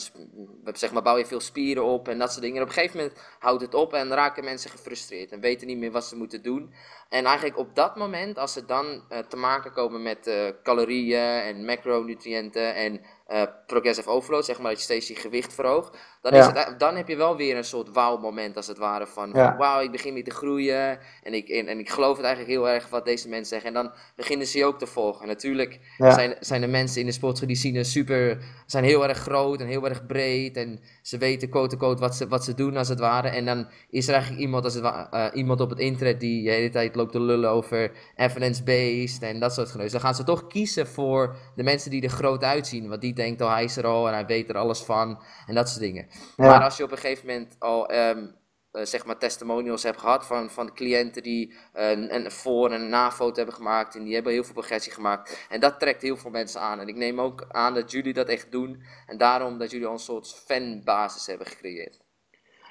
zeg 0.72 0.92
maar, 0.92 1.02
bouw 1.02 1.16
je 1.16 1.26
veel 1.26 1.40
spieren 1.40 1.84
op 1.84 2.08
en 2.08 2.18
dat 2.18 2.30
soort 2.30 2.42
dingen. 2.42 2.56
En 2.56 2.62
op 2.62 2.68
een 2.68 2.74
gegeven 2.74 2.96
moment 2.96 3.18
houdt 3.38 3.62
het 3.62 3.74
op 3.74 3.92
en 3.92 4.08
raken 4.08 4.44
mensen 4.44 4.70
gefrustreerd 4.70 5.32
en 5.32 5.40
weten 5.40 5.66
niet 5.66 5.78
meer 5.78 5.90
wat 5.90 6.04
ze 6.04 6.16
moeten 6.16 6.42
doen. 6.42 6.72
En 7.08 7.24
eigenlijk 7.24 7.58
op 7.58 7.74
dat 7.74 7.96
moment, 7.96 8.38
als 8.38 8.52
ze 8.52 8.64
dan 8.64 9.04
eh, 9.08 9.18
te 9.18 9.36
maken 9.36 9.72
komen 9.72 10.02
met 10.02 10.26
eh, 10.26 10.48
calorieën 10.62 11.42
en 11.42 11.64
macronutriënten 11.64 12.74
en 12.74 13.00
eh, 13.28 13.42
progressive 13.66 14.08
overload, 14.08 14.44
zeg 14.44 14.58
maar 14.58 14.70
dat 14.70 14.78
je 14.78 14.84
steeds 14.84 15.08
je 15.08 15.14
gewicht 15.14 15.54
verhoogt, 15.54 15.96
dan, 16.22 16.32
is 16.32 16.46
het, 16.46 16.74
dan 16.78 16.96
heb 16.96 17.08
je 17.08 17.16
wel 17.16 17.36
weer 17.36 17.56
een 17.56 17.64
soort 17.64 17.90
wauw-moment 17.92 18.56
als 18.56 18.66
het 18.66 18.78
ware 18.78 19.06
van, 19.06 19.30
Ja. 19.32 19.56
wauw, 19.56 19.80
ik 19.80 19.90
begin 19.90 20.14
weer 20.14 20.24
te 20.24 20.30
groeien 20.30 20.98
en 21.22 21.34
ik, 21.34 21.48
en, 21.48 21.66
en 21.66 21.78
ik 21.78 21.90
geloof 21.90 22.16
het 22.16 22.26
eigenlijk 22.26 22.56
heel 22.56 22.68
erg 22.68 22.88
wat 22.88 23.04
deze 23.04 23.28
mensen 23.28 23.46
zeggen. 23.46 23.68
En 23.68 23.82
dan 23.82 23.92
beginnen 24.16 24.46
ze 24.46 24.58
je 24.58 24.64
ook 24.64 24.78
te 24.78 24.86
volgen. 24.86 25.26
Natuurlijk 25.26 25.80
Ja. 25.98 26.10
zijn, 26.10 26.36
zijn 26.40 26.60
de 26.60 26.66
mensen 26.66 27.00
in 27.00 27.06
de 27.06 27.12
sport 27.12 27.46
die 27.46 27.56
zien 27.56 27.76
er 27.76 27.84
super, 27.84 28.38
zijn 28.66 28.84
heel 28.84 29.08
erg 29.08 29.18
groot 29.18 29.60
en 29.60 29.66
heel 29.66 29.88
erg 29.88 30.06
breed 30.06 30.56
en 30.56 30.80
ze 31.02 31.18
weten 31.18 31.48
quote-unquote 31.48 32.00
wat 32.00 32.16
ze, 32.16 32.28
wat 32.28 32.44
ze 32.44 32.54
doen 32.54 32.76
als 32.76 32.88
het 32.88 33.00
ware. 33.00 33.28
En 33.28 33.44
dan 33.44 33.68
is 33.90 34.06
er 34.06 34.12
eigenlijk 34.12 34.42
iemand, 34.42 34.64
als 34.64 34.74
het 34.74 34.84
eh, 34.84 35.26
iemand 35.32 35.60
op 35.60 35.70
het 35.70 35.78
internet 35.78 36.20
die 36.20 36.44
de 36.44 36.50
hele 36.50 36.70
tijd 36.70 36.94
loopt 36.94 37.12
te 37.12 37.20
lullen 37.20 37.50
over 37.50 37.92
evidence-based 38.16 39.22
en 39.22 39.40
dat 39.40 39.54
soort 39.54 39.68
geneus. 39.70 39.92
Dan 39.92 40.00
gaan 40.00 40.14
ze 40.14 40.24
toch 40.24 40.46
kiezen 40.46 40.86
voor 40.86 41.36
de 41.54 41.62
mensen 41.62 41.90
die 41.90 42.02
er 42.02 42.08
groot 42.10 42.44
uitzien. 42.44 42.88
Want 42.88 43.00
die 43.00 43.14
denkt, 43.18 43.40
oh 43.40 43.52
hij 43.52 43.64
is 43.64 43.76
er 43.76 43.86
al 43.86 44.06
en 44.08 44.14
hij 44.14 44.26
weet 44.26 44.48
er 44.48 44.56
alles 44.56 44.80
van 44.80 45.22
en 45.46 45.54
dat 45.54 45.68
soort 45.68 45.80
dingen. 45.80 46.06
Ja. 46.36 46.46
Maar 46.46 46.62
als 46.62 46.76
je 46.76 46.84
op 46.84 46.90
een 46.90 46.98
gegeven 46.98 47.26
moment 47.26 47.56
al 47.58 47.88
ehm, 47.88 48.26
eh, 48.70 48.84
zeg 48.84 49.04
maar 49.04 49.18
testimonials 49.18 49.82
hebt 49.82 49.98
gehad 49.98 50.26
van, 50.26 50.50
van 50.50 50.74
cliënten 50.74 51.22
die 51.22 51.54
eh, 51.72 51.90
een, 51.90 52.14
een 52.14 52.30
voor- 52.30 52.70
en 52.70 52.80
een 52.80 52.88
na-foto 52.88 53.34
hebben 53.34 53.54
gemaakt 53.54 53.94
en 53.94 54.04
die 54.04 54.14
hebben 54.14 54.32
heel 54.32 54.44
veel 54.44 54.52
progressie 54.52 54.92
gemaakt. 54.92 55.46
En 55.48 55.60
dat 55.60 55.80
trekt 55.80 56.02
heel 56.02 56.16
veel 56.16 56.30
mensen 56.30 56.60
aan. 56.60 56.80
En 56.80 56.88
ik 56.88 56.96
neem 56.96 57.20
ook 57.20 57.44
aan 57.48 57.74
dat 57.74 57.90
jullie 57.90 58.12
dat 58.12 58.28
echt 58.28 58.52
doen 58.52 58.82
en 59.06 59.18
daarom 59.18 59.58
dat 59.58 59.70
jullie 59.70 59.86
al 59.86 59.92
een 59.92 59.98
soort 59.98 60.34
fanbasis 60.46 61.26
hebben 61.26 61.46
gecreëerd. 61.46 62.00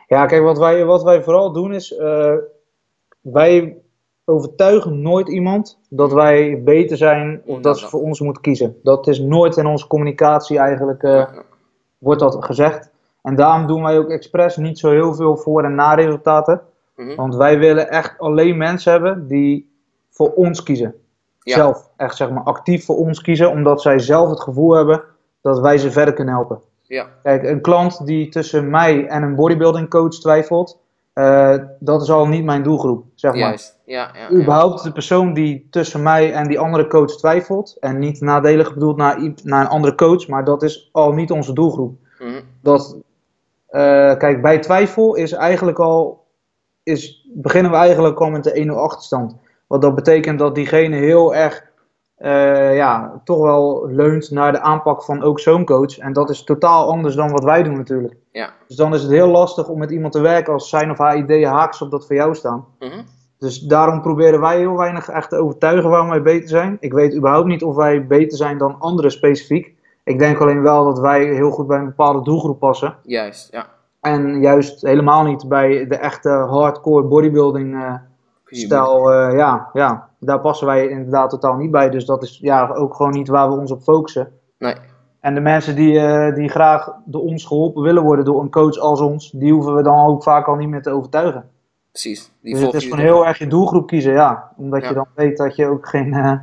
Ja, 0.07 0.25
kijk, 0.25 0.41
wat 0.43 0.57
wij, 0.57 0.85
wat 0.85 1.03
wij 1.03 1.23
vooral 1.23 1.53
doen 1.53 1.73
is, 1.73 1.95
eh, 1.95 2.35
wij 3.21 3.81
overtuigen 4.29 5.01
nooit 5.01 5.27
iemand 5.29 5.79
dat 5.89 6.13
wij 6.13 6.61
beter 6.63 6.97
zijn 6.97 7.41
of 7.45 7.59
dat 7.59 7.79
ze 7.79 7.87
voor 7.87 8.01
ons 8.01 8.19
moeten 8.19 8.41
kiezen. 8.41 8.77
Dat 8.83 9.07
is 9.07 9.19
nooit 9.19 9.57
in 9.57 9.65
onze 9.65 9.87
communicatie 9.87 10.57
eigenlijk, 10.57 11.03
eh, 11.03 11.25
wordt 11.97 12.19
dat 12.19 12.45
gezegd. 12.45 12.91
En 13.21 13.35
daarom 13.35 13.67
doen 13.67 13.83
wij 13.83 13.97
ook 13.97 14.09
expres 14.09 14.57
niet 14.57 14.79
zo 14.79 14.89
heel 14.91 15.13
veel 15.13 15.37
voor- 15.37 15.63
en 15.63 15.75
na-resultaten. 15.75 16.61
Mhm. 16.95 17.15
Want 17.15 17.35
wij 17.35 17.59
willen 17.59 17.89
echt 17.89 18.15
alleen 18.19 18.57
mensen 18.57 18.91
hebben 18.91 19.27
die 19.27 19.71
voor 20.09 20.33
ons 20.33 20.63
kiezen. 20.63 20.95
Ja. 21.39 21.55
Zelf, 21.55 21.89
echt 21.97 22.15
zeg 22.15 22.29
maar 22.29 22.43
actief 22.43 22.85
voor 22.85 22.97
ons 22.97 23.21
kiezen, 23.21 23.51
omdat 23.51 23.81
zij 23.81 23.99
zelf 23.99 24.29
het 24.29 24.41
gevoel 24.41 24.71
hebben 24.73 25.03
dat 25.41 25.59
wij 25.59 25.77
ze 25.77 25.91
verder 25.91 26.13
kunnen 26.13 26.33
helpen. 26.33 26.59
ja, 26.81 27.07
Kijk, 27.23 27.43
een 27.43 27.61
klant 27.61 28.05
die 28.05 28.29
tussen 28.29 28.69
mij 28.69 29.07
en 29.07 29.23
een 29.23 29.35
bodybuilding 29.35 29.89
coach 29.89 30.13
twijfelt, 30.19 30.79
eh, 31.17 31.55
dat 31.79 32.01
is 32.01 32.11
al 32.11 32.27
niet 32.27 32.43
mijn 32.43 32.63
doelgroep, 32.63 33.05
zeg 33.15 33.31
maar. 33.31 33.39
juist. 33.39 33.79
Ja, 33.85 34.11
ja, 34.13 34.19
ja. 34.29 34.35
Überhaupt 34.35 34.83
de 34.83 34.91
persoon 34.91 35.33
die 35.33 35.67
tussen 35.69 36.03
mij 36.03 36.33
en 36.33 36.47
die 36.47 36.59
andere 36.59 36.87
coach 36.87 37.17
twijfelt, 37.17 37.77
en 37.79 37.99
niet 37.99 38.21
nadelig 38.21 38.73
bedoeld 38.73 38.97
naar, 38.97 39.33
naar 39.43 39.61
een 39.61 39.69
andere 39.69 39.95
coach, 39.95 40.27
maar 40.27 40.45
dat 40.45 40.63
is 40.63 40.89
al 40.91 41.13
niet 41.13 41.31
onze 41.31 41.53
doelgroep. 41.53 41.97
Mhm. 42.19 42.41
Dat, 42.61 42.97
eh, 43.67 44.17
kijk, 44.17 44.41
bij 44.41 44.59
twijfel 44.59 45.15
is 45.15 45.31
eigenlijk 45.31 45.79
al, 45.79 46.25
is, 46.83 47.29
beginnen 47.33 47.71
we 47.71 47.77
eigenlijk 47.77 48.19
al 48.19 48.29
met 48.29 48.43
de 48.43 48.59
1-0 48.59 48.79
achterstand. 48.79 49.35
Wat 49.67 49.81
dat 49.81 49.95
betekent 49.95 50.39
dat 50.39 50.55
diegene 50.55 50.95
heel 50.95 51.35
erg, 51.35 51.63
eh, 52.17 52.75
ja, 52.75 53.21
toch 53.23 53.41
wel 53.41 53.87
leunt 53.87 54.31
naar 54.31 54.51
de 54.51 54.59
aanpak 54.61 55.03
van 55.03 55.23
ook 55.23 55.39
zo'n 55.39 55.65
coach. 55.65 55.97
En 55.97 56.13
dat 56.13 56.29
is 56.29 56.43
totaal 56.43 56.89
anders 56.89 57.15
dan 57.15 57.31
wat 57.31 57.43
wij 57.43 57.63
doen 57.63 57.77
natuurlijk. 57.77 58.15
Ja. 58.31 58.49
Dus 58.67 58.75
dan 58.75 58.93
is 58.93 59.01
het 59.01 59.11
heel 59.11 59.27
lastig 59.27 59.67
om 59.67 59.79
met 59.79 59.91
iemand 59.91 60.13
te 60.13 60.21
werken 60.21 60.53
als 60.53 60.69
zijn 60.69 60.91
of 60.91 60.97
haar 60.97 61.17
ideeën 61.17 61.49
haaks 61.49 61.81
op 61.81 61.91
dat 61.91 62.07
van 62.07 62.15
jou 62.15 62.35
staan. 62.35 62.65
Mhm. 62.79 63.01
Dus 63.39 63.59
daarom 63.59 64.01
proberen 64.01 64.39
wij 64.39 64.57
heel 64.57 64.77
weinig 64.77 65.09
echt 65.09 65.29
te 65.29 65.35
overtuigen 65.35 65.89
waarom 65.89 66.09
wij 66.09 66.21
beter 66.21 66.49
zijn. 66.49 66.77
Ik 66.79 66.93
weet 66.93 67.15
überhaupt 67.15 67.47
niet 67.47 67.63
of 67.63 67.75
wij 67.75 68.07
beter 68.07 68.37
zijn 68.37 68.57
dan 68.57 68.75
anderen 68.79 69.11
specifiek. 69.11 69.75
Ik 70.03 70.19
denk 70.19 70.39
alleen 70.39 70.61
wel 70.61 70.85
dat 70.85 70.99
wij 70.99 71.23
heel 71.25 71.51
goed 71.51 71.67
bij 71.67 71.77
een 71.77 71.85
bepaalde 71.85 72.21
doelgroep 72.21 72.59
passen. 72.59 72.95
Juist, 73.03 73.51
ja. 73.51 73.65
En 74.01 74.41
juist 74.41 74.81
helemaal 74.81 75.23
niet 75.23 75.47
bij 75.47 75.87
de 75.87 75.95
echte 75.95 76.29
hardcore 76.29 77.03
bodybuilding 77.03 77.75
eh, 77.75 77.93
stijl. 78.45 79.11
eh, 79.11 79.37
ja, 79.37 79.69
ja, 79.73 80.06
daar 80.19 80.39
passen 80.39 80.67
wij 80.67 80.87
inderdaad 80.87 81.29
totaal 81.29 81.55
niet 81.55 81.71
bij. 81.71 81.89
Dus 81.89 82.05
dat 82.05 82.23
is 82.23 82.37
ja, 82.41 82.67
ook 82.73 82.95
gewoon 82.95 83.11
niet 83.11 83.27
waar 83.27 83.49
we 83.49 83.57
ons 83.59 83.71
op 83.71 83.81
focussen. 83.81 84.31
Nee, 84.57 84.75
En 85.19 85.33
de 85.33 85.39
mensen 85.41 85.75
die, 85.75 85.99
eh, 85.99 86.35
die 86.35 86.49
graag 86.49 86.91
door 87.05 87.21
ons 87.21 87.45
geholpen 87.45 87.83
willen 87.83 88.03
worden 88.03 88.25
door 88.25 88.41
een 88.41 88.51
coach 88.51 88.77
als 88.77 88.99
ons, 89.01 89.31
die 89.31 89.53
hoeven 89.53 89.75
we 89.75 89.83
dan 89.83 90.05
ook 90.07 90.23
vaak 90.23 90.47
al 90.47 90.55
niet 90.55 90.69
meer 90.69 90.81
te 90.81 90.91
overtuigen. 90.91 91.49
precies. 91.91 92.31
Die 92.41 92.53
dus 92.53 92.63
het 92.63 92.73
is 92.73 92.83
gewoon 92.83 92.99
heel 92.99 93.25
erg 93.25 93.37
je 93.37 93.47
doelgroep 93.47 93.87
kiezen, 93.87 94.13
ja. 94.13 94.51
Omdat 94.57 94.81
Ja. 94.81 94.87
je 94.87 94.93
dan 94.93 95.07
weet 95.15 95.37
dat 95.37 95.55
je 95.55 95.65
ook 95.67 95.87
geen, 95.87 96.13
eh, 96.13 96.33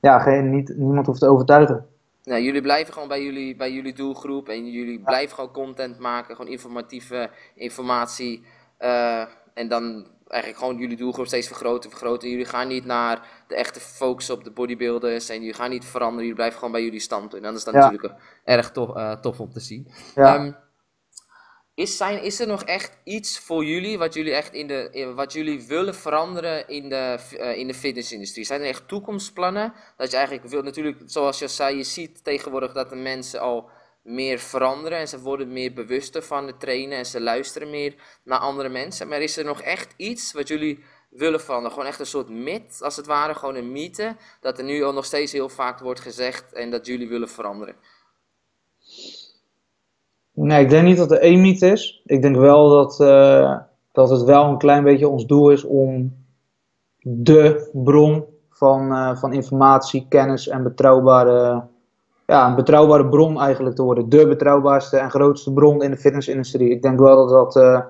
ja, 0.00 0.18
geen 0.18 0.50
niet, 0.50 0.74
niemand 0.76 1.06
hoeft 1.06 1.20
te 1.20 1.28
overtuigen. 1.28 1.86
Nou, 2.24 2.42
jullie 2.42 2.62
blijven 2.62 2.92
gewoon 2.92 3.08
bij 3.08 3.22
jullie, 3.22 3.56
bij 3.56 3.72
jullie 3.72 3.94
doelgroep 3.94 4.48
en 4.48 4.70
jullie 4.70 5.00
blijven 5.00 5.34
gewoon 5.34 5.50
content 5.52 5.98
maken, 5.98 6.36
gewoon 6.36 6.50
informatieve 6.50 7.30
informatie. 7.54 8.44
eh, 8.78 9.24
en 9.54 9.68
dan 9.68 10.06
eigenlijk 10.28 10.62
gewoon 10.62 10.78
jullie 10.80 10.96
doelgroep 10.96 11.26
steeds 11.26 11.46
vergroten, 11.46 11.90
vergroten. 11.90 12.28
Jullie 12.30 12.44
gaan 12.44 12.68
niet 12.68 12.84
naar 12.84 13.28
de 13.48 13.54
echte 13.54 13.80
focus 13.80 14.30
op 14.30 14.44
de 14.44 14.50
bodybuilders 14.50 15.28
en 15.28 15.38
jullie 15.38 15.54
gaan 15.54 15.70
niet 15.70 15.84
veranderen. 15.84 16.20
Jullie 16.20 16.34
blijven 16.36 16.58
gewoon 16.58 16.72
bij 16.72 16.82
jullie 16.84 17.00
standpunt. 17.00 17.42
En 17.42 17.48
dat 17.48 17.58
is 17.58 17.64
dan 17.64 17.74
Ja. 17.74 17.80
natuurlijk 17.90 18.14
erg 18.44 18.70
tof, 18.70 18.96
eh, 18.96 19.12
tof 19.12 19.40
om 19.40 19.52
te 19.52 19.60
zien. 19.60 19.88
Ja. 20.14 20.34
Ehm, 20.34 20.52
is, 21.74 21.96
zijn, 21.96 22.22
is 22.22 22.40
er 22.40 22.46
nog 22.46 22.62
echt 22.62 22.98
iets 23.04 23.38
voor 23.38 23.64
jullie 23.64 23.98
wat 23.98 24.14
jullie 24.14 24.32
echt 24.34 24.52
in 24.52 24.66
de 24.66 24.88
in- 24.90 25.14
wat 25.14 25.32
jullie 25.32 25.66
willen 25.66 25.94
veranderen 25.94 26.68
in 26.68 26.88
de, 26.88 27.18
eh, 27.38 27.56
in 27.58 27.66
de 27.66 27.74
fitnessindustrie? 27.74 28.44
Zijn 28.44 28.60
er 28.60 28.66
echt 28.66 28.88
toekomstplannen? 28.88 29.72
Dat 29.96 30.10
je 30.10 30.16
eigenlijk 30.16 30.46
wil 30.48 30.62
natuurlijk, 30.62 30.98
zoals 31.06 31.38
je 31.38 31.48
zei, 31.48 31.76
je 31.76 31.82
ziet 31.82 32.24
tegenwoordig 32.24 32.72
dat 32.72 32.88
de 32.90 32.96
mensen 32.96 33.40
al 33.40 33.70
meer 34.04 34.38
veranderen 34.38 34.98
en 34.98 35.08
ze 35.08 35.20
worden 35.20 35.52
meer 35.52 35.72
bewuster 35.72 36.22
van 36.22 36.46
het 36.46 36.60
trainen 36.60 36.98
en 36.98 37.06
ze 37.06 37.20
luisteren 37.20 37.70
meer 37.70 37.94
naar 38.24 38.38
andere 38.38 38.68
mensen. 38.68 39.08
Maar 39.08 39.20
is 39.20 39.36
er 39.36 39.44
nog 39.44 39.60
echt 39.60 39.94
iets 39.96 40.32
wat 40.32 40.48
jullie 40.48 40.84
willen 41.10 41.40
veranderen? 41.40 41.72
Gewoon 41.72 41.88
echt 41.88 42.00
een 42.00 42.06
soort 42.06 42.28
myth, 42.28 42.82
als 42.82 42.96
het 42.96 43.06
ware, 43.06 43.34
gewoon 43.34 43.54
een 43.54 43.72
mythe, 43.72 44.16
dat 44.40 44.58
er 44.58 44.64
nu 44.64 44.82
al 44.82 44.92
nog 44.92 45.04
steeds 45.04 45.32
heel 45.32 45.48
vaak 45.48 45.78
wordt 45.80 46.00
gezegd 46.00 46.52
en 46.52 46.70
dat 46.70 46.86
jullie 46.86 47.08
willen 47.08 47.28
veranderen. 47.28 47.74
Nee, 50.32 50.62
ik 50.62 50.70
denk 50.70 50.84
niet 50.84 50.96
dat 50.96 51.10
er 51.10 51.18
één 51.18 51.40
mythe 51.40 51.70
is. 51.70 52.02
Ik 52.04 52.22
denk 52.22 52.36
wel 52.36 52.68
dat, 52.68 53.00
eh, 53.00 53.58
dat 53.92 54.10
het 54.10 54.22
wel 54.22 54.44
een 54.44 54.58
klein 54.58 54.84
beetje 54.84 55.08
ons 55.08 55.26
doel 55.26 55.50
is 55.50 55.64
om 55.64 56.16
de 57.00 57.70
bron 57.72 58.24
van, 58.50 58.92
eh, 58.92 59.16
van 59.16 59.32
informatie, 59.32 60.06
kennis 60.08 60.48
en 60.48 60.62
betrouwbare, 60.62 61.66
ja, 62.26 62.48
een 62.48 62.54
betrouwbare 62.54 63.08
bron 63.08 63.40
eigenlijk 63.40 63.76
te 63.76 63.82
worden. 63.82 64.08
De 64.08 64.28
betrouwbaarste 64.28 64.96
en 64.96 65.10
grootste 65.10 65.52
bron 65.52 65.82
in 65.82 65.90
de 65.90 65.96
fitnessindustrie. 65.96 66.70
Ik 66.70 66.82
denk 66.82 66.98
wel 66.98 67.16
dat 67.16 67.28
dat 67.28 67.56
eh, 67.56 67.80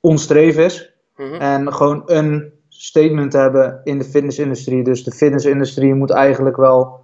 ons 0.00 0.22
streven 0.22 0.64
is. 0.64 0.94
Mhm. 1.16 1.34
En 1.34 1.72
gewoon 1.72 2.02
een 2.06 2.52
statement 2.68 3.32
hebben 3.32 3.80
in 3.84 3.98
de 3.98 4.04
fitnessindustrie. 4.04 4.84
Dus 4.84 5.04
de 5.04 5.12
fitnessindustrie 5.12 5.94
moet 5.94 6.10
eigenlijk 6.10 6.56
wel 6.56 7.00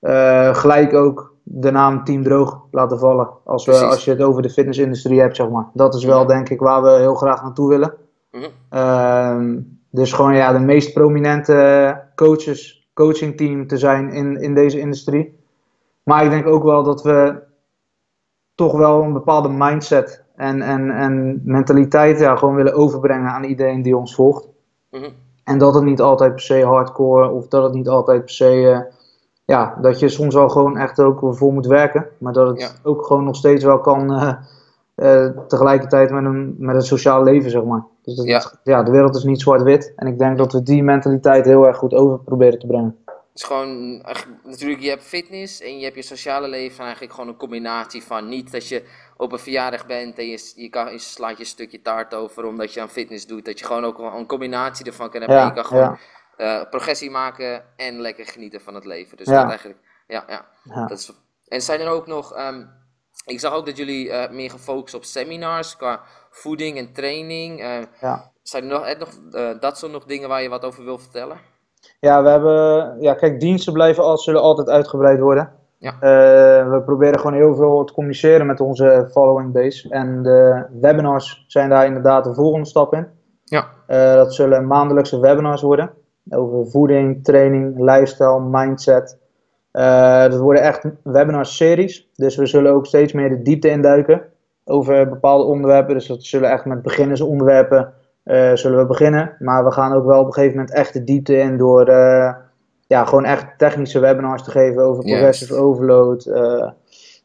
eh, 0.00 0.54
gelijk 0.54 0.94
ook 0.94 1.34
de 1.42 1.70
naam 1.70 2.04
Team 2.04 2.22
Droog 2.22 2.60
laten 2.70 2.98
vallen. 2.98 3.28
Als, 3.44 3.64
we, 3.64 3.70
Precies. 3.70 3.90
als 3.90 4.04
je 4.04 4.10
het 4.10 4.22
over 4.22 4.42
de 4.42 4.50
fitnessindustrie 4.50 5.20
hebt, 5.20 5.36
zeg 5.36 5.48
maar. 5.48 5.68
Dat 5.72 5.94
is 5.94 6.04
wel, 6.04 6.26
denk 6.26 6.48
ik, 6.48 6.60
waar 6.60 6.82
we 6.82 6.90
heel 6.90 7.14
graag 7.14 7.42
naartoe 7.42 7.68
willen. 7.68 7.94
Mhm. 8.30 8.44
Ehm, 8.70 9.58
dus 9.90 10.12
gewoon 10.12 10.34
ja, 10.34 10.52
de 10.52 10.58
meest 10.58 10.92
prominente 10.92 12.00
coaches, 12.14 12.88
coachingteam 12.94 13.66
te 13.66 13.76
zijn 13.76 14.12
in, 14.12 14.40
in 14.40 14.54
deze 14.54 14.78
industrie. 14.78 15.39
Maar 16.02 16.24
ik 16.24 16.30
denk 16.30 16.46
ook 16.46 16.62
wel 16.62 16.82
dat 16.82 17.02
we 17.02 17.42
toch 18.54 18.72
wel 18.76 19.02
een 19.02 19.12
bepaalde 19.12 19.48
mindset 19.48 20.24
en, 20.36 20.62
en, 20.62 20.90
en 20.90 21.40
mentaliteit 21.44 22.18
ja, 22.18 22.36
gewoon 22.36 22.54
willen 22.54 22.74
overbrengen 22.74 23.30
aan 23.30 23.44
iedereen 23.44 23.82
die 23.82 23.96
ons 23.96 24.14
volgt. 24.14 24.48
Mhm. 24.90 25.10
En 25.44 25.58
dat 25.58 25.74
het 25.74 25.84
niet 25.84 26.00
altijd 26.00 26.30
per 26.32 26.40
se 26.40 26.64
hardcore 26.64 27.30
of 27.30 27.48
dat 27.48 27.62
het 27.62 27.72
niet 27.74 27.88
altijd 27.88 28.20
per 28.20 28.30
se 28.34 28.70
eh, 28.70 28.80
ja, 29.44 29.78
dat 29.80 29.98
je 29.98 30.08
soms 30.08 30.34
wel 30.34 30.48
gewoon 30.48 30.76
echt 30.76 31.00
ook 31.00 31.36
voor 31.36 31.52
moet 31.52 31.66
werken. 31.66 32.06
Maar 32.18 32.32
dat 32.32 32.48
het 32.48 32.60
Ja. 32.60 32.68
ook 32.82 33.06
gewoon 33.06 33.24
nog 33.24 33.36
steeds 33.36 33.64
wel 33.64 33.80
kan 33.80 34.12
eh, 34.12 34.32
eh, 34.94 35.30
tegelijkertijd 35.48 36.10
met 36.10 36.24
een, 36.24 36.54
met 36.58 36.74
een 36.74 36.82
sociaal 36.82 37.22
leven, 37.22 37.50
zeg 37.50 37.64
maar. 37.64 37.84
Dus 38.02 38.14
dat, 38.14 38.26
Ja. 38.26 38.42
ja. 38.64 38.82
de 38.82 38.90
wereld 38.90 39.16
is 39.16 39.24
niet 39.24 39.40
zwart-wit. 39.40 39.92
En 39.96 40.06
ik 40.06 40.18
denk 40.18 40.38
dat 40.38 40.52
we 40.52 40.62
die 40.62 40.82
mentaliteit 40.82 41.44
heel 41.44 41.66
erg 41.66 41.76
goed 41.76 41.94
over 41.94 42.18
proberen 42.18 42.58
te 42.58 42.66
brengen. 42.66 42.96
Het 43.32 43.38
is 43.40 43.42
gewoon, 43.44 43.96
natuurlijk, 44.44 44.80
je 44.80 44.88
hebt 44.88 45.02
fitness 45.02 45.60
en 45.60 45.78
je 45.78 45.84
hebt 45.84 45.96
je 45.96 46.02
sociale 46.02 46.48
leven. 46.48 46.82
Eigenlijk 46.82 47.12
gewoon 47.12 47.28
een 47.28 47.36
combinatie 47.36 48.02
van 48.02 48.28
niet 48.28 48.52
dat 48.52 48.68
je 48.68 48.84
op 49.16 49.32
een 49.32 49.38
verjaardag 49.38 49.86
bent 49.86 50.18
en 50.18 50.26
je, 50.26 50.52
je, 50.56 50.68
kan, 50.68 50.92
je 50.92 50.98
slaat 50.98 51.32
je 51.32 51.38
een 51.38 51.46
stukje 51.46 51.82
taart 51.82 52.14
over 52.14 52.44
omdat 52.44 52.74
je 52.74 52.80
aan 52.80 52.88
fitness 52.90 53.26
doet. 53.26 53.44
Dat 53.44 53.58
je 53.58 53.64
gewoon 53.64 53.84
ook 53.84 53.98
wel 53.98 54.12
een 54.12 54.26
combinatie 54.26 54.86
ervan 54.86 55.10
kan 55.10 55.20
hebben. 55.20 55.38
Ja, 55.38 55.46
je 55.46 55.52
kan 55.52 55.64
gewoon 55.64 55.98
ja. 56.36 56.60
eh, 56.60 56.70
progressie 56.70 57.10
maken 57.10 57.64
en 57.76 58.00
lekker 58.00 58.26
genieten 58.26 58.60
van 58.60 58.74
het 58.74 58.84
leven. 58.84 59.16
Dus 59.16 59.26
Ja. 59.26 59.40
dat 59.40 59.48
eigenlijk, 59.48 59.78
ja, 60.06 60.24
ja. 60.28 60.46
Dat 60.86 60.98
is, 60.98 61.12
en 61.48 61.62
zijn 61.62 61.80
er 61.80 61.88
ook 61.88 62.06
nog, 62.06 62.34
ehm, 62.34 62.64
ik 63.24 63.40
zag 63.40 63.52
ook 63.52 63.66
dat 63.66 63.76
jullie 63.76 64.10
eh, 64.10 64.30
meer 64.30 64.50
gefocust 64.50 64.94
op 64.94 65.04
seminars 65.04 65.76
qua 65.76 66.02
voeding 66.30 66.78
en 66.78 66.92
training. 66.92 67.60
Eh. 67.60 67.78
Zijn 68.42 68.70
er 68.70 68.96
nog, 68.98 68.98
nog 68.98 69.58
dat 69.60 69.78
soort 69.78 69.92
nog 69.92 70.04
dingen 70.04 70.28
waar 70.28 70.42
je 70.42 70.48
wat 70.48 70.64
over 70.64 70.84
wil 70.84 70.98
vertellen? 70.98 71.40
Ja, 72.00 72.22
we 72.22 72.28
hebben, 72.28 72.96
ja, 73.00 73.14
kijk, 73.14 73.40
diensten 73.40 73.72
blijven 73.72 74.04
al, 74.04 74.18
zullen 74.18 74.42
altijd 74.42 74.68
uitgebreid 74.68 75.20
worden. 75.20 75.52
Ja. 75.78 75.92
Eh, 75.92 76.70
we 76.70 76.82
proberen 76.84 77.18
gewoon 77.18 77.36
heel 77.36 77.54
veel 77.54 77.84
te 77.84 77.92
communiceren 77.92 78.46
met 78.46 78.60
onze 78.60 79.08
following 79.10 79.52
base. 79.52 79.88
En 79.88 80.22
de 80.22 80.64
webinars 80.80 81.44
zijn 81.46 81.68
daar 81.68 81.86
inderdaad 81.86 82.24
de 82.24 82.34
volgende 82.34 82.66
stap 82.66 82.94
in. 82.94 83.06
Ja. 83.44 83.66
Eh, 83.86 84.14
dat 84.14 84.34
zullen 84.34 84.66
maandelijkse 84.66 85.20
webinars 85.20 85.62
worden. 85.62 85.90
Over 86.30 86.70
voeding, 86.70 87.24
training, 87.24 87.78
lifestyle, 87.78 88.40
mindset. 88.40 89.18
Eh, 89.70 90.22
dat 90.22 90.40
worden 90.40 90.62
echt 90.62 90.84
webinar-series. 91.02 92.10
Dus 92.14 92.36
we 92.36 92.46
zullen 92.46 92.72
ook 92.72 92.86
steeds 92.86 93.12
meer 93.12 93.28
de 93.28 93.42
diepte 93.42 93.68
induiken 93.70 94.22
over 94.64 95.08
bepaalde 95.08 95.44
onderwerpen. 95.44 95.94
Dus 95.94 96.06
dat 96.06 96.24
zullen 96.24 96.50
echt 96.50 96.64
met 96.64 96.82
beginnersonderwerpen 96.82 97.92
eh, 98.30 98.50
zullen 98.54 98.78
we 98.78 98.86
beginnen. 98.86 99.32
Maar 99.38 99.64
we 99.64 99.70
gaan 99.70 99.92
ook 99.92 100.04
wel 100.06 100.20
op 100.20 100.26
een 100.26 100.32
gegeven 100.32 100.56
moment 100.56 100.74
echt 100.74 100.92
de 100.92 101.04
diepte 101.04 101.36
in 101.38 101.56
door 101.56 101.82
eh, 101.86 102.34
ja, 102.86 103.04
gewoon 103.04 103.24
echt 103.24 103.46
technische 103.58 103.98
webinars 103.98 104.42
te 104.42 104.50
geven 104.50 104.82
over 104.82 105.04
progressive 105.04 105.54
overload. 105.54 106.24
eh, 106.26 106.68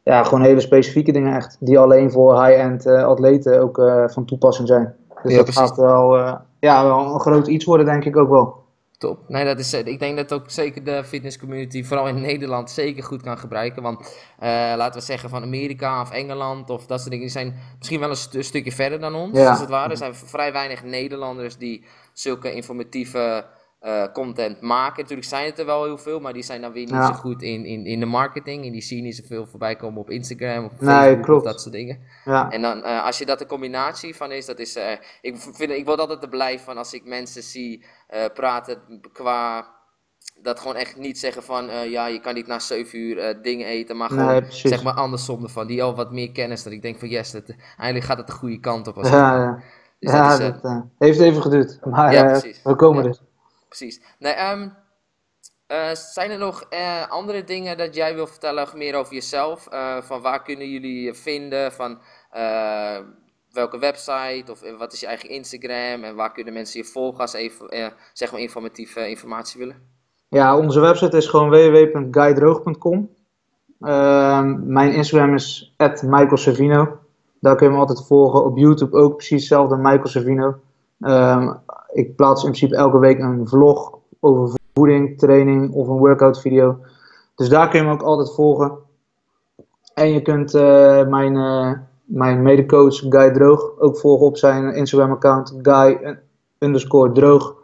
ja, 0.02 0.22
gewoon 0.24 0.42
hele 0.42 0.60
specifieke 0.60 1.12
dingen 1.12 1.34
echt. 1.34 1.56
Die 1.60 1.78
alleen 1.78 2.10
voor 2.10 2.44
high-end 2.44 2.86
atleten 2.86 3.60
ook 3.60 3.80
van 4.06 4.24
toepassing 4.24 4.68
zijn. 4.68 4.94
Dus 5.22 5.30
Ja, 5.32 5.36
dat 5.36 5.44
precies. 5.44 5.62
gaat 5.62 5.76
wel, 5.76 6.16
ja, 6.60 6.84
wel 6.84 6.98
een 7.14 7.20
groot 7.20 7.46
iets 7.46 7.64
worden, 7.64 7.86
denk 7.86 8.04
ik 8.04 8.16
ook 8.16 8.28
wel. 8.28 8.54
Top. 8.98 9.28
Nee, 9.28 9.44
dat 9.44 9.58
is, 9.58 9.72
eh, 9.72 9.86
ik 9.86 9.98
denk 9.98 10.16
dat 10.16 10.32
ook 10.32 10.50
zeker 10.50 10.84
de 10.84 11.04
fitness 11.04 11.38
community, 11.38 11.84
vooral 11.84 12.08
in 12.08 12.20
Nederland, 12.20 12.70
zeker 12.70 13.02
goed 13.02 13.22
kan 13.22 13.38
gebruiken. 13.38 13.82
Want 13.82 14.00
eh, 14.38 14.48
laten 14.76 15.00
we 15.00 15.06
zeggen 15.06 15.28
van 15.30 15.42
Amerika 15.42 16.00
of 16.00 16.10
Engeland 16.10 16.70
of 16.70 16.86
dat 16.86 16.98
soort 16.98 17.10
dingen, 17.10 17.24
die 17.24 17.34
zijn 17.34 17.54
misschien 17.78 18.00
wel 18.00 18.10
een 18.10 18.16
stu- 18.16 18.42
stukje 18.42 18.72
verder 18.72 19.00
dan 19.00 19.14
ons, 19.14 19.38
Ja. 19.38 19.50
als 19.50 19.60
het 19.60 19.68
ware. 19.68 19.90
Er 19.90 19.96
zijn 19.96 20.14
vrij 20.14 20.52
weinig 20.52 20.84
Nederlanders 20.84 21.56
die 21.56 21.84
zulke 22.12 22.52
informatieve 22.54 23.44
eh, 23.86 24.12
content 24.12 24.60
maken. 24.60 25.02
Natuurlijk 25.02 25.28
zijn 25.28 25.44
het 25.46 25.58
er 25.58 25.66
wel 25.66 25.84
heel 25.84 25.98
veel, 25.98 26.20
maar 26.20 26.32
die 26.32 26.42
zijn 26.42 26.60
dan 26.60 26.72
weer 26.72 26.84
niet 26.84 26.90
Ja. 26.94 27.06
zo 27.06 27.12
goed 27.12 27.42
in, 27.42 27.64
in, 27.64 27.86
in 27.86 28.00
de 28.00 28.06
marketing. 28.06 28.64
En 28.66 28.72
die 28.72 28.82
zie 28.82 28.96
je 28.96 29.02
niet 29.02 29.16
zoveel 29.16 29.46
voorbij 29.46 29.76
komen 29.76 30.00
op 30.00 30.10
Instagram 30.10 30.64
of 30.64 30.72
op 30.72 30.80
Nee, 30.80 31.20
klopt. 31.20 31.44
of 31.46 31.52
dat 31.52 31.60
soort 31.60 31.74
dingen. 31.74 31.98
Ja, 32.24 32.50
En 32.50 32.62
dan, 32.62 32.82
eh, 32.84 33.04
als 33.04 33.18
je 33.18 33.26
dat 33.26 33.40
een 33.40 33.46
combinatie 33.46 34.16
van 34.16 34.32
is, 34.32 34.46
dat 34.46 34.58
is, 34.58 34.76
eh, 34.76 34.92
ik, 35.20 35.36
vind, 35.36 35.70
ik 35.70 35.84
word 35.86 35.98
altijd 36.00 36.20
te 36.20 36.28
blij 36.28 36.58
van 36.58 36.76
als 36.78 36.92
ik 36.94 37.04
mensen 37.04 37.42
zie 37.42 37.84
praten 38.34 39.00
qua, 39.12 39.66
dat 40.42 40.60
gewoon 40.60 40.76
echt 40.76 40.96
niet 40.96 41.18
zeggen 41.18 41.42
van, 41.42 41.90
ja, 41.90 42.06
je 42.06 42.20
kan 42.20 42.34
niet 42.34 42.46
na 42.46 42.58
7 42.58 42.98
uur 42.98 43.42
dingen 43.42 43.66
eten, 43.66 43.96
maar 43.96 44.08
gewoon, 44.08 44.26
nee, 44.26 44.42
zeg 44.48 44.82
maar 44.82 44.94
andersom 44.94 45.42
ervan, 45.42 45.66
die 45.66 45.82
al 45.82 45.94
wat 45.94 46.12
meer 46.12 46.32
kennis, 46.32 46.62
dat 46.62 46.72
ik 46.72 46.82
denk 46.82 46.98
van, 46.98 47.08
yes, 47.08 47.30
dat, 47.30 47.42
eigenlijk 47.76 48.04
gaat 48.04 48.18
het 48.18 48.26
de 48.26 48.32
goede 48.32 48.60
kant 48.60 48.86
op. 48.86 48.96
Als 48.98 49.08
Ja, 49.08 49.36
ja. 49.42 49.62
Dus 49.98 50.12
ja, 50.12 50.38
dat 50.38 50.54
is, 50.54 50.60
dat 50.62 50.84
heeft 50.98 51.20
even 51.20 51.42
geduurd. 51.42 51.78
Maar 51.84 52.12
Ja, 52.12 52.40
we 52.62 52.74
komen 52.76 53.02
Ja. 53.02 53.08
er. 53.08 53.18
Precies. 53.68 54.00
Nee, 54.18 54.34
eh, 55.66 55.90
zijn 55.92 56.30
er 56.30 56.38
nog 56.38 56.66
eh, 56.70 57.10
andere 57.10 57.44
dingen 57.44 57.76
dat 57.76 57.94
jij 57.94 58.14
wil 58.14 58.26
vertellen, 58.26 58.68
meer 58.74 58.94
over 58.94 59.14
jezelf? 59.14 59.66
Eh, 59.66 59.96
van 60.02 60.20
waar 60.20 60.42
kunnen 60.42 60.70
jullie 60.70 61.02
je 61.02 61.14
vinden? 61.14 61.72
Van 61.72 61.98
welke 63.52 63.78
website? 63.78 64.44
Of 64.50 64.60
wat 64.78 64.92
is 64.92 65.00
je 65.00 65.06
eigen 65.06 65.28
Instagram? 65.28 66.04
En 66.04 66.14
waar 66.14 66.32
kunnen 66.32 66.52
mensen 66.52 66.80
je 66.80 66.86
volgen 66.86 67.20
als 67.20 67.32
even, 67.32 67.92
zeg 68.12 68.32
maar 68.32 68.40
informatieve 68.40 69.08
informatie 69.08 69.58
willen? 69.58 69.76
Ja, 70.28 70.56
onze 70.56 70.80
website 70.80 71.16
is 71.16 71.26
gewoon 71.26 71.50
www.guydroog.com. 71.50 73.10
Ehm, 73.80 74.72
mijn 74.72 74.92
Instagram 74.92 75.34
is 75.34 75.74
@michaelservino. 76.02 76.98
Daar 77.40 77.56
kun 77.56 77.66
je 77.66 77.72
me 77.72 77.78
altijd 77.78 78.06
volgen. 78.06 78.44
Op 78.44 78.58
YouTube 78.58 78.96
ook 78.96 79.16
precies 79.16 79.38
hetzelfde, 79.38 79.76
Michael 79.76 80.06
Servino. 80.06 80.60
Ehm, 81.00 81.54
ik 81.96 82.16
plaats 82.16 82.44
in 82.44 82.50
principe 82.50 82.76
elke 82.76 82.98
week 82.98 83.18
een 83.18 83.48
vlog 83.48 83.98
over 84.20 84.58
voeding, 84.74 85.18
training 85.18 85.72
of 85.72 85.88
een 85.88 85.96
workout 85.96 86.40
video. 86.40 86.78
Dus 87.34 87.48
daar 87.48 87.68
kun 87.68 87.80
je 87.80 87.86
me 87.86 87.92
ook 87.92 88.02
altijd 88.02 88.34
volgen. 88.34 88.78
En 89.94 90.12
je 90.12 90.22
kunt 90.22 90.54
eh, 90.54 91.06
mijn, 91.06 91.36
eh, 91.36 91.72
mijn 92.04 92.42
medecoach 92.42 92.96
Guy 92.96 93.30
Droog 93.30 93.72
ook 93.78 93.98
volgen 93.98 94.26
op 94.26 94.36
zijn 94.36 94.74
Instagram 94.74 95.10
account 95.10 95.54
Guy 95.62 96.18
underscore 96.58 97.12
Droog. 97.12 97.54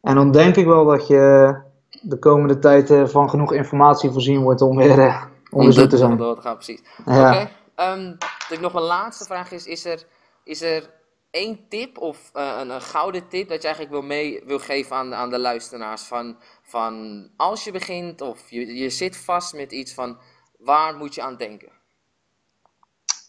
En 0.00 0.14
dan 0.14 0.30
denk 0.32 0.56
ik 0.56 0.66
wel 0.66 0.84
dat 0.84 1.06
je 1.06 1.56
de 2.02 2.18
komende 2.18 2.58
tijd 2.58 2.90
eh, 2.90 3.06
van 3.06 3.30
genoeg 3.30 3.52
informatie 3.52 4.10
voorzien 4.10 4.42
wordt 4.42 4.60
om 4.60 4.76
weer 4.76 4.98
uh, 4.98 5.22
onderzoek 5.50 5.88
te 5.88 5.96
zijn. 5.96 6.16
door 6.16 6.34
te 6.34 6.40
gaan, 6.40 6.54
precies. 6.54 6.82
Ja. 7.04 7.28
Oké. 7.28 7.50
ehm, 7.74 8.14
dan 8.48 8.60
nog 8.60 8.74
een 8.74 8.82
laatste 8.82 9.24
vraag 9.24 9.52
is, 9.52 9.66
is 9.66 9.84
er, 9.84 10.06
is 10.44 10.62
er 10.62 10.90
één 11.32 11.68
tip 11.68 11.98
of 11.98 12.30
eh, 12.32 12.56
een, 12.60 12.70
een 12.70 12.80
gouden 12.80 13.28
tip 13.28 13.48
dat 13.48 13.62
je 13.62 13.68
eigenlijk 13.68 13.94
wil, 13.94 14.02
mee, 14.02 14.42
wil 14.46 14.58
geven 14.58 14.96
aan, 14.96 15.14
aan 15.14 15.30
de 15.30 15.38
luisteraars 15.38 16.02
van, 16.02 16.36
van 16.62 17.26
als 17.36 17.64
je 17.64 17.72
begint 17.72 18.20
of 18.20 18.50
je, 18.50 18.74
je 18.74 18.90
zit 18.90 19.16
vast 19.16 19.54
met 19.54 19.72
iets 19.72 19.94
van 19.94 20.18
waar 20.58 20.96
moet 20.96 21.14
je 21.14 21.22
aan 21.22 21.36
denken? 21.36 21.72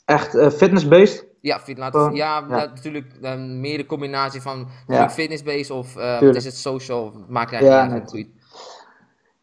Echt 0.06 0.36
eh, 0.36 0.50
fitness-based? 0.50 1.26
Ja, 1.42 1.60
fit, 1.60 1.78
ja, 1.78 2.12
ja. 2.14 2.46
natuurlijk 2.48 3.14
eh, 3.22 3.36
meer 3.36 3.78
de 3.78 3.86
combinatie 3.86 4.42
van 4.42 4.68
natuurlijk 4.80 5.12
fitness-based 5.12 5.72
of 5.72 5.94
wat 5.94 6.36
is 6.36 6.46
het 6.46 6.58
social, 6.58 7.14
maakt 7.28 7.52
Ja, 7.52 7.58
eigenlijk 7.58 8.12
nee. 8.12 8.24
niet 8.24 8.32
uit. 8.34 8.42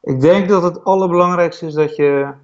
Ik 0.01 0.21
denk 0.21 0.49
dat 0.49 0.63
het 0.63 0.85
allerbelangrijkste 0.85 1.67
is 1.67 1.75
dat 1.75 1.97
je 1.97 2.35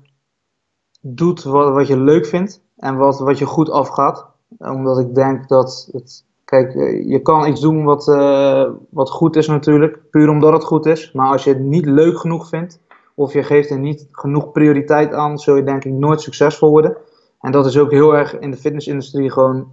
doet 1.00 1.42
wat, 1.42 1.72
wat 1.72 1.86
je 1.86 1.96
leuk 1.96 2.26
vindt 2.26 2.62
en 2.76 2.96
wat, 2.96 3.18
wat 3.18 3.38
je 3.38 3.46
goed 3.46 3.70
afgaat. 3.70 4.34
Omdat 4.58 4.98
ik 4.98 5.14
denk 5.14 5.48
dat 5.48 5.88
het. 5.92 6.24
Kijk, 6.44 6.74
eh, 6.74 7.08
je 7.08 7.22
kan 7.22 7.48
iets 7.48 7.60
doen 7.60 7.84
wat, 7.84 8.08
eh, 8.08 8.70
wat 8.90 9.10
goed 9.10 9.36
is 9.36 9.46
natuurlijk, 9.46 10.00
puur 10.10 10.28
omdat 10.28 10.52
het 10.52 10.64
goed 10.64 10.86
is. 10.86 11.12
Maar 11.12 11.30
als 11.30 11.44
je 11.44 11.50
het 11.50 11.60
niet 11.60 11.86
leuk 11.86 12.18
genoeg 12.18 12.48
vindt, 12.48 12.80
of 13.14 13.32
je 13.32 13.42
geeft 13.42 13.70
er 13.70 13.78
niet 13.78 14.08
genoeg 14.10 14.52
prioriteit 14.52 15.12
aan, 15.12 15.38
zul 15.38 15.56
je 15.56 15.62
denk 15.62 15.84
ik 15.84 15.92
nooit 15.92 16.20
succesvol 16.20 16.70
worden. 16.70 16.96
En 17.40 17.52
dat 17.52 17.66
is 17.66 17.78
ook 17.78 17.90
heel 17.90 18.16
erg 18.16 18.38
in 18.38 18.50
de 18.50 18.56
fitnessindustrie 18.56 19.30
gewoon 19.30 19.72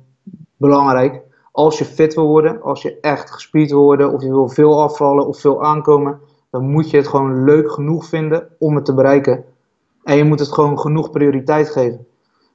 belangrijk. 0.58 1.22
Als 1.52 1.78
je 1.78 1.86
fit 1.86 2.14
wil 2.14 2.28
worden, 2.28 2.62
als 2.62 2.82
je 2.82 3.00
echt 3.00 3.32
gespierd 3.32 3.70
wil 3.70 3.84
worden, 3.84 4.14
of 4.14 4.22
je 4.22 4.30
wil 4.30 4.50
veel 4.50 4.82
afvallen 4.82 5.28
of 5.28 5.40
veel 5.40 5.64
aankomen, 5.64 6.20
dan 6.50 6.70
moet 6.70 6.90
je 6.90 6.98
het 6.98 7.08
gewoon 7.08 7.44
leuk 7.44 7.72
genoeg 7.72 8.06
vinden 8.06 8.48
om 8.60 8.76
het 8.76 8.86
te 8.86 8.94
bereiken. 8.94 9.44
En 10.04 10.18
je 10.18 10.24
moet 10.24 10.40
het 10.40 10.52
gewoon 10.52 10.80
genoeg 10.80 11.12
prioriteit 11.12 11.70
geven. 11.70 12.08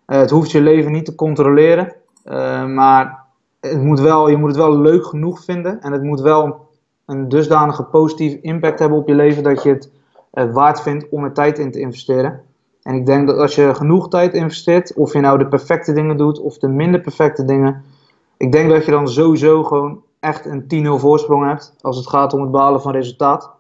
Eh, 0.06 0.18
het 0.18 0.30
hoeft 0.30 0.50
je 0.50 0.60
leven 0.60 0.92
niet 0.92 1.04
te 1.04 1.14
controleren, 1.14 1.94
eh, 2.28 2.64
maar 2.64 3.24
het 3.60 3.82
moet 3.82 4.00
wel, 4.00 4.28
je 4.28 4.36
moet 4.36 4.48
het 4.48 4.58
wel 4.58 4.78
leuk 4.78 5.06
genoeg 5.06 5.44
vinden. 5.44 5.80
En 5.80 5.92
het 5.92 6.02
moet 6.02 6.20
wel 6.20 6.68
een 7.06 7.28
dusdanige 7.28 7.82
positieve 7.82 8.40
impact 8.40 8.78
hebben 8.78 8.98
op 8.98 9.08
je 9.08 9.14
leven 9.14 9.42
dat 9.42 9.62
je 9.62 9.68
het 9.68 9.90
eh, 10.30 10.52
waard 10.52 10.80
vindt 10.80 11.08
om 11.10 11.24
er 11.24 11.32
tijd 11.32 11.58
in 11.58 11.70
te 11.70 11.80
investeren. 11.80 12.40
En 12.82 12.94
ik 12.94 13.06
denk 13.06 13.26
dat 13.26 13.38
als 13.38 13.54
je 13.54 13.74
genoeg 13.74 14.08
tijd 14.08 14.34
investeert, 14.34 14.94
of 14.94 15.12
je 15.12 15.20
nou 15.20 15.38
de 15.38 15.48
perfecte 15.48 15.92
dingen 15.92 16.16
doet 16.16 16.40
of 16.40 16.58
de 16.58 16.68
minder 16.68 17.00
perfecte 17.00 17.44
dingen, 17.44 17.84
ik 18.36 18.52
denk 18.52 18.70
dat 18.70 18.84
je 18.84 18.90
dan 18.90 19.08
sowieso 19.08 19.64
gewoon 19.64 20.02
echt 20.20 20.46
een 20.46 20.86
10-0 20.86 21.00
voorsprong 21.00 21.46
hebt 21.46 21.74
als 21.80 21.96
het 21.96 22.08
gaat 22.08 22.32
om 22.32 22.40
het 22.40 22.50
behalen 22.50 22.80
van 22.80 22.92
resultaat. 22.92 23.50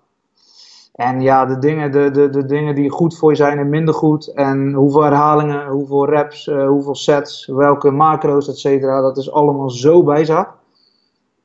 En 0.98 1.20
ja, 1.20 1.46
de 1.46 1.58
dingen, 1.58 1.92
de, 1.92 2.10
de, 2.10 2.30
de 2.30 2.46
dingen 2.46 2.74
die 2.74 2.90
goed 2.90 3.18
voor 3.18 3.30
je 3.30 3.36
zijn 3.36 3.58
en 3.58 3.68
minder 3.68 3.94
goed. 3.94 4.32
En 4.32 4.72
hoeveel 4.72 5.02
herhalingen, 5.02 5.66
hoeveel 5.66 6.06
reps, 6.06 6.48
eh, 6.48 6.66
hoeveel 6.66 6.94
sets, 6.94 7.46
welke 7.46 7.90
macro's, 7.90 8.48
et 8.48 8.58
cetera. 8.58 9.00
Dat 9.00 9.16
is 9.16 9.30
allemaal 9.30 9.70
zo 9.70 10.02
bijzaak. 10.02 10.50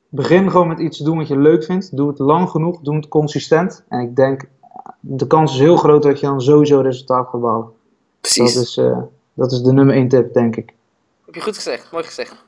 Begin 0.08 0.50
gewoon 0.50 0.68
met 0.68 0.78
iets 0.78 0.96
te 0.96 1.04
doen 1.04 1.16
wat 1.16 1.28
je 1.28 1.36
leuk 1.36 1.64
vindt. 1.64 1.96
Doe 1.96 2.08
het 2.08 2.18
lang 2.18 2.50
genoeg, 2.50 2.80
doe 2.80 2.96
het 2.96 3.08
consistent. 3.08 3.84
En 3.88 4.00
ik 4.00 4.16
denk, 4.16 4.44
de 5.00 5.26
kans 5.26 5.52
is 5.52 5.58
heel 5.58 5.76
groot 5.76 6.02
dat 6.02 6.20
je 6.20 6.26
dan 6.26 6.40
sowieso 6.40 6.80
resultaat 6.80 7.28
gaat 7.28 7.40
behalen. 7.40 7.72
Precies. 8.20 8.54
Dat 8.54 8.62
is, 8.62 8.76
eh, 8.76 8.98
dat 9.34 9.52
is 9.52 9.62
de 9.62 9.72
nummer 9.72 9.94
1 9.94 10.08
tip, 10.08 10.32
denk 10.32 10.56
ik. 10.56 10.74
Heb 11.24 11.34
je 11.34 11.40
goed 11.40 11.56
gezegd, 11.56 11.92
mooi 11.92 12.04
gezegd. 12.04 12.44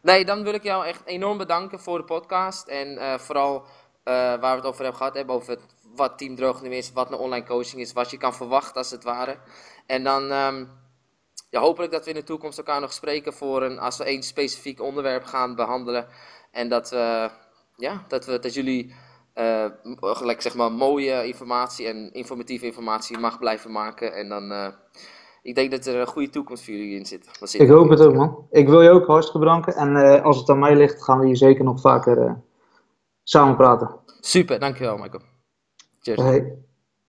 Nee, 0.00 0.24
dan 0.24 0.42
wil 0.42 0.54
ik 0.54 0.62
jou 0.62 0.86
echt 0.86 1.02
enorm 1.04 1.38
bedanken 1.38 1.80
voor 1.80 1.98
de 1.98 2.04
podcast. 2.04 2.68
En 2.68 2.98
eh, 2.98 3.18
vooral 3.18 3.62
waar 4.04 4.40
we 4.40 4.46
het 4.46 4.64
over 4.66 4.82
hebben 4.82 4.96
gehad, 4.96 5.14
hebben 5.14 5.34
over 5.34 5.50
het, 5.50 5.60
wat 5.96 6.18
Team 6.18 6.36
Droog 6.36 6.62
nu 6.62 6.70
is, 6.70 6.92
wat 6.92 7.10
een 7.10 7.18
online 7.18 7.46
coaching 7.46 7.80
is, 7.80 7.92
wat 7.92 8.10
je 8.10 8.16
kan 8.16 8.34
verwachten 8.34 8.76
als 8.76 8.90
het 8.90 9.04
ware. 9.04 9.36
En 9.86 10.04
dan 10.04 10.30
ehm, 10.30 10.64
ja, 11.50 11.60
hopelijk 11.60 11.92
dat 11.92 12.04
we 12.04 12.10
in 12.10 12.16
de 12.16 12.24
toekomst 12.24 12.58
elkaar 12.58 12.80
nog 12.80 12.92
spreken 12.92 13.32
voor 13.32 13.62
een, 13.62 13.78
als 13.78 13.98
we 13.98 14.04
één 14.04 14.22
specifiek 14.22 14.80
onderwerp 14.80 15.24
gaan 15.24 15.54
behandelen. 15.54 16.06
En 16.50 16.68
dat, 16.68 16.90
we, 16.90 17.30
ja, 17.76 18.04
dat, 18.08 18.26
we, 18.26 18.38
dat 18.38 18.54
jullie 18.54 18.94
uh, 19.34 19.64
gelijk 20.00 20.42
zeg 20.42 20.54
maar 20.54 20.72
mooie 20.72 21.26
informatie 21.26 21.86
en 21.86 22.12
informatieve 22.12 22.66
informatie 22.66 23.18
mag 23.18 23.38
blijven 23.38 23.72
maken. 23.72 24.14
En 24.14 24.28
dan, 24.28 24.52
uh, 24.52 24.68
ik 25.42 25.54
denk 25.54 25.70
dat 25.70 25.86
er 25.86 26.00
een 26.00 26.06
goede 26.06 26.30
toekomst 26.30 26.64
voor 26.64 26.74
jullie 26.74 26.98
in 26.98 27.06
zit. 27.06 27.28
zit 27.40 27.60
ik 27.60 27.68
hoop 27.68 27.88
het 27.88 28.00
ook 28.00 28.14
man. 28.14 28.46
Ik 28.50 28.68
wil 28.68 28.82
je 28.82 28.90
ook 28.90 29.06
hartstikke 29.06 29.38
bedanken. 29.38 29.74
En 29.74 29.96
uh, 29.96 30.24
als 30.24 30.38
het 30.38 30.48
aan 30.48 30.58
mij 30.58 30.76
ligt, 30.76 31.04
gaan 31.04 31.18
we 31.18 31.26
hier 31.26 31.36
zeker 31.36 31.64
nog 31.64 31.80
vaker 31.80 32.42
samen 33.22 33.56
praten. 33.56 33.90
Super, 34.20 34.58
dankjewel 34.58 34.96
Michael. 34.96 35.35
对 36.14 36.65